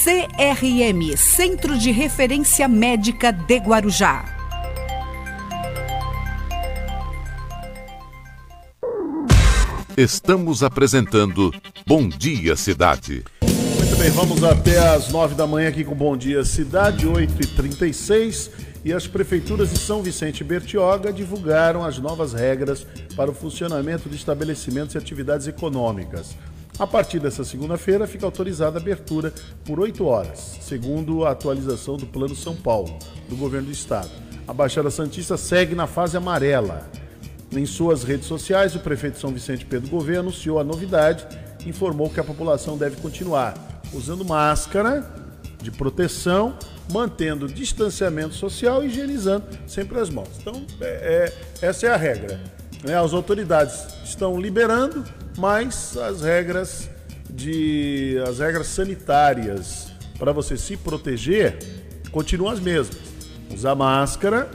CRM 0.04 1.16
Centro 1.16 1.76
de 1.76 1.90
Referência 1.90 2.68
Médica 2.68 3.32
de 3.32 3.56
Guarujá. 3.56 4.24
Estamos 9.96 10.62
apresentando 10.62 11.52
Bom 11.84 12.08
Dia 12.08 12.54
Cidade. 12.54 13.24
Muito 13.42 13.96
bem, 13.96 14.10
vamos 14.10 14.44
até 14.44 14.78
às 14.78 15.08
nove 15.08 15.34
da 15.34 15.48
manhã 15.48 15.68
aqui 15.68 15.82
com 15.82 15.96
Bom 15.96 16.16
Dia 16.16 16.44
Cidade, 16.44 17.04
8h36 17.04 18.50
e 18.84 18.92
as 18.92 19.08
prefeituras 19.08 19.70
de 19.70 19.80
São 19.80 20.00
Vicente 20.00 20.42
e 20.42 20.44
Bertioga 20.44 21.12
divulgaram 21.12 21.84
as 21.84 21.98
novas 21.98 22.32
regras 22.32 22.86
para 23.16 23.32
o 23.32 23.34
funcionamento 23.34 24.08
de 24.08 24.14
estabelecimentos 24.14 24.94
e 24.94 24.98
atividades 24.98 25.48
econômicas. 25.48 26.36
A 26.78 26.86
partir 26.86 27.18
dessa 27.18 27.42
segunda-feira, 27.42 28.06
fica 28.06 28.24
autorizada 28.24 28.78
a 28.78 28.80
abertura 28.80 29.32
por 29.64 29.80
oito 29.80 30.04
horas, 30.04 30.58
segundo 30.60 31.24
a 31.24 31.32
atualização 31.32 31.96
do 31.96 32.06
Plano 32.06 32.36
São 32.36 32.54
Paulo, 32.54 32.96
do 33.28 33.34
governo 33.34 33.66
do 33.66 33.72
estado. 33.72 34.10
A 34.46 34.52
Baixada 34.52 34.88
Santista 34.88 35.36
segue 35.36 35.74
na 35.74 35.88
fase 35.88 36.16
amarela. 36.16 36.88
Em 37.50 37.66
suas 37.66 38.04
redes 38.04 38.26
sociais, 38.26 38.76
o 38.76 38.80
prefeito 38.80 39.18
São 39.18 39.30
Vicente 39.30 39.66
Pedro 39.66 39.90
Gouveia 39.90 40.20
anunciou 40.20 40.60
a 40.60 40.64
novidade 40.64 41.26
e 41.64 41.68
informou 41.68 42.08
que 42.08 42.20
a 42.20 42.24
população 42.24 42.78
deve 42.78 42.96
continuar 42.96 43.82
usando 43.92 44.24
máscara 44.24 45.04
de 45.60 45.72
proteção 45.72 46.56
mantendo 46.92 47.48
distanciamento 47.48 48.34
social 48.34 48.82
e 48.82 48.86
higienizando 48.86 49.44
sempre 49.66 49.98
as 49.98 50.08
mãos. 50.10 50.28
Então, 50.40 50.64
é, 50.80 51.32
é, 51.60 51.66
essa 51.66 51.86
é 51.86 51.90
a 51.90 51.96
regra. 51.96 52.40
Né? 52.84 52.96
As 52.96 53.12
autoridades 53.12 53.86
estão 54.04 54.40
liberando, 54.40 55.04
mas 55.38 55.96
as 55.96 56.20
regras 56.20 56.90
de 57.30 58.18
as 58.26 58.40
regras 58.40 58.66
sanitárias 58.66 59.88
para 60.18 60.32
você 60.32 60.56
se 60.56 60.76
proteger 60.76 61.56
continuam 62.10 62.52
as 62.52 62.60
mesmas. 62.60 62.98
Usar 63.54 63.74
máscara, 63.74 64.50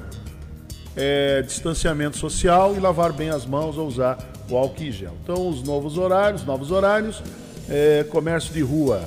é, 0.96 1.42
distanciamento 1.42 2.18
social 2.18 2.76
e 2.76 2.80
lavar 2.80 3.14
bem 3.14 3.30
as 3.30 3.46
mãos 3.46 3.78
ou 3.78 3.88
usar 3.88 4.18
o 4.50 4.58
álcool 4.58 4.84
em 4.84 4.92
gel. 4.92 5.18
Então, 5.24 5.50
os 5.50 5.64
novos 5.64 5.98
horários, 5.98 6.44
novos 6.44 6.70
horários, 6.70 7.24
é, 7.70 8.04
comércio 8.04 8.54
de 8.54 8.62
rua. 8.62 9.04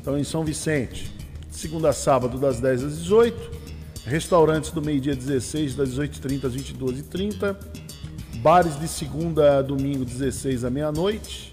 Então, 0.00 0.16
em 0.16 0.24
São 0.24 0.44
Vicente, 0.44 1.12
segunda 1.50 1.90
a 1.90 1.92
sábado, 1.92 2.38
das 2.38 2.60
10 2.60 2.84
às 2.84 2.98
18. 2.98 3.66
Restaurantes 4.06 4.70
do 4.70 4.80
meio-dia 4.80 5.16
16, 5.16 5.74
das 5.74 5.90
18h30 5.90 6.44
às 6.44 6.54
22h30. 6.54 7.56
Bares 8.46 8.78
de 8.78 8.86
segunda 8.86 9.58
a 9.58 9.62
domingo, 9.62 10.04
16 10.04 10.64
à 10.64 10.70
meia-noite. 10.70 11.50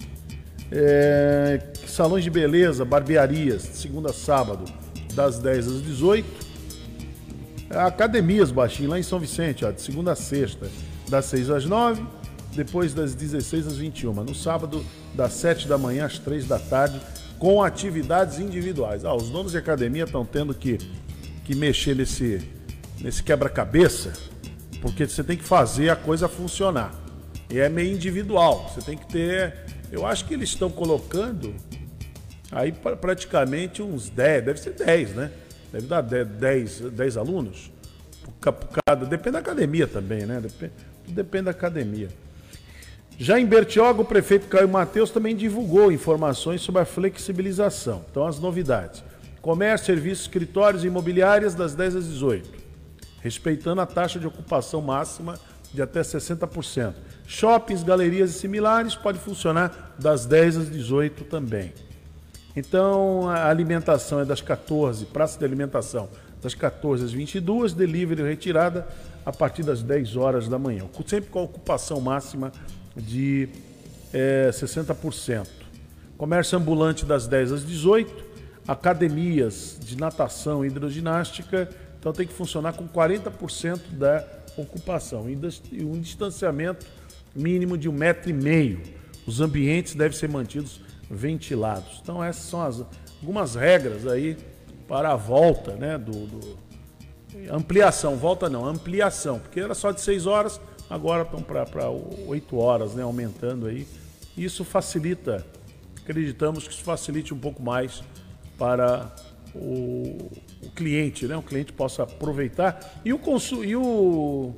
É, 0.71 1.59
salões 1.87 2.23
de 2.23 2.29
beleza, 2.29 2.85
barbearias, 2.85 3.63
segunda 3.63 4.11
a 4.11 4.13
sábado, 4.13 4.71
das 5.15 5.39
10 5.39 5.67
às 5.69 5.81
18. 5.81 6.23
Academias 7.71 8.51
baixinho, 8.51 8.91
lá 8.91 8.99
em 8.99 9.01
São 9.01 9.19
Vicente, 9.19 9.65
ó, 9.65 9.71
de 9.71 9.81
segunda 9.81 10.11
a 10.11 10.15
sexta, 10.15 10.69
das 11.09 11.25
6 11.25 11.49
às 11.49 11.65
9, 11.65 12.05
depois 12.55 12.93
das 12.93 13.15
16 13.15 13.65
às 13.65 13.75
21. 13.75 14.13
No 14.13 14.35
sábado, 14.35 14.85
das 15.15 15.33
7 15.33 15.67
da 15.67 15.79
manhã 15.79 16.05
às 16.05 16.19
3 16.19 16.45
da 16.45 16.59
tarde, 16.59 17.01
com 17.39 17.63
atividades 17.63 18.37
individuais. 18.37 19.03
Ah, 19.03 19.15
os 19.15 19.31
donos 19.31 19.53
de 19.53 19.57
academia 19.57 20.03
estão 20.03 20.23
tendo 20.23 20.53
que, 20.53 20.77
que 21.43 21.55
mexer 21.55 21.95
nesse, 21.95 22.47
nesse 23.01 23.23
quebra-cabeça, 23.23 24.13
porque 24.83 25.07
você 25.07 25.23
tem 25.23 25.37
que 25.37 25.45
fazer 25.45 25.89
a 25.89 25.95
coisa 25.95 26.27
funcionar. 26.27 26.93
E 27.49 27.57
é 27.57 27.69
meio 27.69 27.95
individual. 27.95 28.69
Você 28.69 28.81
tem 28.81 28.97
que 28.97 29.07
ter. 29.07 29.55
Eu 29.89 30.05
acho 30.05 30.25
que 30.25 30.33
eles 30.33 30.49
estão 30.49 30.69
colocando 30.69 31.55
aí 32.51 32.73
praticamente 32.99 33.81
uns 33.81 34.09
10, 34.09 34.43
deve 34.43 34.59
ser 34.59 34.71
10, 34.71 35.11
né? 35.11 35.31
Deve 35.71 35.87
dar 35.87 36.01
10, 36.01 36.81
10 36.91 37.17
alunos. 37.17 37.71
Por 38.41 38.81
cada, 38.85 39.05
depende 39.05 39.31
da 39.31 39.39
academia 39.39 39.87
também, 39.87 40.25
né? 40.25 40.41
Depende, 40.41 40.73
depende 41.07 41.45
da 41.45 41.51
academia. 41.51 42.09
Já 43.17 43.39
em 43.39 43.45
Bertioga, 43.45 44.01
o 44.01 44.05
prefeito 44.05 44.47
Caio 44.47 44.67
Mateus 44.67 45.11
também 45.11 45.33
divulgou 45.33 45.93
informações 45.93 46.59
sobre 46.61 46.81
a 46.81 46.85
flexibilização. 46.85 48.03
Então, 48.11 48.27
as 48.27 48.37
novidades. 48.37 49.01
Comércio, 49.41 49.85
serviços, 49.85 50.25
escritórios 50.25 50.83
e 50.83 50.87
imobiliárias 50.87 51.55
das 51.55 51.73
10 51.73 51.95
às 51.95 52.05
18, 52.05 52.62
respeitando 53.23 53.79
a 53.79 53.85
taxa 53.85 54.19
de 54.19 54.27
ocupação 54.27 54.81
máxima 54.81 55.39
de 55.73 55.81
até 55.81 56.01
60%. 56.01 56.93
Shoppings, 57.25 57.81
galerias 57.81 58.31
e 58.31 58.33
similares 58.33 58.95
pode 58.95 59.17
funcionar 59.17 59.95
das 59.97 60.25
10 60.25 60.57
às 60.57 60.69
18 60.69 61.23
também. 61.23 61.73
Então, 62.53 63.29
a 63.29 63.47
alimentação 63.47 64.19
é 64.19 64.25
das 64.25 64.41
14, 64.41 65.05
praça 65.05 65.39
de 65.39 65.45
alimentação 65.45 66.09
das 66.41 66.53
14 66.53 67.05
às 67.05 67.13
22, 67.13 67.73
delivery 67.73 68.21
retirada 68.23 68.85
a 69.25 69.31
partir 69.31 69.63
das 69.63 69.81
10 69.81 70.17
horas 70.17 70.49
da 70.49 70.59
manhã, 70.59 70.83
sempre 71.07 71.29
com 71.29 71.39
a 71.39 71.43
ocupação 71.43 72.01
máxima 72.01 72.51
de 72.93 73.47
é, 74.11 74.49
60%. 74.51 75.47
Comércio 76.17 76.57
ambulante 76.57 77.05
das 77.05 77.25
10 77.25 77.53
às 77.53 77.65
18, 77.65 78.25
academias 78.67 79.79
de 79.81 79.97
natação 79.97 80.63
e 80.63 80.67
hidroginástica, 80.67 81.69
então 82.03 82.11
tem 82.11 82.27
que 82.27 82.33
funcionar 82.33 82.73
com 82.73 82.85
40% 82.85 83.79
da 83.91 84.27
ocupação 84.57 85.25
e 85.29 85.85
um 85.85 86.01
distanciamento 86.01 86.85
mínimo 87.33 87.77
de 87.77 87.87
um 87.87 87.93
metro 87.93 88.29
e 88.29 88.33
meio. 88.33 88.81
Os 89.25 89.39
ambientes 89.39 89.95
devem 89.95 90.17
ser 90.17 90.27
mantidos 90.27 90.81
ventilados. 91.09 92.01
Então 92.03 92.21
essas 92.21 92.43
são 92.43 92.61
as, 92.61 92.83
algumas 93.21 93.55
regras 93.55 94.05
aí 94.05 94.35
para 94.85 95.13
a 95.13 95.15
volta, 95.15 95.77
né? 95.77 95.97
Do, 95.97 96.27
do, 96.27 96.57
ampliação, 97.49 98.17
volta 98.17 98.49
não, 98.49 98.65
ampliação, 98.65 99.39
porque 99.39 99.61
era 99.61 99.73
só 99.73 99.91
de 99.91 100.01
6 100.01 100.27
horas, 100.27 100.59
agora 100.89 101.23
estão 101.23 101.41
para 101.41 101.89
8 101.89 102.57
horas, 102.57 102.95
né? 102.95 103.03
Aumentando 103.03 103.65
aí. 103.65 103.87
Isso 104.35 104.65
facilita, 104.65 105.45
acreditamos 106.01 106.67
que 106.67 106.73
isso 106.73 106.83
facilite 106.83 107.33
um 107.33 107.39
pouco 107.39 107.63
mais 107.63 108.03
para 108.57 109.09
o, 109.55 110.31
o 110.63 110.71
cliente, 110.75 111.27
né? 111.27 111.35
O 111.35 111.41
cliente 111.41 111.71
possa 111.71 112.03
aproveitar 112.03 113.01
e 113.03 113.13
o, 113.13 113.19
consu, 113.19 113.63
e 113.63 113.75
o 113.75 114.53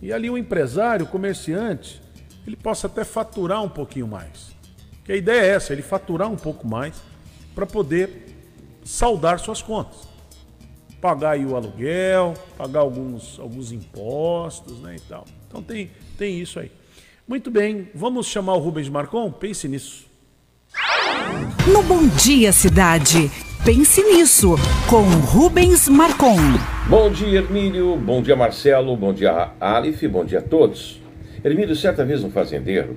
e 0.00 0.12
ali 0.12 0.28
o 0.28 0.36
empresário, 0.36 1.06
o 1.06 1.08
comerciante, 1.08 2.02
ele 2.46 2.56
possa 2.56 2.86
até 2.86 3.04
faturar 3.04 3.62
um 3.62 3.68
pouquinho 3.68 4.06
mais. 4.06 4.54
Que 5.04 5.12
a 5.12 5.16
ideia 5.16 5.40
é 5.40 5.48
essa, 5.48 5.72
ele 5.72 5.82
faturar 5.82 6.30
um 6.30 6.36
pouco 6.36 6.66
mais 6.66 7.00
para 7.54 7.66
poder 7.66 8.26
saldar 8.84 9.38
suas 9.38 9.62
contas. 9.62 10.06
Pagar 11.00 11.32
aí 11.32 11.46
o 11.46 11.56
aluguel, 11.56 12.34
pagar 12.56 12.80
alguns, 12.80 13.38
alguns 13.38 13.72
impostos, 13.72 14.80
né, 14.80 14.96
e 14.96 15.00
tal. 15.00 15.24
Então 15.46 15.62
tem, 15.62 15.90
tem 16.18 16.40
isso 16.40 16.58
aí. 16.58 16.70
Muito 17.26 17.50
bem, 17.50 17.88
vamos 17.94 18.26
chamar 18.26 18.54
o 18.54 18.58
Rubens 18.58 18.88
Marcon? 18.88 19.30
Pense 19.32 19.66
nisso. 19.66 20.06
No 21.72 21.82
Bom 21.82 22.06
Dia 22.08 22.52
Cidade, 22.52 23.30
pense 23.64 24.02
nisso, 24.02 24.56
com 24.88 25.02
Rubens 25.02 25.88
Marcon. 25.88 26.36
Bom 26.88 27.10
dia, 27.10 27.38
Hermílio. 27.38 27.96
Bom 27.96 28.22
dia, 28.22 28.36
Marcelo. 28.36 28.96
Bom 28.96 29.12
dia, 29.12 29.50
Alif. 29.60 30.06
Bom 30.08 30.24
dia 30.24 30.40
a 30.40 30.42
todos. 30.42 31.00
Hermílio, 31.44 31.74
certa 31.76 32.04
vez 32.04 32.24
um 32.24 32.30
fazendeiro, 32.30 32.96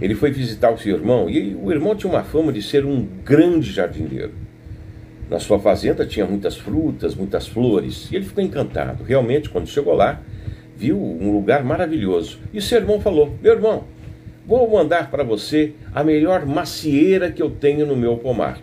ele 0.00 0.14
foi 0.14 0.30
visitar 0.30 0.70
o 0.72 0.78
seu 0.78 0.96
irmão 0.96 1.28
e 1.28 1.54
o 1.54 1.70
irmão 1.70 1.94
tinha 1.94 2.12
uma 2.12 2.22
fama 2.22 2.52
de 2.52 2.62
ser 2.62 2.84
um 2.84 3.06
grande 3.24 3.70
jardineiro. 3.70 4.32
Na 5.28 5.38
sua 5.38 5.58
fazenda 5.58 6.06
tinha 6.06 6.26
muitas 6.26 6.56
frutas, 6.56 7.14
muitas 7.14 7.46
flores, 7.46 8.08
e 8.10 8.16
ele 8.16 8.24
ficou 8.24 8.42
encantado. 8.42 9.04
Realmente, 9.04 9.48
quando 9.48 9.68
chegou 9.68 9.94
lá, 9.94 10.20
viu 10.76 10.96
um 10.96 11.32
lugar 11.32 11.62
maravilhoso. 11.62 12.38
E 12.52 12.60
seu 12.60 12.78
irmão 12.78 13.00
falou: 13.00 13.36
Meu 13.42 13.52
irmão, 13.52 13.84
vou 14.46 14.68
mandar 14.68 15.10
para 15.10 15.22
você 15.22 15.72
a 15.94 16.02
melhor 16.02 16.46
macieira 16.46 17.30
que 17.30 17.42
eu 17.42 17.50
tenho 17.50 17.86
no 17.86 17.96
meu 17.96 18.16
pomar. 18.16 18.58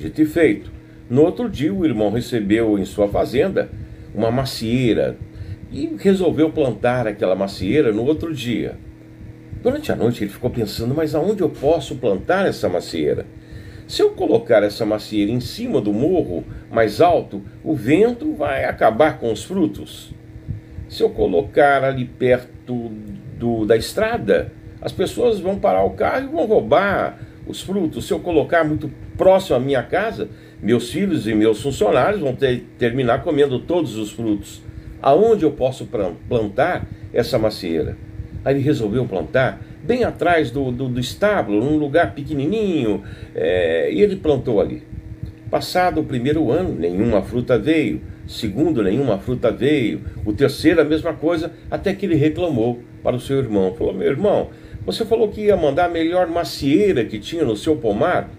Dito 0.00 0.22
e 0.22 0.24
feito. 0.24 0.72
No 1.10 1.22
outro 1.22 1.46
dia, 1.46 1.74
o 1.74 1.84
irmão 1.84 2.10
recebeu 2.10 2.78
em 2.78 2.86
sua 2.86 3.06
fazenda 3.06 3.68
uma 4.14 4.30
macieira 4.30 5.18
e 5.70 5.94
resolveu 5.98 6.50
plantar 6.50 7.06
aquela 7.06 7.34
macieira 7.34 7.92
no 7.92 8.06
outro 8.06 8.34
dia. 8.34 8.78
Durante 9.62 9.92
a 9.92 9.96
noite 9.96 10.24
ele 10.24 10.32
ficou 10.32 10.48
pensando: 10.48 10.94
mas 10.94 11.14
aonde 11.14 11.42
eu 11.42 11.50
posso 11.50 11.96
plantar 11.96 12.46
essa 12.46 12.66
macieira? 12.66 13.26
Se 13.86 14.00
eu 14.00 14.12
colocar 14.12 14.62
essa 14.62 14.86
macieira 14.86 15.30
em 15.30 15.40
cima 15.40 15.82
do 15.82 15.92
morro 15.92 16.44
mais 16.72 17.02
alto, 17.02 17.42
o 17.62 17.74
vento 17.74 18.32
vai 18.32 18.64
acabar 18.64 19.18
com 19.18 19.30
os 19.30 19.44
frutos. 19.44 20.14
Se 20.88 21.02
eu 21.02 21.10
colocar 21.10 21.84
ali 21.84 22.06
perto 22.06 22.90
do, 23.38 23.66
da 23.66 23.76
estrada, 23.76 24.50
as 24.80 24.92
pessoas 24.92 25.40
vão 25.40 25.58
parar 25.58 25.84
o 25.84 25.90
carro 25.90 26.24
e 26.24 26.32
vão 26.32 26.46
roubar 26.46 27.18
os 27.46 27.60
frutos. 27.60 28.06
Se 28.06 28.14
eu 28.14 28.20
colocar 28.20 28.64
muito 28.64 28.90
próximo 29.20 29.56
à 29.56 29.60
minha 29.60 29.82
casa, 29.82 30.30
meus 30.62 30.90
filhos 30.90 31.28
e 31.28 31.34
meus 31.34 31.60
funcionários 31.60 32.22
vão 32.22 32.34
ter, 32.34 32.64
terminar 32.78 33.22
comendo 33.22 33.58
todos 33.58 33.98
os 33.98 34.10
frutos. 34.10 34.62
Aonde 35.02 35.44
eu 35.44 35.50
posso 35.50 35.86
plantar 36.26 36.88
essa 37.12 37.38
macieira? 37.38 37.98
Aí 38.42 38.54
ele 38.54 38.64
resolveu 38.64 39.04
plantar 39.04 39.60
bem 39.84 40.04
atrás 40.04 40.50
do, 40.50 40.72
do, 40.72 40.88
do 40.88 40.98
estábulo, 40.98 41.62
num 41.62 41.76
lugar 41.76 42.14
pequenininho, 42.14 43.02
é, 43.34 43.92
e 43.92 44.00
ele 44.00 44.16
plantou 44.16 44.58
ali. 44.58 44.82
Passado 45.50 46.00
o 46.00 46.04
primeiro 46.04 46.50
ano, 46.50 46.74
nenhuma 46.74 47.20
fruta 47.20 47.58
veio. 47.58 48.00
Segundo, 48.26 48.82
nenhuma 48.82 49.18
fruta 49.18 49.50
veio. 49.50 50.00
O 50.24 50.32
terceiro, 50.32 50.80
a 50.80 50.84
mesma 50.84 51.12
coisa, 51.12 51.52
até 51.70 51.92
que 51.92 52.06
ele 52.06 52.14
reclamou 52.14 52.80
para 53.02 53.16
o 53.16 53.20
seu 53.20 53.38
irmão. 53.38 53.74
Falou: 53.74 53.92
Meu 53.92 54.08
irmão, 54.08 54.48
você 54.86 55.04
falou 55.04 55.28
que 55.28 55.42
ia 55.42 55.56
mandar 55.56 55.86
a 55.86 55.88
melhor 55.90 56.26
macieira 56.26 57.04
que 57.04 57.18
tinha 57.18 57.44
no 57.44 57.56
seu 57.56 57.76
pomar, 57.76 58.30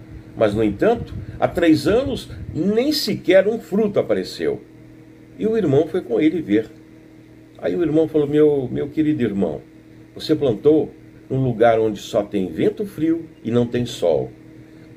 mas, 0.42 0.56
no 0.56 0.64
entanto, 0.64 1.14
há 1.39 1.48
três 1.48 1.86
anos 1.86 2.28
nem 2.52 2.92
sequer 2.92 3.48
um 3.48 3.60
fruto 3.60 4.00
apareceu. 4.00 4.60
E 5.38 5.46
o 5.46 5.56
irmão 5.56 5.86
foi 5.86 6.02
com 6.02 6.20
ele 6.20 6.42
ver. 6.42 6.66
Aí 7.60 7.76
o 7.76 7.84
irmão 7.84 8.08
falou: 8.08 8.26
Meu, 8.26 8.68
meu 8.72 8.89
querido 8.89 9.22
irmão, 9.22 9.62
você 10.16 10.34
plantou 10.34 10.92
num 11.30 11.44
lugar 11.44 11.80
onde 11.80 12.00
só 12.00 12.24
tem 12.24 12.48
vento 12.48 12.88
frio 12.88 13.30
e 13.44 13.52
não 13.52 13.68
tem 13.68 13.86
sol. 13.86 14.32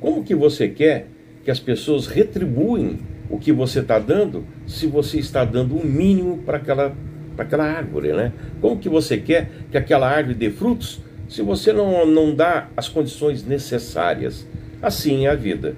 Como 0.01 0.25
que 0.25 0.35
você 0.35 0.67
quer 0.67 1.09
que 1.45 1.51
as 1.51 1.61
pessoas 1.61 2.07
retribuem 2.07 3.01
o 3.29 3.39
que 3.39 3.53
você 3.53 3.81
está 3.81 3.99
dando 3.99 4.47
se 4.67 4.87
você 4.87 5.19
está 5.19 5.45
dando 5.45 5.75
o 5.75 5.83
um 5.83 5.85
mínimo 5.85 6.39
para 6.39 6.57
aquela, 6.57 6.97
aquela 7.37 7.65
árvore, 7.65 8.15
né? 8.15 8.33
Como 8.63 8.79
que 8.79 8.89
você 8.89 9.19
quer 9.19 9.51
que 9.71 9.77
aquela 9.77 10.09
árvore 10.09 10.37
dê 10.37 10.49
frutos 10.49 11.03
se 11.29 11.43
você 11.43 11.71
não, 11.71 12.07
não 12.07 12.35
dá 12.35 12.71
as 12.75 12.89
condições 12.89 13.45
necessárias? 13.45 14.47
Assim 14.85 15.25
é 15.25 15.31
a 15.31 15.35
vida. 15.35 15.75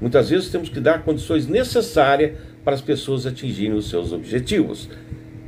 Muitas 0.00 0.30
vezes 0.30 0.48
temos 0.48 0.68
que 0.68 0.78
dar 0.78 1.02
condições 1.02 1.48
necessárias 1.48 2.38
para 2.64 2.74
as 2.74 2.80
pessoas 2.80 3.26
atingirem 3.26 3.72
os 3.72 3.90
seus 3.90 4.12
objetivos. 4.12 4.88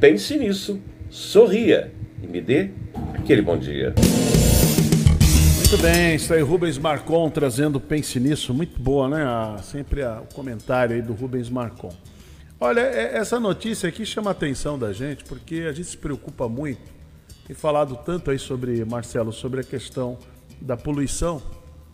Pense 0.00 0.36
nisso, 0.36 0.80
sorria 1.08 1.92
e 2.20 2.26
me 2.26 2.40
dê 2.40 2.70
aquele 3.14 3.42
bom 3.42 3.56
dia. 3.56 3.94
Muito 5.58 5.78
bem, 5.82 6.16
isso 6.16 6.34
aí, 6.34 6.42
Rubens 6.42 6.78
Marcon 6.78 7.30
trazendo 7.30 7.78
Pense 7.78 8.18
Nisso, 8.18 8.52
muito 8.52 8.80
boa, 8.80 9.08
né? 9.08 9.62
Sempre 9.62 10.02
o 10.02 10.34
comentário 10.34 10.96
aí 10.96 11.02
do 11.02 11.12
Rubens 11.12 11.48
Marcon. 11.48 11.92
Olha, 12.58 12.80
é, 12.80 13.18
essa 13.18 13.38
notícia 13.38 13.88
aqui 13.88 14.04
chama 14.04 14.30
a 14.30 14.32
atenção 14.32 14.76
da 14.76 14.92
gente, 14.92 15.22
porque 15.24 15.66
a 15.68 15.72
gente 15.72 15.88
se 15.88 15.96
preocupa 15.96 16.48
muito, 16.48 16.82
e 17.48 17.54
falado 17.54 17.96
tanto 18.04 18.32
aí 18.32 18.38
sobre, 18.38 18.84
Marcelo, 18.84 19.32
sobre 19.32 19.60
a 19.60 19.64
questão 19.64 20.18
da 20.60 20.76
poluição, 20.76 21.40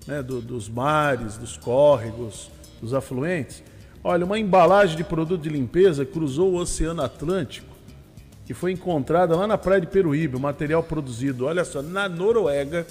né, 0.07 0.23
do, 0.23 0.41
dos 0.41 0.69
mares, 0.69 1.37
dos 1.37 1.57
córregos, 1.57 2.51
dos 2.81 2.95
afluentes. 2.95 3.63
Olha, 4.03 4.25
uma 4.25 4.39
embalagem 4.39 4.97
de 4.97 5.05
produto 5.05 5.43
de 5.43 5.49
limpeza 5.49 6.05
cruzou 6.05 6.53
o 6.53 6.57
Oceano 6.57 7.03
Atlântico 7.03 7.73
e 8.49 8.55
foi 8.55 8.73
encontrada 8.73 9.37
lá 9.37 9.47
na 9.47 9.57
praia 9.57 9.81
de 9.81 9.87
Peruíbe, 9.87 10.37
o 10.37 10.41
material 10.41 10.83
produzido, 10.83 11.47
olha 11.47 11.65
só, 11.65 11.81
na 11.81 12.09
Noruega, 12.09 12.87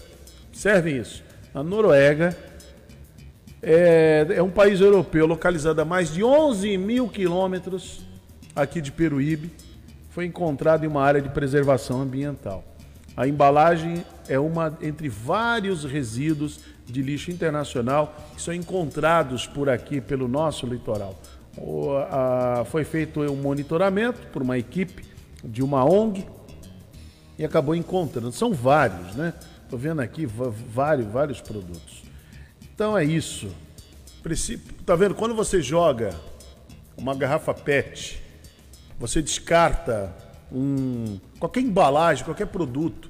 Observem 0.51 0.97
isso. 0.97 1.23
A 1.55 1.63
Noruega 1.63 2.37
é, 3.61 4.27
é, 4.35 4.43
um 4.43 4.49
país 4.49 4.81
europeu 4.81 5.25
localizado 5.25 5.81
a 5.81 5.85
mais 5.85 6.13
de 6.13 6.23
11 6.23 6.77
mil 6.77 7.07
quilômetros 7.07 8.01
aqui 8.53 8.81
de 8.81 8.91
Peruíbe. 8.91 9.49
Foi 10.09 10.25
encontrado 10.25 10.83
em 10.83 10.87
uma 10.87 11.01
área 11.01 11.21
de 11.21 11.29
preservação 11.29 12.01
ambiental. 12.01 12.65
A 13.15 13.27
embalagem 13.27 14.05
é 14.27 14.37
uma 14.37 14.77
entre 14.81 15.07
vários 15.07 15.85
resíduos 15.85 16.59
de 16.85 17.01
lixo 17.01 17.31
internacional 17.31 18.15
que 18.35 18.41
são 18.41 18.53
encontrados 18.53 19.47
por 19.47 19.69
aqui, 19.69 20.01
pelo 20.01 20.27
nosso 20.27 20.65
litoral. 20.65 21.19
O, 21.57 21.91
a, 21.97 22.63
foi 22.65 22.83
feito 22.83 23.21
um 23.21 23.35
monitoramento 23.35 24.27
por 24.27 24.41
uma 24.41 24.57
equipe 24.57 25.05
de 25.43 25.61
uma 25.61 25.83
ONG 25.83 26.25
e 27.37 27.45
acabou 27.45 27.75
encontrando. 27.75 28.31
São 28.31 28.53
vários, 28.53 29.15
né? 29.15 29.33
Estou 29.63 29.79
vendo 29.79 30.01
aqui 30.01 30.25
vários, 30.25 31.07
vários 31.07 31.41
produtos. 31.41 32.03
Então 32.73 32.97
é 32.97 33.03
isso. 33.03 33.49
Tá 34.85 34.95
vendo? 34.95 35.15
Quando 35.15 35.33
você 35.33 35.61
joga 35.61 36.13
uma 36.97 37.15
garrafa 37.15 37.53
PET, 37.53 38.21
você 38.99 39.21
descarta 39.21 40.13
um, 40.51 41.19
qualquer 41.39 41.61
embalagem, 41.61 42.23
qualquer 42.23 42.47
produto. 42.47 43.09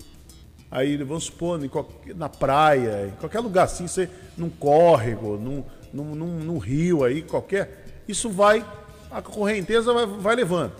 Aí 0.71 0.95
vamos 0.97 1.25
supor, 1.25 1.67
qualquer, 1.67 2.15
na 2.15 2.29
praia, 2.29 3.07
em 3.07 3.19
qualquer 3.19 3.41
lugar 3.41 3.65
assim, 3.65 3.87
você 3.87 4.09
num 4.37 4.49
córrego, 4.49 5.37
num, 5.37 5.65
num, 5.91 6.15
num, 6.15 6.39
num 6.39 6.57
rio 6.57 7.03
aí, 7.03 7.21
qualquer. 7.21 8.03
Isso 8.07 8.29
vai, 8.29 8.65
a 9.11 9.21
correnteza 9.21 9.91
vai, 9.93 10.05
vai 10.05 10.35
levando. 10.35 10.71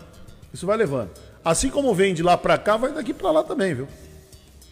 Isso 0.52 0.66
vai 0.66 0.78
levando. 0.78 1.10
Assim 1.44 1.68
como 1.68 1.94
vem 1.94 2.14
de 2.14 2.22
lá 2.22 2.38
para 2.38 2.56
cá, 2.56 2.78
vai 2.78 2.90
daqui 2.92 3.12
para 3.12 3.30
lá 3.30 3.44
também, 3.44 3.74
viu? 3.74 3.88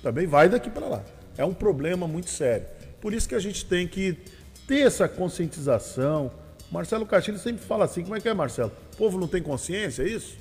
Também 0.02 0.26
vai 0.26 0.48
daqui 0.48 0.70
para 0.70 0.86
lá. 0.86 1.04
É 1.36 1.44
um 1.44 1.52
problema 1.52 2.08
muito 2.08 2.30
sério. 2.30 2.66
Por 3.00 3.12
isso 3.12 3.28
que 3.28 3.34
a 3.34 3.40
gente 3.40 3.66
tem 3.66 3.86
que 3.86 4.16
ter 4.66 4.86
essa 4.86 5.06
conscientização. 5.06 6.30
Marcelo 6.70 7.04
Castilho 7.04 7.38
sempre 7.38 7.62
fala 7.62 7.84
assim: 7.84 8.02
como 8.02 8.16
é 8.16 8.20
que 8.20 8.28
é, 8.28 8.32
Marcelo? 8.32 8.72
O 8.94 8.96
povo 8.96 9.18
não 9.18 9.28
tem 9.28 9.42
consciência, 9.42 10.02
é 10.02 10.08
isso? 10.08 10.36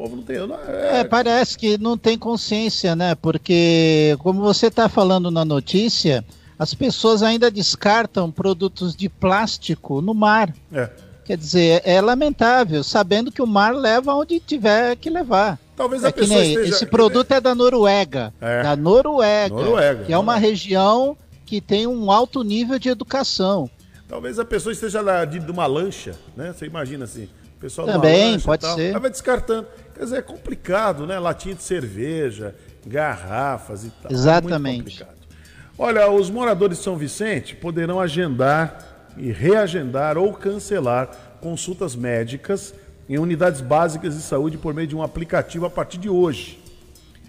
Povo 0.00 0.16
não 0.16 0.22
tem. 0.22 0.38
Não, 0.38 0.56
é... 0.66 1.00
é... 1.00 1.04
parece 1.04 1.58
que 1.58 1.76
não 1.76 1.94
tem 1.98 2.16
consciência, 2.16 2.96
né? 2.96 3.14
Porque, 3.14 4.16
como 4.20 4.40
você 4.40 4.68
está 4.68 4.88
falando 4.88 5.30
na 5.30 5.44
notícia, 5.44 6.24
as 6.58 6.72
pessoas 6.72 7.22
ainda 7.22 7.50
descartam 7.50 8.30
produtos 8.30 8.96
de 8.96 9.10
plástico 9.10 10.00
no 10.00 10.14
mar. 10.14 10.54
É. 10.72 10.88
Quer 11.22 11.36
dizer, 11.36 11.82
é 11.84 12.00
lamentável, 12.00 12.82
sabendo 12.82 13.30
que 13.30 13.42
o 13.42 13.46
mar 13.46 13.74
leva 13.74 14.14
onde 14.14 14.40
tiver 14.40 14.96
que 14.96 15.10
levar. 15.10 15.58
Talvez 15.76 16.02
É 16.02 16.08
a 16.08 16.12
pessoa 16.12 16.42
esteja... 16.42 16.74
esse 16.76 16.86
produto 16.86 17.32
é 17.32 17.38
da 17.38 17.54
Noruega. 17.54 18.32
É. 18.40 18.62
Da 18.62 18.74
Noruega, 18.74 19.54
Noruega, 19.54 20.04
Que 20.04 20.14
é 20.14 20.16
uma 20.18 20.32
Noruega. 20.32 20.50
região 20.50 21.14
que 21.44 21.60
tem 21.60 21.86
um 21.86 22.10
alto 22.10 22.42
nível 22.42 22.78
de 22.78 22.88
educação. 22.88 23.68
Talvez 24.08 24.38
a 24.38 24.46
pessoa 24.46 24.72
esteja 24.72 25.02
lá 25.02 25.26
de, 25.26 25.38
de 25.40 25.50
uma 25.50 25.66
lancha, 25.66 26.16
né? 26.34 26.54
Você 26.56 26.64
imagina 26.64 27.04
assim, 27.04 27.28
pessoal 27.60 27.86
Também, 27.86 28.32
lancha 28.32 28.46
pode 28.46 28.62
tal, 28.62 28.76
ser. 28.76 28.94
Aí 28.94 29.00
vai 29.00 29.10
descartando. 29.10 29.68
Quer 29.94 30.04
dizer, 30.04 30.16
é 30.16 30.22
complicado, 30.22 31.06
né? 31.06 31.18
Latinha 31.18 31.54
de 31.54 31.62
cerveja, 31.62 32.54
garrafas 32.86 33.84
e 33.84 33.90
tal. 33.90 34.10
É 34.10 34.14
Exatamente. 34.14 34.78
complicado. 34.78 35.20
Olha, 35.78 36.10
os 36.10 36.28
moradores 36.30 36.78
de 36.78 36.84
São 36.84 36.96
Vicente 36.96 37.54
poderão 37.54 38.00
agendar 38.00 39.12
e 39.16 39.30
reagendar 39.30 40.16
ou 40.16 40.32
cancelar 40.32 41.08
consultas 41.40 41.94
médicas 41.94 42.74
em 43.08 43.18
unidades 43.18 43.60
básicas 43.60 44.14
de 44.14 44.22
saúde 44.22 44.56
por 44.56 44.72
meio 44.72 44.86
de 44.86 44.96
um 44.96 45.02
aplicativo 45.02 45.66
a 45.66 45.70
partir 45.70 45.98
de 45.98 46.08
hoje. 46.08 46.62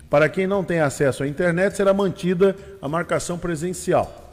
Para 0.10 0.28
quem 0.28 0.46
não 0.46 0.64
tem 0.64 0.82
acesso 0.82 1.24
à 1.24 1.28
internet, 1.28 1.76
será 1.76 1.94
mantida 1.94 2.56
a 2.82 2.88
marcação 2.88 3.38
presencial. 3.38 4.30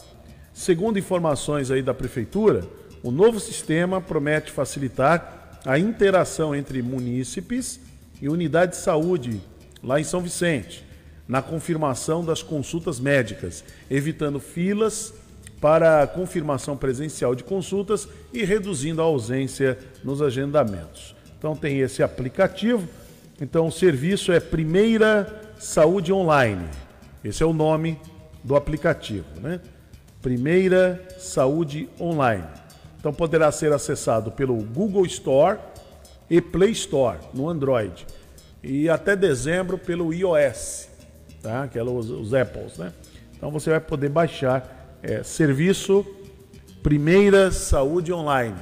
Segundo 0.52 0.98
informações 0.98 1.70
aí 1.70 1.82
da 1.82 1.94
prefeitura, 1.94 2.64
o 3.02 3.12
novo 3.12 3.38
sistema 3.38 4.00
promete 4.00 4.50
facilitar 4.50 5.37
a 5.68 5.78
interação 5.78 6.54
entre 6.54 6.80
munícipes 6.80 7.78
e 8.22 8.28
unidade 8.30 8.72
de 8.72 8.78
saúde 8.78 9.38
lá 9.84 10.00
em 10.00 10.04
São 10.04 10.22
Vicente, 10.22 10.82
na 11.28 11.42
confirmação 11.42 12.24
das 12.24 12.42
consultas 12.42 12.98
médicas, 12.98 13.62
evitando 13.90 14.40
filas 14.40 15.12
para 15.60 16.06
confirmação 16.06 16.74
presencial 16.74 17.34
de 17.34 17.44
consultas 17.44 18.08
e 18.32 18.46
reduzindo 18.46 19.02
a 19.02 19.04
ausência 19.04 19.78
nos 20.02 20.22
agendamentos. 20.22 21.14
Então 21.38 21.54
tem 21.54 21.80
esse 21.80 22.02
aplicativo. 22.02 22.88
Então 23.38 23.66
o 23.66 23.72
serviço 23.72 24.32
é 24.32 24.40
Primeira 24.40 25.52
Saúde 25.58 26.14
Online. 26.14 26.64
Esse 27.22 27.42
é 27.42 27.46
o 27.46 27.52
nome 27.52 28.00
do 28.42 28.56
aplicativo, 28.56 29.26
né? 29.42 29.60
Primeira 30.22 31.06
Saúde 31.18 31.90
Online. 32.00 32.67
Então 32.98 33.12
poderá 33.12 33.50
ser 33.52 33.72
acessado 33.72 34.32
pelo 34.32 34.56
Google 34.56 35.06
Store 35.06 35.58
e 36.28 36.40
Play 36.40 36.72
Store 36.72 37.18
no 37.32 37.48
Android 37.48 38.06
e 38.62 38.88
até 38.88 39.14
dezembro 39.14 39.78
pelo 39.78 40.12
iOS, 40.12 40.88
tá? 41.40 41.68
Que 41.68 41.78
é 41.78 41.82
os, 41.82 42.10
os 42.10 42.34
Apples, 42.34 42.76
né? 42.76 42.92
Então 43.36 43.50
você 43.50 43.70
vai 43.70 43.80
poder 43.80 44.08
baixar 44.08 44.98
é, 45.02 45.22
serviço 45.22 46.04
Primeira 46.82 47.50
Saúde 47.52 48.12
Online. 48.12 48.56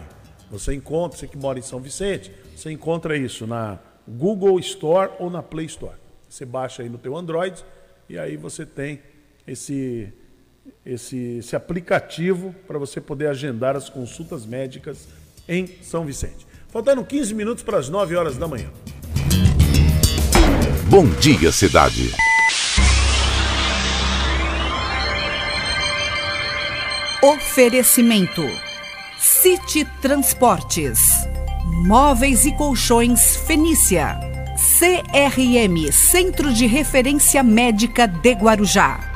Você 0.50 0.74
encontra, 0.74 1.18
você 1.18 1.26
que 1.26 1.36
mora 1.36 1.58
em 1.58 1.62
São 1.62 1.80
Vicente, 1.80 2.30
você 2.54 2.70
encontra 2.70 3.16
isso 3.16 3.46
na 3.46 3.78
Google 4.06 4.58
Store 4.60 5.12
ou 5.18 5.30
na 5.30 5.42
Play 5.42 5.66
Store. 5.66 5.96
Você 6.28 6.44
baixa 6.44 6.82
aí 6.82 6.88
no 6.88 6.98
teu 6.98 7.16
Android 7.16 7.64
e 8.08 8.18
aí 8.18 8.36
você 8.36 8.66
tem 8.66 9.00
esse 9.46 10.12
esse, 10.86 11.38
esse 11.38 11.56
aplicativo 11.56 12.54
para 12.66 12.78
você 12.78 13.00
poder 13.00 13.26
agendar 13.26 13.74
as 13.74 13.88
consultas 13.88 14.46
médicas 14.46 15.08
em 15.48 15.66
São 15.82 16.04
Vicente. 16.04 16.46
Faltando 16.68 17.04
15 17.04 17.34
minutos 17.34 17.64
para 17.64 17.78
as 17.78 17.88
9 17.88 18.14
horas 18.14 18.36
da 18.36 18.46
manhã. 18.46 18.70
Bom 20.88 21.06
dia, 21.20 21.50
cidade. 21.50 22.12
Oferecimento: 27.22 28.42
City 29.18 29.84
Transportes, 30.00 31.00
Móveis 31.86 32.44
e 32.44 32.52
Colchões 32.52 33.36
Fenícia, 33.36 34.16
CRM 34.78 35.90
Centro 35.90 36.52
de 36.52 36.66
Referência 36.66 37.42
Médica 37.42 38.06
de 38.06 38.32
Guarujá. 38.32 39.15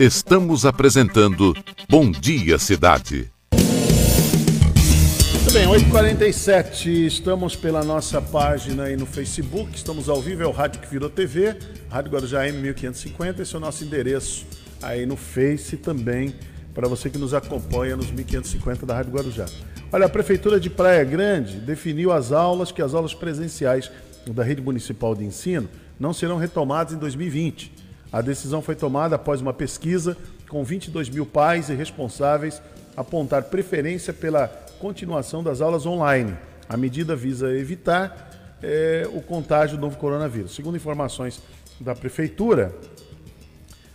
Estamos 0.00 0.66
apresentando 0.66 1.54
Bom 1.88 2.10
Dia, 2.10 2.58
Cidade. 2.58 3.30
Muito 3.52 5.52
bem, 5.52 5.68
8h47, 5.68 6.86
estamos 7.06 7.54
pela 7.54 7.84
nossa 7.84 8.20
página 8.20 8.84
aí 8.84 8.96
no 8.96 9.06
Facebook, 9.06 9.76
estamos 9.76 10.08
ao 10.08 10.20
vivo, 10.20 10.42
é 10.42 10.46
o 10.46 10.50
Rádio 10.50 10.80
que 10.80 10.88
virou 10.88 11.08
TV, 11.08 11.56
Rádio 11.88 12.10
Guarujá 12.10 12.44
M1550, 12.44 13.40
esse 13.40 13.54
é 13.54 13.58
o 13.58 13.60
nosso 13.60 13.84
endereço 13.84 14.44
aí 14.82 15.06
no 15.06 15.16
Face 15.16 15.76
também, 15.76 16.34
para 16.74 16.88
você 16.88 17.08
que 17.08 17.18
nos 17.18 17.32
acompanha 17.32 17.96
nos 17.96 18.10
1550 18.10 18.84
da 18.84 18.94
Rádio 18.94 19.12
Guarujá. 19.12 19.46
Olha, 19.92 20.06
a 20.06 20.08
Prefeitura 20.08 20.58
de 20.58 20.68
Praia 20.68 21.04
Grande 21.04 21.58
definiu 21.58 22.10
as 22.10 22.32
aulas, 22.32 22.72
que 22.72 22.82
as 22.82 22.94
aulas 22.94 23.14
presenciais 23.14 23.92
da 24.26 24.42
Rede 24.42 24.60
Municipal 24.60 25.14
de 25.14 25.24
Ensino 25.24 25.68
não 26.00 26.12
serão 26.12 26.36
retomadas 26.36 26.94
em 26.94 26.98
2020. 26.98 27.83
A 28.14 28.20
decisão 28.20 28.62
foi 28.62 28.76
tomada 28.76 29.16
após 29.16 29.40
uma 29.40 29.52
pesquisa 29.52 30.16
com 30.48 30.62
22 30.62 31.08
mil 31.08 31.26
pais 31.26 31.68
e 31.68 31.74
responsáveis 31.74 32.62
apontar 32.96 33.42
preferência 33.42 34.12
pela 34.12 34.46
continuação 34.78 35.42
das 35.42 35.60
aulas 35.60 35.84
online. 35.84 36.32
A 36.68 36.76
medida 36.76 37.16
visa 37.16 37.52
evitar 37.52 38.56
eh, 38.62 39.04
o 39.12 39.20
contágio 39.20 39.76
do 39.76 39.80
novo 39.80 39.96
coronavírus. 39.96 40.54
Segundo 40.54 40.76
informações 40.76 41.42
da 41.80 41.92
Prefeitura, 41.92 42.72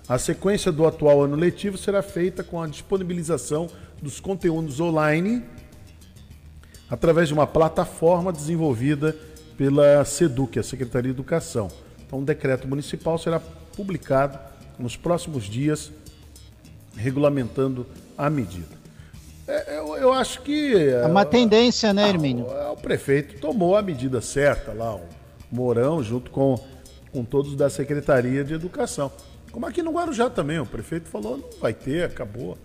a 0.06 0.18
sequência 0.18 0.70
do 0.70 0.86
atual 0.86 1.24
ano 1.24 1.38
letivo 1.38 1.78
será 1.78 2.02
feita 2.02 2.44
com 2.44 2.62
a 2.62 2.68
disponibilização 2.68 3.70
dos 4.02 4.20
conteúdos 4.20 4.82
online 4.82 5.46
através 6.90 7.30
de 7.30 7.34
uma 7.34 7.48
plataforma 7.48 8.34
desenvolvida 8.34 9.16
pela 9.58 10.04
SEDUC, 10.04 10.60
a 10.60 10.64
Secretaria 10.64 11.10
de 11.10 11.16
Educação. 11.16 11.70
Então, 12.06 12.20
um 12.20 12.24
decreto 12.26 12.68
municipal 12.68 13.18
será 13.18 13.40
publicado 13.80 14.38
nos 14.78 14.98
próximos 14.98 15.46
dias, 15.46 15.90
regulamentando 16.98 17.88
a 18.18 18.30
medida. 18.30 18.78
É, 19.48 19.78
eu, 19.78 19.96
eu 19.96 20.12
acho 20.12 20.42
que. 20.42 20.76
É 20.76 21.06
uma 21.06 21.24
tendência, 21.24 21.94
né, 21.94 22.04
ah, 22.04 22.10
Hermínio? 22.10 22.46
o, 22.46 22.74
o 22.74 22.76
prefeito 22.76 23.40
tomou 23.40 23.78
a 23.78 23.82
medida 23.82 24.20
certa 24.20 24.74
lá, 24.74 24.96
o 24.96 25.02
Mourão, 25.50 26.04
junto 26.04 26.30
com, 26.30 26.60
com 27.14 27.24
todos 27.24 27.56
da 27.56 27.70
Secretaria 27.70 28.44
de 28.44 28.54
Educação. 28.54 29.10
Como 29.50 29.66
aqui 29.66 29.82
no 29.82 29.92
Guarujá 29.92 30.30
também, 30.30 30.60
o 30.60 30.66
prefeito 30.66 31.08
falou, 31.08 31.38
não 31.38 31.60
vai 31.62 31.74
ter, 31.74 32.04
acabou. 32.04 32.58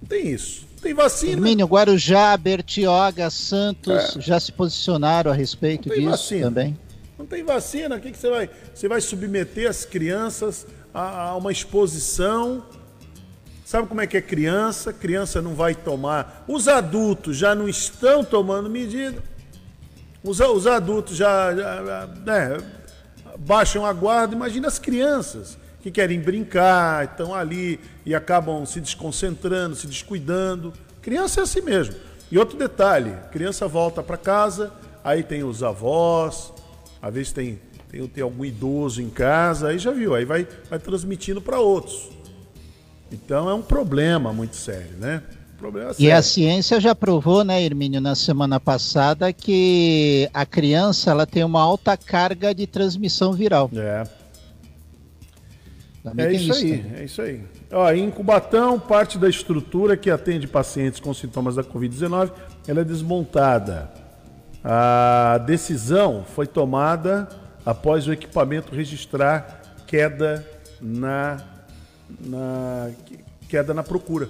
Não 0.00 0.08
tem 0.08 0.28
isso. 0.28 0.66
Não 0.76 0.82
tem 0.82 0.94
vacina. 0.94 1.32
Hermínio, 1.32 1.66
Guarujá, 1.66 2.34
Bertioga, 2.38 3.28
Santos 3.28 4.16
já 4.18 4.40
se 4.40 4.50
posicionaram 4.50 5.30
a 5.30 5.34
respeito 5.34 5.90
disso 5.90 6.10
vacina. 6.10 6.46
também. 6.46 6.76
Não 7.22 7.26
tem 7.28 7.44
vacina, 7.44 7.94
o 7.94 8.00
que, 8.00 8.10
que 8.10 8.18
você 8.18 8.28
vai? 8.28 8.50
Você 8.74 8.88
vai 8.88 9.00
submeter 9.00 9.70
as 9.70 9.84
crianças 9.84 10.66
a, 10.92 11.28
a 11.28 11.36
uma 11.36 11.52
exposição. 11.52 12.64
Sabe 13.64 13.86
como 13.86 14.00
é 14.00 14.08
que 14.08 14.16
é 14.16 14.20
criança? 14.20 14.92
Criança 14.92 15.40
não 15.40 15.54
vai 15.54 15.72
tomar. 15.72 16.44
Os 16.48 16.66
adultos 16.66 17.36
já 17.36 17.54
não 17.54 17.68
estão 17.68 18.24
tomando 18.24 18.68
medida. 18.68 19.22
Os, 20.24 20.40
os 20.40 20.66
adultos 20.66 21.16
já, 21.16 21.54
já- 21.54 21.84
já, 21.84 22.06
né, 22.26 22.58
baixam 23.38 23.86
a 23.86 23.92
guarda. 23.92 24.34
Imagina 24.34 24.66
as 24.66 24.80
crianças 24.80 25.56
que 25.80 25.92
querem 25.92 26.18
brincar, 26.18 27.04
estão 27.04 27.32
ali 27.32 27.78
e 28.04 28.16
acabam 28.16 28.66
se 28.66 28.80
desconcentrando, 28.80 29.76
se 29.76 29.86
descuidando. 29.86 30.72
Criança 31.00 31.38
é 31.38 31.42
assim 31.44 31.60
mesmo. 31.60 31.94
E 32.32 32.36
outro 32.36 32.58
detalhe: 32.58 33.14
criança 33.30 33.68
volta 33.68 34.02
para 34.02 34.16
casa, 34.16 34.72
aí 35.04 35.22
tem 35.22 35.44
os 35.44 35.62
avós, 35.62 36.51
às 37.02 37.12
vezes 37.12 37.32
tem, 37.32 37.58
tem, 37.90 38.06
tem 38.06 38.22
algum 38.22 38.44
idoso 38.44 39.02
em 39.02 39.10
casa, 39.10 39.68
aí 39.68 39.78
já 39.78 39.90
viu, 39.90 40.14
aí 40.14 40.24
vai, 40.24 40.46
vai 40.70 40.78
transmitindo 40.78 41.42
para 41.42 41.58
outros. 41.60 42.08
Então 43.10 43.50
é 43.50 43.52
um 43.54 43.60
problema 43.60 44.32
muito 44.32 44.56
sério, 44.56 44.96
né? 44.98 45.22
Problema 45.58 45.90
E 45.90 45.94
sério. 45.94 46.16
a 46.16 46.22
ciência 46.22 46.80
já 46.80 46.94
provou, 46.94 47.44
né, 47.44 47.62
Hermínio, 47.62 48.00
na 48.00 48.14
semana 48.14 48.58
passada, 48.58 49.32
que 49.32 50.28
a 50.32 50.46
criança 50.46 51.10
ela 51.10 51.26
tem 51.26 51.44
uma 51.44 51.60
alta 51.60 51.96
carga 51.96 52.54
de 52.54 52.66
transmissão 52.66 53.32
viral. 53.32 53.70
É. 53.74 54.04
Também 56.02 56.26
É 56.26 56.28
tem 56.30 56.36
isso 56.38 56.52
aí, 56.52 56.78
também. 56.78 56.92
é 57.00 57.04
isso 57.04 57.22
aí. 57.22 57.40
Ó, 57.70 57.92
em 57.92 58.10
Cubatão, 58.10 58.78
parte 58.80 59.18
da 59.18 59.28
estrutura 59.28 59.96
que 59.96 60.10
atende 60.10 60.48
pacientes 60.48 60.98
com 60.98 61.14
sintomas 61.14 61.54
da 61.54 61.62
Covid-19, 61.62 62.32
ela 62.66 62.80
é 62.80 62.84
desmontada. 62.84 63.88
A 64.64 65.38
decisão 65.38 66.24
foi 66.24 66.46
tomada 66.46 67.28
após 67.64 68.06
o 68.06 68.12
equipamento 68.12 68.74
registrar 68.74 69.60
queda 69.86 70.46
na, 70.80 71.42
na 72.20 72.90
queda 73.48 73.74
na 73.74 73.82
procura. 73.82 74.28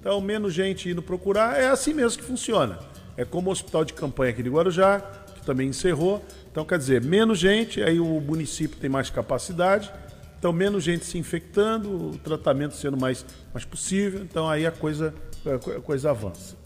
Então, 0.00 0.20
menos 0.20 0.52
gente 0.52 0.90
indo 0.90 1.02
procurar, 1.02 1.58
é 1.58 1.68
assim 1.68 1.92
mesmo 1.94 2.20
que 2.20 2.24
funciona. 2.24 2.78
É 3.16 3.24
como 3.24 3.48
o 3.48 3.52
hospital 3.52 3.84
de 3.84 3.92
campanha 3.92 4.30
aqui 4.30 4.42
de 4.42 4.50
Guarujá, 4.50 5.00
que 5.34 5.44
também 5.44 5.68
encerrou. 5.68 6.24
Então, 6.50 6.64
quer 6.64 6.78
dizer, 6.78 7.02
menos 7.02 7.38
gente, 7.38 7.82
aí 7.82 7.98
o 7.98 8.20
município 8.20 8.76
tem 8.78 8.88
mais 8.88 9.10
capacidade, 9.10 9.90
então 10.38 10.52
menos 10.52 10.84
gente 10.84 11.04
se 11.04 11.18
infectando, 11.18 12.10
o 12.10 12.18
tratamento 12.18 12.76
sendo 12.76 12.96
mais, 12.96 13.24
mais 13.52 13.64
possível, 13.64 14.22
então 14.22 14.48
aí 14.48 14.66
a 14.66 14.70
coisa 14.70 15.12
a 15.46 15.80
coisa 15.80 16.10
avança. 16.10 16.56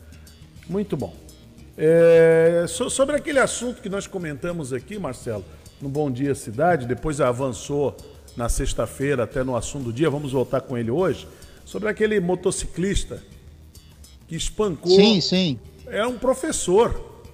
Muito 0.69 0.97
bom. 0.97 1.15
É, 1.85 2.65
so, 2.69 2.89
sobre 2.89 3.17
aquele 3.17 3.41
assunto 3.41 3.83
que 3.83 3.89
nós 3.89 4.07
comentamos 4.07 4.73
aqui, 4.73 5.01
Marcelo, 5.01 5.45
no 5.81 5.89
Bom 5.89 6.13
Dia 6.13 6.33
Cidade, 6.33 6.87
depois 6.87 7.21
avançou 7.21 7.97
na 8.37 8.49
sexta-feira 8.49 9.25
até 9.25 9.43
no 9.43 9.57
assunto 9.57 9.87
do 9.87 9.93
dia, 9.93 10.09
vamos 10.09 10.31
voltar 10.31 10.61
com 10.61 10.79
ele 10.79 10.93
hoje, 10.93 11.27
sobre 11.65 11.89
aquele 11.89 12.21
motociclista 12.21 13.21
que 14.29 14.37
espancou. 14.37 14.93
Sim, 14.93 15.21
sim. 15.21 15.59
É 15.89 16.07
um 16.07 16.17
professor. 16.17 17.25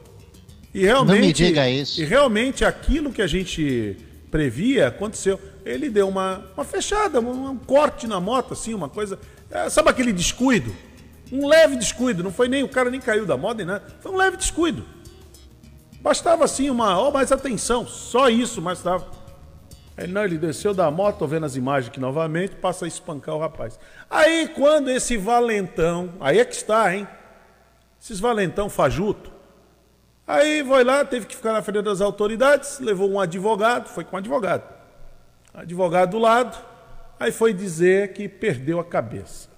E 0.73 0.81
realmente, 0.81 1.21
Não 1.21 1.27
me 1.27 1.33
diga 1.35 1.69
isso. 1.69 2.01
E 2.01 2.05
realmente 2.07 2.65
aquilo 2.65 3.13
que 3.13 3.21
a 3.21 3.27
gente 3.27 3.99
previa 4.31 4.89
aconteceu. 4.89 5.39
Ele 5.63 5.91
deu 5.91 6.09
uma, 6.09 6.43
uma 6.57 6.65
fechada, 6.65 7.21
um, 7.21 7.51
um 7.51 7.57
corte 7.59 8.07
na 8.07 8.19
moto, 8.19 8.55
assim, 8.55 8.73
uma 8.73 8.89
coisa. 8.89 9.19
É, 9.51 9.69
sabe 9.69 9.91
aquele 9.91 10.13
descuido? 10.13 10.75
Um 11.33 11.47
leve 11.47 11.77
descuido. 11.77 12.23
Não 12.23 12.33
foi 12.33 12.49
nem 12.49 12.63
o 12.63 12.69
cara 12.69 12.91
nem 12.91 13.01
caiu 13.01 13.27
da 13.27 13.37
nem 13.37 13.67
nada. 13.67 13.85
Foi 14.01 14.13
um 14.13 14.17
leve 14.17 14.37
descuido. 14.37 14.85
Bastava 16.01 16.45
assim 16.45 16.71
uma, 16.71 16.99
ó, 16.99 17.09
oh, 17.09 17.13
mais 17.13 17.33
atenção, 17.33 17.87
só 17.87 18.29
isso, 18.29 18.63
mas 18.63 18.79
estava. 18.79 19.07
Aí 19.97 20.07
não, 20.07 20.25
ele 20.25 20.39
desceu 20.39 20.73
da 20.73 20.89
moto, 20.93 21.19
tô 21.19 21.27
vendo 21.27 21.45
as 21.45 21.57
imagens 21.57 21.91
aqui 21.91 21.99
novamente, 21.99 22.55
passa 22.55 22.85
a 22.85 22.89
espancar 22.89 23.35
o 23.35 23.41
rapaz. 23.41 23.81
Aí 24.09 24.49
quando 24.49 24.91
esse 24.91 25.17
valentão, 25.17 26.15
aí 26.21 26.39
é 26.39 26.45
que 26.45 26.55
está, 26.55 26.95
hein? 26.95 27.07
Esses 28.01 28.21
valentão 28.21 28.71
fajuto. 28.71 29.33
Aí 30.25 30.65
foi 30.65 30.85
lá, 30.85 31.05
teve 31.05 31.27
que 31.27 31.35
ficar 31.35 31.53
na 31.53 31.63
frente 31.63 31.83
das 31.83 32.01
autoridades, 32.01 32.79
levou 32.79 33.11
um 33.11 33.19
advogado, 33.19 33.89
foi 33.89 34.05
com 34.05 34.15
um 34.15 34.19
advogado. 34.21 34.63
Advogado 35.53 36.11
do 36.11 36.19
lado, 36.19 36.57
aí 37.19 37.33
foi 37.33 37.53
dizer 37.53 38.13
que 38.13 38.29
perdeu 38.29 38.79
a 38.79 38.85
cabeça. 38.85 39.49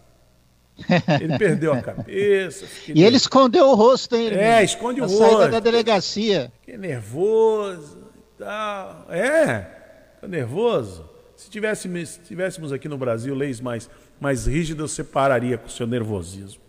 Ele 1.20 1.38
perdeu 1.38 1.72
a 1.72 1.80
cabeça. 1.82 2.66
E 2.94 3.04
ele 3.04 3.16
escondeu 3.16 3.66
o 3.66 3.74
rosto, 3.74 4.16
hein? 4.16 4.28
É, 4.32 4.64
esconde 4.64 5.00
o 5.00 5.04
rosto. 5.04 5.18
saída 5.18 5.48
da 5.48 5.60
delegacia. 5.60 6.52
Fiquei 6.60 6.76
nervoso 6.76 7.98
e 8.16 8.38
tal. 8.38 9.06
É, 9.10 9.58
tá 10.20 10.26
nervoso. 10.28 11.08
Se 11.36 11.48
tivéssemos, 11.48 12.08
se 12.08 12.20
tivéssemos 12.20 12.72
aqui 12.72 12.88
no 12.88 12.98
Brasil 12.98 13.34
leis 13.34 13.60
mais, 13.60 13.88
mais 14.20 14.46
rígidas, 14.46 14.90
você 14.90 15.02
pararia 15.04 15.56
com 15.56 15.66
o 15.66 15.70
seu 15.70 15.86
nervosismo. 15.86 16.60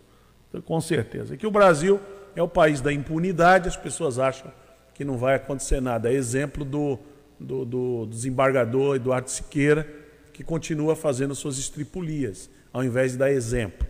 Então, 0.49 0.61
com 0.61 0.79
certeza. 0.79 1.35
Que 1.35 1.47
o 1.47 1.51
Brasil 1.51 1.99
é 2.35 2.41
o 2.41 2.47
país 2.47 2.81
da 2.81 2.91
impunidade, 2.91 3.67
as 3.67 3.75
pessoas 3.75 4.19
acham 4.19 4.51
que 4.93 5.03
não 5.03 5.17
vai 5.17 5.35
acontecer 5.35 5.81
nada. 5.81 6.09
É 6.09 6.13
exemplo 6.13 6.63
do, 6.63 6.99
do, 7.39 7.65
do 7.65 8.05
desembargador 8.05 8.95
Eduardo 8.95 9.29
Siqueira, 9.29 9.87
que 10.31 10.43
continua 10.43 10.95
fazendo 10.95 11.35
suas 11.35 11.57
estripulias, 11.57 12.49
ao 12.71 12.83
invés 12.83 13.13
de 13.13 13.17
dar 13.17 13.31
exemplo. 13.31 13.87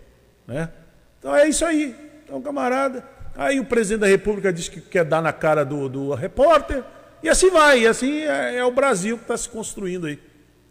Né? 0.52 0.70
Então 1.18 1.36
é 1.36 1.48
isso 1.48 1.64
aí. 1.64 1.96
Então, 2.24 2.42
camarada. 2.42 3.04
Aí 3.36 3.60
o 3.60 3.66
presidente 3.66 4.02
da 4.02 4.08
República 4.08 4.52
diz 4.52 4.68
que 4.68 4.82
quer 4.82 5.06
dar 5.06 5.22
na 5.22 5.32
cara 5.32 5.64
do, 5.64 5.88
do 5.88 6.14
repórter. 6.14 6.84
E 7.24 7.30
assim 7.30 7.50
vai. 7.50 7.82
E 7.82 7.88
assim 7.88 8.20
é, 8.22 8.58
é 8.58 8.66
o 8.66 8.72
Brasil 8.72 9.18
que 9.18 9.24
está 9.24 9.38
se 9.38 9.48
construindo 9.48 10.08
aí. 10.08 10.20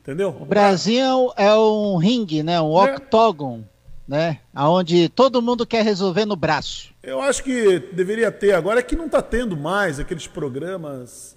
Entendeu? 0.03 0.37
O 0.39 0.45
Brasil 0.45 1.33
é 1.37 1.55
um 1.55 1.97
ringue, 1.97 2.43
né? 2.43 2.61
Um 2.61 2.73
é. 2.85 2.95
octógon, 2.95 3.63
né? 4.07 4.39
Onde 4.55 5.09
todo 5.09 5.41
mundo 5.41 5.67
quer 5.67 5.85
resolver 5.85 6.27
no 6.27 6.37
braço. 6.37 6.93
Eu 7.03 7.21
acho 7.21 7.43
que 7.43 7.79
deveria 7.93 8.31
ter 8.31 8.53
agora, 8.53 8.81
é 8.81 8.83
que 8.83 8.97
não 8.97 9.07
está 9.07 9.23
tendo 9.23 9.57
mais 9.57 9.99
aqueles 9.99 10.27
programas 10.27 11.37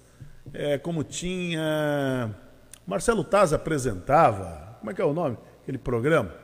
é, 0.52 0.76
como 0.76 1.02
tinha. 1.02 2.34
Marcelo 2.86 3.24
Taz 3.24 3.52
apresentava. 3.52 4.76
Como 4.80 4.90
é 4.90 4.94
que 4.94 5.00
é 5.00 5.04
o 5.04 5.14
nome? 5.14 5.38
Aquele 5.62 5.78
programa? 5.78 6.43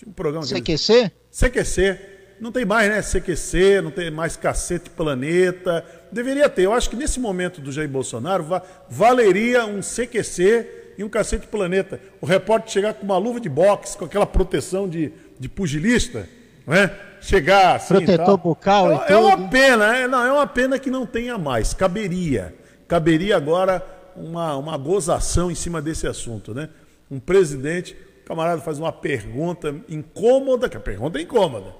Tinha 0.00 0.08
um 0.08 0.14
programa. 0.14 0.46
CQC? 0.46 1.12
CQC. 1.30 1.98
Não 2.40 2.50
tem 2.50 2.64
mais, 2.64 2.88
né? 2.88 3.02
CQC, 3.02 3.82
não 3.82 3.90
tem 3.90 4.10
mais 4.10 4.34
Cacete 4.34 4.88
Planeta. 4.88 5.84
Deveria 6.10 6.48
ter. 6.48 6.62
Eu 6.62 6.72
acho 6.72 6.88
que 6.88 6.96
nesse 6.96 7.20
momento 7.20 7.60
do 7.60 7.70
Jair 7.70 7.88
Bolsonaro 7.88 8.42
va 8.42 8.62
valeria 8.88 9.66
um 9.66 9.80
CQC 9.82 10.94
e 10.96 11.04
um 11.04 11.08
Cacete 11.10 11.46
Planeta. 11.46 12.00
O 12.18 12.24
repórter 12.24 12.72
chegar 12.72 12.94
com 12.94 13.04
uma 13.04 13.18
luva 13.18 13.38
de 13.38 13.50
boxe, 13.50 13.94
com 13.94 14.06
aquela 14.06 14.24
proteção 14.24 14.88
de, 14.88 15.12
de 15.38 15.50
pugilista, 15.50 16.26
né? 16.66 16.90
Chegar 17.20 17.76
assim. 17.76 17.96
Protetor 17.96 18.38
bucal. 18.38 19.04
É, 19.06 19.12
é 19.12 19.16
uma 19.18 19.50
pena, 19.50 19.96
é, 19.98 20.08
não, 20.08 20.24
é 20.24 20.32
uma 20.32 20.46
pena 20.46 20.78
que 20.78 20.90
não 20.90 21.04
tenha 21.04 21.36
mais. 21.36 21.74
Caberia. 21.74 22.54
Caberia 22.88 23.36
agora 23.36 23.84
uma, 24.16 24.56
uma 24.56 24.78
gozação 24.78 25.50
em 25.50 25.54
cima 25.54 25.82
desse 25.82 26.06
assunto, 26.06 26.54
né? 26.54 26.70
Um 27.10 27.20
presidente 27.20 27.94
camarada 28.30 28.60
faz 28.60 28.78
uma 28.78 28.92
pergunta 28.92 29.74
incômoda, 29.88 30.68
que 30.68 30.76
a 30.76 30.80
pergunta 30.80 31.18
é 31.18 31.22
incômoda, 31.22 31.74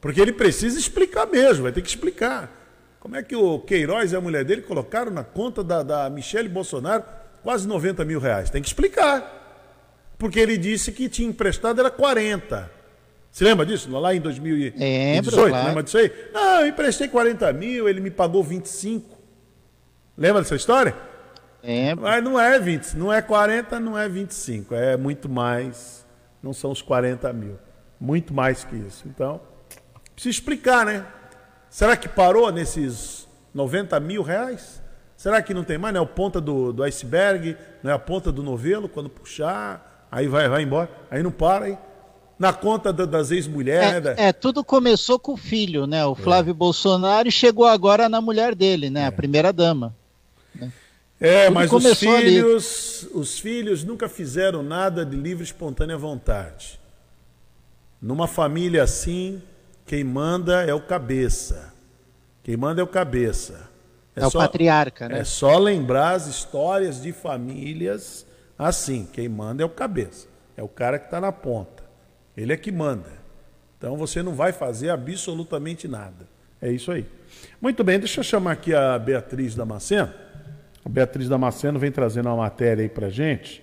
porque 0.00 0.20
ele 0.20 0.32
precisa 0.32 0.78
explicar 0.78 1.26
mesmo, 1.26 1.64
vai 1.64 1.72
ter 1.72 1.82
que 1.82 1.88
explicar. 1.88 2.54
Como 3.00 3.16
é 3.16 3.22
que 3.22 3.34
o 3.34 3.58
Queiroz 3.58 4.12
e 4.12 4.16
a 4.16 4.20
mulher 4.20 4.44
dele 4.44 4.62
colocaram 4.62 5.10
na 5.10 5.24
conta 5.24 5.64
da, 5.64 5.82
da 5.82 6.08
Michele 6.08 6.48
Bolsonaro 6.48 7.02
quase 7.42 7.66
90 7.66 8.04
mil 8.04 8.20
reais? 8.20 8.48
Tem 8.48 8.62
que 8.62 8.68
explicar. 8.68 9.34
Porque 10.16 10.38
ele 10.38 10.56
disse 10.56 10.92
que 10.92 11.08
tinha 11.08 11.28
emprestado 11.28 11.80
era 11.80 11.90
40. 11.90 12.70
Você 13.32 13.42
lembra 13.42 13.66
disso? 13.66 13.90
Lá 13.90 14.14
em 14.14 14.20
2018? 14.20 14.78
Lembro, 14.78 15.32
claro. 15.32 15.66
Lembra 15.66 15.82
disso 15.82 15.98
aí? 15.98 16.12
Não, 16.32 16.60
eu 16.60 16.68
emprestei 16.68 17.08
40 17.08 17.52
mil, 17.52 17.88
ele 17.88 18.00
me 18.00 18.10
pagou 18.10 18.44
25. 18.44 19.18
Lembra 20.16 20.42
dessa 20.42 20.54
história? 20.54 20.94
É. 21.62 21.94
Mas 21.94 22.22
não 22.22 22.38
é 22.38 22.58
20, 22.58 22.94
não 22.94 23.12
é 23.12 23.20
40, 23.20 23.80
não 23.80 23.98
é 23.98 24.08
25, 24.08 24.74
é 24.74 24.96
muito 24.96 25.28
mais, 25.28 26.06
não 26.42 26.52
são 26.52 26.70
os 26.70 26.80
40 26.82 27.32
mil. 27.32 27.58
Muito 28.00 28.32
mais 28.32 28.64
que 28.64 28.76
isso. 28.76 29.08
Então, 29.08 29.40
precisa 30.14 30.38
explicar, 30.38 30.86
né? 30.86 31.04
Será 31.68 31.96
que 31.96 32.08
parou 32.08 32.50
nesses 32.52 33.26
90 33.52 33.98
mil 34.00 34.22
reais? 34.22 34.80
Será 35.16 35.42
que 35.42 35.52
não 35.52 35.64
tem 35.64 35.76
mais? 35.76 35.92
Não 35.92 36.00
é 36.00 36.04
o 36.04 36.06
ponta 36.06 36.40
do, 36.40 36.72
do 36.72 36.82
iceberg, 36.84 37.56
não 37.82 37.90
é 37.90 37.94
a 37.94 37.98
ponta 37.98 38.30
do 38.30 38.42
novelo, 38.42 38.88
quando 38.88 39.08
puxar, 39.10 40.06
aí 40.10 40.28
vai, 40.28 40.48
vai 40.48 40.62
embora, 40.62 40.88
aí 41.10 41.22
não 41.22 41.32
para, 41.32 41.68
hein? 41.68 41.78
Na 42.38 42.52
conta 42.52 42.92
da, 42.92 43.04
das 43.04 43.32
ex-mulheres. 43.32 44.06
É, 44.16 44.28
é, 44.28 44.32
tudo 44.32 44.62
começou 44.62 45.18
com 45.18 45.32
o 45.32 45.36
filho, 45.36 45.88
né? 45.88 46.06
O 46.06 46.14
Flávio 46.14 46.52
é. 46.52 46.54
Bolsonaro 46.54 47.26
e 47.26 47.32
chegou 47.32 47.66
agora 47.66 48.08
na 48.08 48.20
mulher 48.20 48.54
dele, 48.54 48.90
né? 48.90 49.04
A 49.04 49.08
é. 49.08 49.10
primeira 49.10 49.52
dama. 49.52 49.92
Né? 50.54 50.70
É, 51.20 51.46
Tudo 51.46 51.54
mas 51.54 51.72
os 51.72 51.98
filhos, 51.98 53.06
ali. 53.06 53.20
os 53.20 53.38
filhos 53.38 53.84
nunca 53.84 54.08
fizeram 54.08 54.62
nada 54.62 55.04
de 55.04 55.16
livre 55.16 55.42
e 55.42 55.46
espontânea 55.46 55.96
vontade. 55.96 56.78
Numa 58.00 58.28
família 58.28 58.84
assim, 58.84 59.42
quem 59.84 60.04
manda 60.04 60.62
é 60.62 60.72
o 60.72 60.80
cabeça. 60.80 61.74
Quem 62.44 62.56
manda 62.56 62.80
é 62.80 62.84
o 62.84 62.86
cabeça. 62.86 63.68
É, 64.14 64.20
é 64.20 64.30
só, 64.30 64.38
o 64.38 64.42
patriarca, 64.42 65.08
né? 65.08 65.18
É 65.18 65.24
só 65.24 65.58
lembrar 65.58 66.12
as 66.12 66.26
histórias 66.26 67.02
de 67.02 67.12
famílias 67.12 68.24
assim. 68.56 69.08
Quem 69.12 69.28
manda 69.28 69.62
é 69.62 69.66
o 69.66 69.70
cabeça. 69.70 70.28
É 70.56 70.62
o 70.62 70.68
cara 70.68 70.98
que 70.98 71.06
está 71.06 71.20
na 71.20 71.32
ponta. 71.32 71.82
Ele 72.36 72.52
é 72.52 72.56
que 72.56 72.70
manda. 72.70 73.10
Então 73.76 73.96
você 73.96 74.22
não 74.22 74.34
vai 74.34 74.52
fazer 74.52 74.90
absolutamente 74.90 75.88
nada. 75.88 76.28
É 76.60 76.70
isso 76.70 76.90
aí. 76.90 77.06
Muito 77.60 77.82
bem, 77.82 77.98
deixa 77.98 78.20
eu 78.20 78.24
chamar 78.24 78.52
aqui 78.52 78.74
a 78.74 78.98
Beatriz 78.98 79.54
Damasceno. 79.54 80.12
Beatriz 80.88 81.28
Damasceno 81.28 81.78
vem 81.78 81.92
trazendo 81.92 82.28
uma 82.28 82.36
matéria 82.36 82.82
aí 82.82 82.88
para 82.88 83.10
gente, 83.10 83.62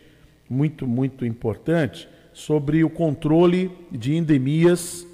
muito, 0.50 0.86
muito 0.86 1.26
importante, 1.26 2.08
sobre 2.32 2.84
o 2.84 2.90
controle 2.90 3.72
de 3.92 4.16
endemias 4.16 5.08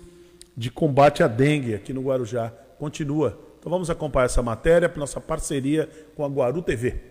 de 0.56 0.70
combate 0.70 1.24
à 1.24 1.28
dengue 1.28 1.74
aqui 1.74 1.94
no 1.94 2.02
Guarujá. 2.02 2.52
Continua. 2.78 3.40
Então 3.60 3.72
vamos 3.72 3.90
acompanhar 3.90 4.26
essa 4.26 4.42
matéria 4.42 4.90
para 4.90 5.00
nossa 5.00 5.22
parceria 5.22 5.88
com 6.16 6.26
a 6.26 6.28
Guaru 6.28 6.62
TV. 6.62 7.11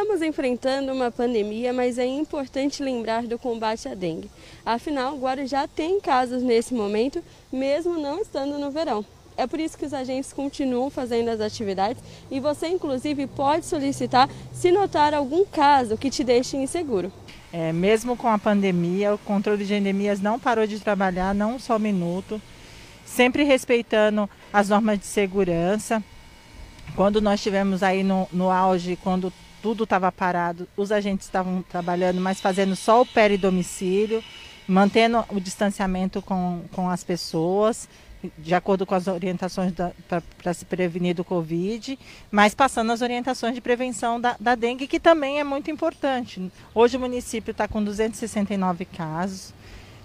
Estamos 0.00 0.22
enfrentando 0.22 0.92
uma 0.92 1.10
pandemia, 1.10 1.72
mas 1.72 1.98
é 1.98 2.06
importante 2.06 2.84
lembrar 2.84 3.24
do 3.24 3.36
combate 3.36 3.88
à 3.88 3.96
dengue. 3.96 4.30
Afinal, 4.64 5.18
Guarujá 5.18 5.66
tem 5.66 6.00
casos 6.00 6.40
nesse 6.40 6.72
momento, 6.72 7.20
mesmo 7.52 7.98
não 7.98 8.22
estando 8.22 8.60
no 8.60 8.70
verão. 8.70 9.04
É 9.36 9.44
por 9.44 9.58
isso 9.58 9.76
que 9.76 9.84
os 9.84 9.92
agentes 9.92 10.32
continuam 10.32 10.88
fazendo 10.88 11.30
as 11.30 11.40
atividades 11.40 12.00
e 12.30 12.38
você, 12.38 12.68
inclusive, 12.68 13.26
pode 13.26 13.66
solicitar 13.66 14.30
se 14.52 14.70
notar 14.70 15.12
algum 15.12 15.44
caso 15.44 15.98
que 15.98 16.10
te 16.10 16.22
deixe 16.22 16.56
inseguro. 16.56 17.10
É, 17.52 17.72
mesmo 17.72 18.16
com 18.16 18.28
a 18.28 18.38
pandemia, 18.38 19.12
o 19.12 19.18
controle 19.18 19.64
de 19.64 19.74
endemias 19.74 20.20
não 20.20 20.38
parou 20.38 20.64
de 20.64 20.78
trabalhar, 20.78 21.34
não 21.34 21.58
só 21.58 21.74
um 21.74 21.80
minuto, 21.80 22.40
sempre 23.04 23.42
respeitando 23.42 24.30
as 24.52 24.68
normas 24.68 25.00
de 25.00 25.06
segurança. 25.06 26.00
Quando 26.94 27.20
nós 27.20 27.42
tivemos 27.42 27.82
aí 27.82 28.04
no, 28.04 28.28
no 28.32 28.48
auge, 28.48 28.96
quando 29.02 29.32
tudo 29.62 29.84
estava 29.84 30.10
parado, 30.12 30.68
os 30.76 30.92
agentes 30.92 31.26
estavam 31.26 31.62
trabalhando, 31.62 32.20
mas 32.20 32.40
fazendo 32.40 32.74
só 32.76 33.02
o 33.02 33.06
domicílio 33.38 34.22
mantendo 34.68 35.24
o 35.30 35.40
distanciamento 35.40 36.20
com, 36.20 36.60
com 36.72 36.90
as 36.90 37.02
pessoas, 37.02 37.88
de 38.36 38.54
acordo 38.54 38.84
com 38.84 38.94
as 38.94 39.06
orientações 39.06 39.72
para 40.06 40.52
se 40.52 40.66
prevenir 40.66 41.14
do 41.14 41.24
Covid, 41.24 41.98
mas 42.30 42.54
passando 42.54 42.92
as 42.92 43.00
orientações 43.00 43.54
de 43.54 43.62
prevenção 43.62 44.20
da, 44.20 44.36
da 44.38 44.54
dengue, 44.54 44.86
que 44.86 45.00
também 45.00 45.40
é 45.40 45.44
muito 45.44 45.70
importante. 45.70 46.52
Hoje 46.74 46.98
o 46.98 47.00
município 47.00 47.52
está 47.52 47.66
com 47.66 47.82
269 47.82 48.84
casos. 48.84 49.54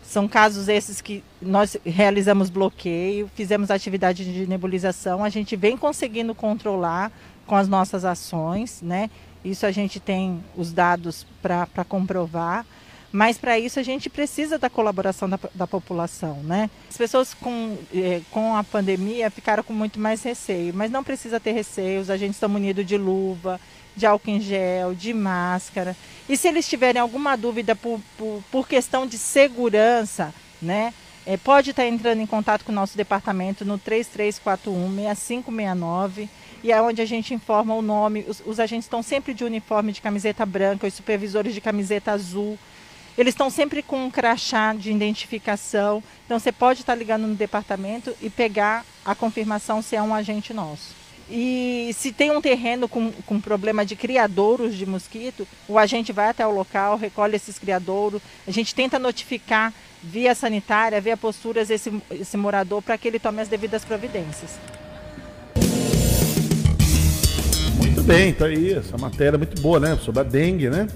São 0.01 0.27
casos 0.27 0.67
esses 0.67 1.01
que 1.01 1.23
nós 1.41 1.75
realizamos 1.83 2.49
bloqueio, 2.49 3.29
fizemos 3.35 3.71
atividade 3.71 4.23
de 4.23 4.47
nebulização, 4.47 5.23
a 5.23 5.29
gente 5.29 5.55
vem 5.55 5.75
conseguindo 5.75 6.35
controlar 6.35 7.11
com 7.45 7.55
as 7.55 7.67
nossas 7.67 8.05
ações, 8.05 8.81
né? 8.81 9.09
Isso 9.43 9.65
a 9.65 9.71
gente 9.71 9.99
tem 9.99 10.43
os 10.55 10.71
dados 10.71 11.25
para 11.41 11.83
comprovar. 11.87 12.65
Mas 13.13 13.37
para 13.37 13.57
isso 13.59 13.79
a 13.79 13.83
gente 13.83 14.09
precisa 14.09 14.57
da 14.57 14.71
colaboração 14.71 15.29
da, 15.29 15.39
da 15.53 15.67
população, 15.67 16.41
né? 16.41 16.67
As 16.89 16.97
pessoas 16.97 17.31
com, 17.31 17.77
eh, 17.93 18.21
com 18.31 18.55
a 18.55 18.63
pandemia 18.63 19.29
ficaram 19.29 19.61
com 19.61 19.71
muito 19.71 19.99
mais 19.99 20.23
receio, 20.23 20.73
mas 20.73 20.89
não 20.89 21.03
precisa 21.03 21.39
ter 21.39 21.51
receios, 21.51 22.09
a 22.09 22.17
gente 22.17 22.33
está 22.33 22.47
munido 22.47 22.83
de 22.83 22.97
luva, 22.97 23.61
de 23.95 24.07
álcool 24.07 24.31
em 24.31 24.41
gel, 24.41 24.95
de 24.95 25.13
máscara. 25.13 25.95
E 26.27 26.35
se 26.35 26.47
eles 26.47 26.67
tiverem 26.67 26.99
alguma 26.99 27.35
dúvida 27.35 27.75
por, 27.75 28.01
por, 28.17 28.43
por 28.51 28.67
questão 28.67 29.05
de 29.05 29.19
segurança, 29.19 30.33
né? 30.59 30.91
É, 31.23 31.37
pode 31.37 31.69
estar 31.69 31.85
entrando 31.85 32.19
em 32.19 32.25
contato 32.25 32.65
com 32.65 32.71
o 32.71 32.75
nosso 32.75 32.97
departamento 32.97 33.63
no 33.63 33.77
3341-6569 33.77 36.27
e 36.63 36.71
é 36.71 36.81
onde 36.81 37.01
a 37.01 37.05
gente 37.05 37.33
informa 37.33 37.75
o 37.75 37.81
nome. 37.81 38.25
Os, 38.27 38.41
os 38.45 38.59
agentes 38.59 38.85
estão 38.85 39.03
sempre 39.03 39.33
de 39.33 39.43
uniforme 39.43 39.91
de 39.91 40.01
camiseta 40.01 40.45
branca, 40.45 40.87
os 40.87 40.93
supervisores 40.93 41.53
de 41.53 41.59
camiseta 41.59 42.11
azul. 42.11 42.57
Eles 43.17 43.33
estão 43.33 43.49
sempre 43.49 43.83
com 43.83 44.05
um 44.05 44.09
crachá 44.09 44.73
de 44.73 44.89
identificação. 44.89 46.01
Então 46.25 46.39
você 46.39 46.51
pode 46.51 46.79
estar 46.79 46.95
ligando 46.95 47.27
no 47.27 47.35
departamento 47.35 48.15
e 48.21 48.29
pegar 48.29 48.85
a 49.03 49.13
confirmação 49.13 49.81
se 49.81 49.95
é 49.95 50.01
um 50.01 50.15
agente 50.15 50.53
nosso. 50.53 51.03
E 51.29 51.91
se 51.93 52.11
tem 52.11 52.31
um 52.31 52.41
terreno 52.41 52.87
com, 52.87 53.11
com 53.11 53.39
problema 53.39 53.85
de 53.85 53.95
criadouros 53.95 54.75
de 54.75 54.85
mosquito, 54.85 55.47
o 55.67 55.77
agente 55.77 56.11
vai 56.11 56.29
até 56.29 56.45
o 56.45 56.51
local, 56.51 56.97
recolhe 56.97 57.35
esses 57.35 57.57
criadouros, 57.57 58.21
a 58.47 58.51
gente 58.51 58.75
tenta 58.75 58.99
notificar 58.99 59.73
via 60.01 60.35
sanitária, 60.35 60.99
via 60.99 61.15
posturas 61.15 61.69
esse, 61.69 61.91
esse 62.11 62.35
morador 62.35 62.81
para 62.81 62.97
que 62.97 63.07
ele 63.07 63.19
tome 63.19 63.41
as 63.41 63.47
devidas 63.47 63.85
providências. 63.85 64.59
Muito 68.03 68.17
bem, 68.17 68.33
tá 68.33 68.45
aí, 68.47 68.73
essa 68.73 68.97
matéria 68.97 69.37
é 69.37 69.37
muito 69.37 69.61
boa, 69.61 69.79
né? 69.79 69.95
Sobre 69.95 70.19
a 70.19 70.23
dengue, 70.23 70.69
né? 70.69 70.87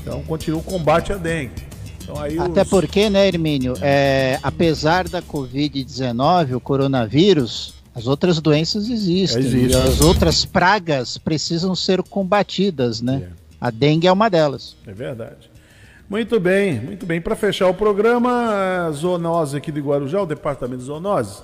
Então 0.00 0.22
continua 0.22 0.60
o 0.60 0.62
combate 0.62 1.12
à 1.12 1.16
dengue. 1.16 1.50
Então, 2.00 2.14
Até 2.44 2.62
os... 2.62 2.68
porque, 2.68 3.10
né, 3.10 3.26
Hermínio, 3.26 3.74
é, 3.82 4.38
apesar 4.40 5.08
da 5.08 5.20
Covid-19, 5.20 6.54
o 6.54 6.60
coronavírus, 6.60 7.74
as 7.92 8.06
outras 8.06 8.40
doenças 8.40 8.88
existem. 8.88 9.42
Existe. 9.42 9.76
As 9.76 10.00
outras 10.00 10.44
pragas 10.44 11.18
precisam 11.18 11.74
ser 11.74 12.00
combatidas, 12.04 13.02
né? 13.02 13.30
É. 13.30 13.44
A 13.60 13.70
dengue 13.72 14.06
é 14.06 14.12
uma 14.12 14.30
delas. 14.30 14.76
É 14.86 14.92
verdade. 14.92 15.50
Muito 16.08 16.38
bem, 16.38 16.78
muito 16.78 17.04
bem. 17.04 17.20
Para 17.20 17.34
fechar 17.34 17.66
o 17.66 17.74
programa, 17.74 18.86
a 18.86 18.92
Zoonose 18.92 19.56
aqui 19.56 19.72
de 19.72 19.80
Guarujá, 19.80 20.22
o 20.22 20.26
Departamento 20.26 20.78
de 20.78 20.84
Zoonoses, 20.84 21.42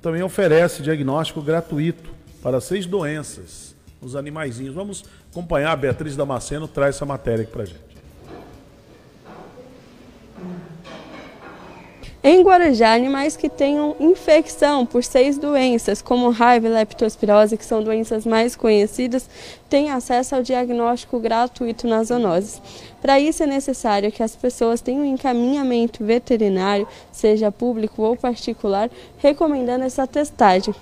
também 0.00 0.22
oferece 0.22 0.80
diagnóstico 0.80 1.42
gratuito 1.42 2.10
para 2.42 2.62
seis 2.62 2.86
doenças 2.86 3.71
nos 4.02 4.16
animaizinhos. 4.16 4.74
Vamos 4.74 5.04
acompanhar, 5.30 5.72
a 5.72 5.76
Beatriz 5.76 6.16
Damasceno 6.16 6.66
traz 6.66 6.96
essa 6.96 7.06
matéria 7.06 7.44
aqui 7.44 7.52
para 7.52 7.64
gente. 7.64 7.92
Em 12.24 12.40
Guarujá, 12.40 12.94
animais 12.94 13.36
que 13.36 13.48
tenham 13.48 13.96
infecção 13.98 14.86
por 14.86 15.02
seis 15.02 15.36
doenças, 15.36 16.00
como 16.00 16.30
raiva 16.30 16.68
e 16.68 16.70
leptospirose, 16.70 17.56
que 17.56 17.64
são 17.64 17.82
doenças 17.82 18.24
mais 18.24 18.54
conhecidas, 18.54 19.28
têm 19.72 19.90
acesso 19.90 20.34
ao 20.34 20.42
diagnóstico 20.42 21.18
gratuito 21.18 21.86
nas 21.86 22.08
zoonoses. 22.08 22.60
Para 23.00 23.18
isso 23.18 23.42
é 23.42 23.46
necessário 23.46 24.12
que 24.12 24.22
as 24.22 24.36
pessoas 24.36 24.82
tenham 24.82 25.00
um 25.00 25.14
encaminhamento 25.14 26.04
veterinário, 26.04 26.86
seja 27.10 27.50
público 27.50 28.02
ou 28.02 28.14
particular, 28.14 28.90
recomendando 29.16 29.84
essa 29.84 30.06
testagem. 30.06 30.74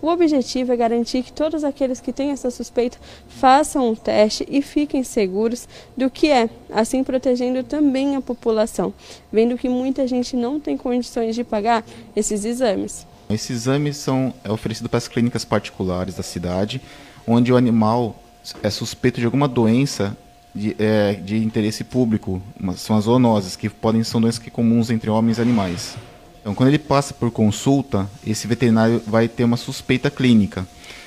O 0.00 0.06
objetivo 0.06 0.72
é 0.72 0.76
garantir 0.76 1.24
que 1.24 1.32
todos 1.32 1.64
aqueles 1.64 2.00
que 2.00 2.12
têm 2.12 2.30
essa 2.30 2.48
suspeita 2.48 2.98
façam 3.26 3.88
o 3.88 3.90
um 3.90 3.94
teste 3.96 4.46
e 4.48 4.62
fiquem 4.62 5.02
seguros 5.02 5.68
do 5.96 6.08
que 6.08 6.30
é, 6.30 6.48
assim 6.70 7.02
protegendo 7.02 7.64
também 7.64 8.14
a 8.14 8.20
população, 8.20 8.94
vendo 9.32 9.58
que 9.58 9.68
muita 9.68 10.06
gente 10.06 10.36
não 10.36 10.60
tem 10.60 10.76
condições 10.76 11.34
de 11.34 11.42
pagar 11.42 11.84
esses 12.14 12.44
exames. 12.44 13.08
Esses 13.28 13.50
exames 13.50 13.96
são 13.96 14.32
é 14.44 14.52
oferecidos 14.52 14.88
para 14.88 14.98
as 14.98 15.08
clínicas 15.08 15.44
particulares 15.44 16.14
da 16.14 16.22
cidade, 16.22 16.80
onde 17.26 17.52
o 17.52 17.56
animal 17.56 18.14
é 18.62 18.70
suspeito 18.70 19.20
de 19.20 19.26
alguma 19.26 19.48
doença 19.48 20.16
de, 20.54 20.74
é, 20.78 21.12
de 21.12 21.36
interesse 21.36 21.84
público, 21.84 22.42
são 22.76 22.96
as 22.96 23.04
zoonoses, 23.04 23.56
que 23.56 23.68
podem 23.68 24.02
são 24.02 24.20
doenças 24.20 24.38
que 24.38 24.50
comuns 24.50 24.90
entre 24.90 25.10
homens 25.10 25.38
e 25.38 25.42
animais. 25.42 25.96
Então, 26.40 26.54
quando 26.54 26.68
ele 26.68 26.78
passa 26.78 27.12
por 27.12 27.30
consulta, 27.30 28.08
esse 28.26 28.46
veterinário 28.46 29.02
vai 29.06 29.28
ter 29.28 29.44
uma 29.44 29.56
suspeita 29.56 30.10
clínica. 30.10 30.66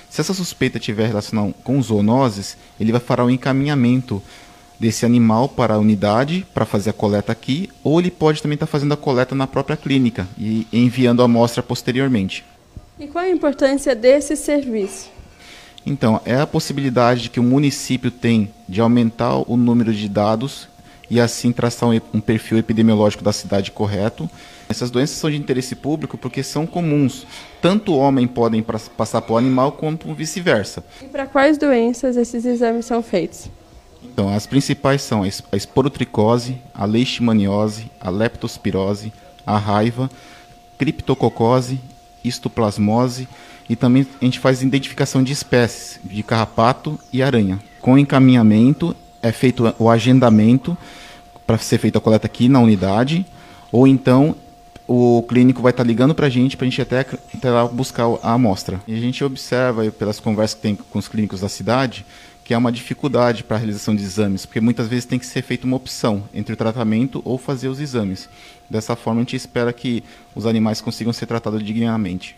Se 0.10 0.22
essa 0.22 0.34
suspeita 0.34 0.80
tiver 0.80 1.08
relação 1.08 1.54
com 1.64 1.82
zoonoses, 1.82 2.58
ele 2.80 2.92
vai 2.92 3.00
fará 3.02 3.24
o 3.24 3.28
um 3.28 3.30
encaminhamento 3.30 4.22
desse 4.80 5.06
animal 5.06 5.50
para 5.50 5.76
a 5.76 5.80
unidade 5.80 6.46
para 6.54 6.66
fazer 6.66 6.92
a 6.92 6.94
coleta 6.94 7.32
aqui, 7.32 7.70
ou 7.84 8.00
ele 8.00 8.12
pode 8.12 8.42
também 8.42 8.56
estar 8.56 8.66
tá 8.66 8.72
fazendo 8.72 8.94
a 8.94 8.98
coleta 8.98 9.36
na 9.36 9.48
própria 9.48 9.78
clínica 9.78 10.28
e 10.38 10.68
enviando 10.72 11.22
a 11.22 11.26
amostra 11.26 11.62
posteriormente. 11.62 12.46
E 13.00 13.08
qual 13.08 13.24
a 13.24 13.30
importância 13.30 13.96
desse 13.96 14.36
serviço? 14.36 15.19
Então, 15.90 16.22
é 16.24 16.40
a 16.40 16.46
possibilidade 16.46 17.32
que 17.32 17.40
o 17.40 17.44
município 17.44 18.12
tem 18.12 18.54
de 18.68 18.80
aumentar 18.80 19.38
o 19.52 19.58
número 19.58 19.92
de 19.92 20.08
dados 20.08 20.68
e 21.10 21.20
assim 21.20 21.52
traçar 21.52 21.90
um 22.14 22.22
perfil 22.22 22.60
epidemiológico 22.60 23.24
da 23.24 23.34
cidade 23.34 23.72
correto. 23.72 24.30
Essas 24.70 24.92
doenças 24.92 25.18
são 25.18 25.32
de 25.32 25.38
interesse 25.38 25.76
público 25.76 26.16
porque 26.16 26.44
são 26.44 26.68
comuns. 26.68 27.26
Tanto 27.60 27.92
o 27.92 27.98
homem 27.98 28.28
podem 28.28 28.64
passar 28.96 29.20
para 29.24 29.34
o 29.34 29.38
animal 29.38 29.72
como 29.72 30.14
vice-versa. 30.14 30.84
E 31.02 31.06
para 31.06 31.26
quais 31.26 31.58
doenças 31.58 32.16
esses 32.18 32.46
exames 32.46 32.86
são 32.86 33.02
feitos? 33.02 33.50
Então, 34.04 34.30
as 34.30 34.46
principais 34.46 35.02
são 35.02 35.24
a 35.24 35.58
esporotricose, 35.58 36.62
a 36.72 36.86
leishmaniose, 36.86 37.90
a 38.00 38.12
leptospirose, 38.12 39.12
a 39.44 39.58
raiva, 39.58 40.08
criptococose, 40.78 41.80
histoplasmose, 42.24 43.28
e 43.70 43.76
também 43.76 44.06
a 44.20 44.26
gente 44.26 44.40
faz 44.40 44.64
identificação 44.64 45.24
de 45.24 45.32
espécies, 45.32 46.00
de 46.04 46.24
carrapato 46.24 47.00
e 47.14 47.22
aranha. 47.22 47.60
Com 47.80 47.98
encaminhamento, 47.98 48.96
é 49.22 49.32
feito 49.32 49.74
o 49.78 49.90
agendamento 49.90 50.76
para 51.46 51.58
ser 51.60 51.78
feita 51.78 52.00
a 52.00 52.02
coleta 52.02 52.26
aqui 52.26 52.50
na 52.50 52.60
unidade, 52.60 53.26
ou 53.72 53.88
então 53.88 54.36
o 54.88 55.24
clínico 55.30 55.62
vai 55.62 55.70
estar 55.70 55.84
tá 55.84 55.88
ligando 55.88 56.16
para 56.16 56.26
a 56.26 56.30
gente, 56.30 56.58
para 56.58 56.66
a 56.66 56.70
gente 56.70 56.82
até, 56.82 57.02
até 57.02 57.52
lá 57.52 57.68
buscar 57.68 58.06
a 58.24 58.34
amostra. 58.34 58.82
E 58.88 58.96
a 58.96 59.00
gente 59.00 59.24
observa, 59.24 59.90
pelas 59.92 60.20
conversas 60.20 60.56
que 60.56 60.62
tem 60.62 60.76
com 60.76 60.98
os 60.98 61.08
clínicos 61.08 61.42
da 61.42 61.50
cidade, 61.50 62.04
que 62.44 62.56
é 62.56 62.58
uma 62.58 62.72
dificuldade 62.72 63.44
para 63.44 63.58
a 63.58 63.60
realização 63.60 63.96
de 63.96 64.04
exames, 64.04 64.48
porque 64.48 64.60
muitas 64.60 64.88
vezes 64.88 65.06
tem 65.06 65.20
que 65.20 65.26
ser 65.28 65.44
feita 65.44 65.68
uma 65.68 65.78
opção 65.78 66.24
entre 66.34 66.54
o 66.54 66.58
tratamento 66.58 67.22
ou 67.24 67.38
fazer 67.38 67.68
os 67.68 67.80
exames. 67.80 68.28
Dessa 68.68 68.96
forma, 68.96 69.20
a 69.20 69.24
gente 69.24 69.36
espera 69.36 69.72
que 69.72 70.04
os 70.34 70.48
animais 70.48 70.82
consigam 70.82 71.14
ser 71.14 71.28
tratados 71.28 71.64
dignamente. 71.64 72.36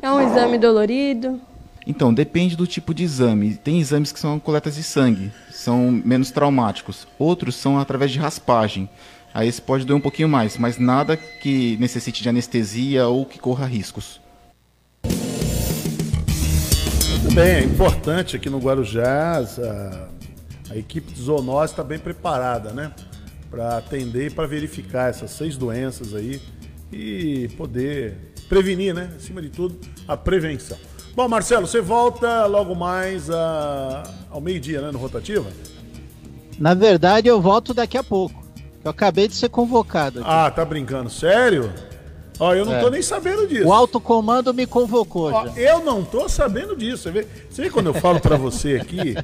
É 0.00 0.10
um 0.10 0.20
exame 0.20 0.58
dolorido? 0.58 1.40
Então, 1.86 2.12
depende 2.12 2.54
do 2.54 2.66
tipo 2.66 2.92
de 2.92 3.02
exame. 3.02 3.56
Tem 3.56 3.80
exames 3.80 4.12
que 4.12 4.20
são 4.20 4.38
coletas 4.38 4.74
de 4.76 4.82
sangue, 4.82 5.32
são 5.50 5.90
menos 5.90 6.30
traumáticos. 6.30 7.08
Outros 7.18 7.54
são 7.56 7.78
através 7.78 8.10
de 8.10 8.18
raspagem. 8.18 8.88
Aí 9.32 9.48
esse 9.48 9.60
pode 9.60 9.84
doer 9.84 9.96
um 9.96 10.00
pouquinho 10.00 10.28
mais, 10.28 10.58
mas 10.58 10.78
nada 10.78 11.16
que 11.16 11.76
necessite 11.78 12.22
de 12.22 12.28
anestesia 12.28 13.06
ou 13.06 13.24
que 13.24 13.38
corra 13.38 13.66
riscos. 13.66 14.20
Muito 17.08 17.34
bem, 17.34 17.56
é 17.56 17.62
importante 17.62 18.36
aqui 18.36 18.48
no 18.48 18.58
Guarujá, 18.58 19.38
a, 19.38 20.08
a 20.72 20.76
equipe 20.76 21.12
de 21.12 21.22
zoonose 21.22 21.72
está 21.72 21.84
bem 21.84 21.98
preparada, 21.98 22.72
né? 22.72 22.92
Para 23.50 23.78
atender 23.78 24.26
e 24.26 24.30
para 24.30 24.46
verificar 24.46 25.10
essas 25.10 25.30
seis 25.30 25.56
doenças 25.56 26.14
aí 26.14 26.40
e 26.92 27.48
poder 27.56 28.16
prevenir, 28.48 28.94
né? 28.94 29.10
Acima 29.16 29.42
de 29.42 29.48
tudo, 29.48 29.78
a 30.06 30.16
prevenção. 30.16 30.78
Bom, 31.14 31.28
Marcelo, 31.28 31.66
você 31.66 31.80
volta 31.80 32.46
logo 32.46 32.74
mais 32.74 33.28
a... 33.28 34.04
ao 34.30 34.40
meio-dia, 34.40 34.80
né, 34.80 34.90
no 34.90 34.98
Rotativa? 34.98 35.50
Na 36.58 36.74
verdade, 36.74 37.28
eu 37.28 37.40
volto 37.40 37.74
daqui 37.74 37.96
a 37.96 38.02
pouco. 38.02 38.46
Eu 38.84 38.90
acabei 38.90 39.28
de 39.28 39.34
ser 39.34 39.48
convocado. 39.48 40.20
Aqui. 40.20 40.28
Ah, 40.30 40.50
tá 40.50 40.64
brincando? 40.64 41.10
Sério? 41.10 41.72
Ó, 42.40 42.54
eu 42.54 42.64
não 42.64 42.74
é. 42.74 42.80
tô 42.80 42.88
nem 42.88 43.02
sabendo 43.02 43.46
disso. 43.46 43.66
O 43.66 43.72
alto 43.72 44.00
comando 44.00 44.54
me 44.54 44.64
convocou 44.64 45.32
Ó. 45.32 45.46
Eu 45.56 45.84
não 45.84 46.04
tô 46.04 46.28
sabendo 46.28 46.76
disso. 46.76 47.02
Você 47.04 47.10
vê, 47.10 47.26
você 47.50 47.62
vê 47.62 47.70
quando 47.70 47.86
eu 47.86 47.94
falo 47.94 48.20
para 48.20 48.36
você 48.36 48.76
aqui 48.76 49.14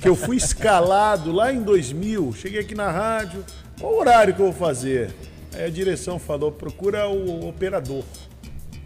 que 0.00 0.08
eu 0.08 0.14
fui 0.14 0.36
escalado 0.36 1.32
lá 1.32 1.52
em 1.52 1.62
2000, 1.62 2.34
cheguei 2.34 2.60
aqui 2.60 2.74
na 2.74 2.90
rádio, 2.90 3.42
qual 3.80 3.94
o 3.94 3.98
horário 3.98 4.34
que 4.34 4.40
eu 4.40 4.52
vou 4.52 4.54
fazer? 4.54 5.10
Aí 5.54 5.64
a 5.64 5.70
direção 5.70 6.18
falou, 6.18 6.52
procura 6.52 7.08
o 7.08 7.48
operador. 7.48 8.04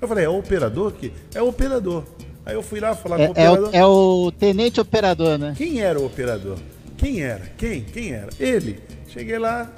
Eu 0.03 0.09
falei, 0.09 0.24
é 0.24 0.28
o 0.28 0.36
operador 0.38 0.92
que? 0.92 1.12
É 1.32 1.40
o 1.40 1.48
operador. 1.48 2.05
Aí 2.44 2.55
eu 2.55 2.62
fui 2.62 2.80
lá 2.80 2.92
falar 2.94 3.20
É, 3.20 3.28
com 3.28 3.32
o 3.32 3.36
é 3.40 3.48
operador. 3.50 3.70
o, 3.72 3.76
é 3.76 3.86
o 3.86 4.32
tenente 4.32 4.80
operador, 4.80 5.38
né? 5.38 5.55
Quem 5.57 5.80
era 5.80 5.98
o 5.98 6.05
operador? 6.05 6.59
Quem 6.98 7.22
era? 7.22 7.42
Quem? 7.57 7.82
Quem 7.84 8.12
era? 8.12 8.28
Ele. 8.38 8.80
Cheguei 9.09 9.38
lá, 9.38 9.70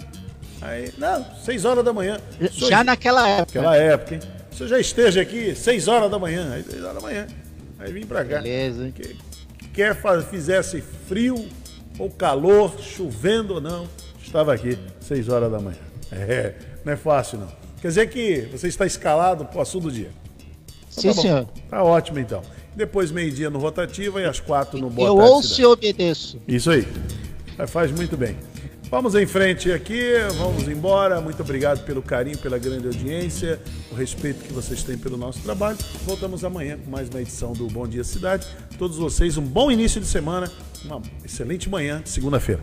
aí, 0.63 0.91
não, 0.97 1.25
seis 1.45 1.65
horas 1.67 1.85
da 1.85 1.93
manhã. 1.93 2.19
Senhor- 2.39 2.71
Já 2.71 2.83
naquela 2.83 3.29
época. 3.29 3.61
Naquela 3.61 3.77
época, 3.77 4.15
hein? 4.15 4.21
O 4.51 4.55
senhor 4.57 4.69
já 4.69 4.79
esteja 4.79 5.21
aqui, 5.21 5.55
seis 5.55 5.89
horas 5.89 6.11
da 6.11 6.19
manhã. 6.19 6.53
Aí, 6.55 6.63
seis 6.63 6.83
horas 6.83 6.95
da 6.95 7.01
manhã. 7.03 7.27
Aí 7.79 7.93
vim 7.93 8.07
pra 8.07 8.25
cá. 8.25 8.41
Beleza, 8.41 8.87
hein? 8.87 8.95
Que, 8.97 9.17
quer 9.75 9.95
fizesse 10.31 10.81
frio 11.07 11.47
ou 11.99 12.09
calor, 12.09 12.73
chovendo 12.81 13.55
ou 13.55 13.61
não, 13.61 13.87
estava 14.23 14.55
aqui, 14.55 14.79
seis 15.01 15.29
horas 15.29 15.51
da 15.53 15.59
manhã. 15.59 15.77
É, 16.13 16.55
não 16.85 16.93
é 16.93 16.97
fácil 16.97 17.41
não. 17.41 17.64
Quer 17.85 17.89
dizer 17.89 18.09
que 18.09 18.49
você 18.51 18.67
está 18.67 18.87
escalado 18.87 19.45
pro 19.45 19.61
assunto 19.61 19.83
do 19.83 19.93
dia. 19.93 20.11
Então 20.91 21.03
Sim, 21.03 21.09
tá 21.09 21.15
senhor. 21.21 21.49
Tá 21.69 21.85
ótimo 21.85 22.19
então. 22.19 22.41
Depois 22.75 23.11
meio-dia 23.11 23.51
no 23.51 23.59
Rotativa 23.59 24.23
e 24.23 24.25
às 24.25 24.41
quatro 24.41 24.79
no 24.79 24.89
Boa 24.89 25.09
Eu 25.09 25.17
Tarde 25.17 25.31
ouço 25.31 25.61
e 25.61 25.67
obedeço. 25.67 26.41
Isso 26.49 26.71
aí. 26.71 26.89
Faz 27.67 27.93
muito 27.93 28.17
bem. 28.17 28.39
Vamos 28.91 29.15
em 29.15 29.27
frente 29.27 29.71
aqui, 29.71 30.15
vamos 30.39 30.67
embora. 30.67 31.21
Muito 31.21 31.43
obrigado 31.43 31.85
pelo 31.85 32.01
carinho, 32.01 32.39
pela 32.39 32.57
grande 32.57 32.87
audiência, 32.87 33.61
o 33.93 33.95
respeito 33.95 34.43
que 34.45 34.53
vocês 34.55 34.83
têm 34.83 34.97
pelo 34.97 35.19
nosso 35.19 35.41
trabalho. 35.41 35.77
Voltamos 36.07 36.43
amanhã 36.43 36.79
com 36.83 36.91
mais 36.91 37.11
uma 37.11 37.21
edição 37.21 37.53
do 37.53 37.67
Bom 37.67 37.87
Dia 37.87 38.03
Cidade. 38.03 38.47
Todos 38.79 38.97
vocês, 38.97 39.37
um 39.37 39.45
bom 39.45 39.71
início 39.71 40.01
de 40.01 40.07
semana, 40.07 40.51
uma 40.87 41.03
excelente 41.23 41.69
manhã 41.69 42.01
de 42.01 42.09
segunda-feira. 42.09 42.63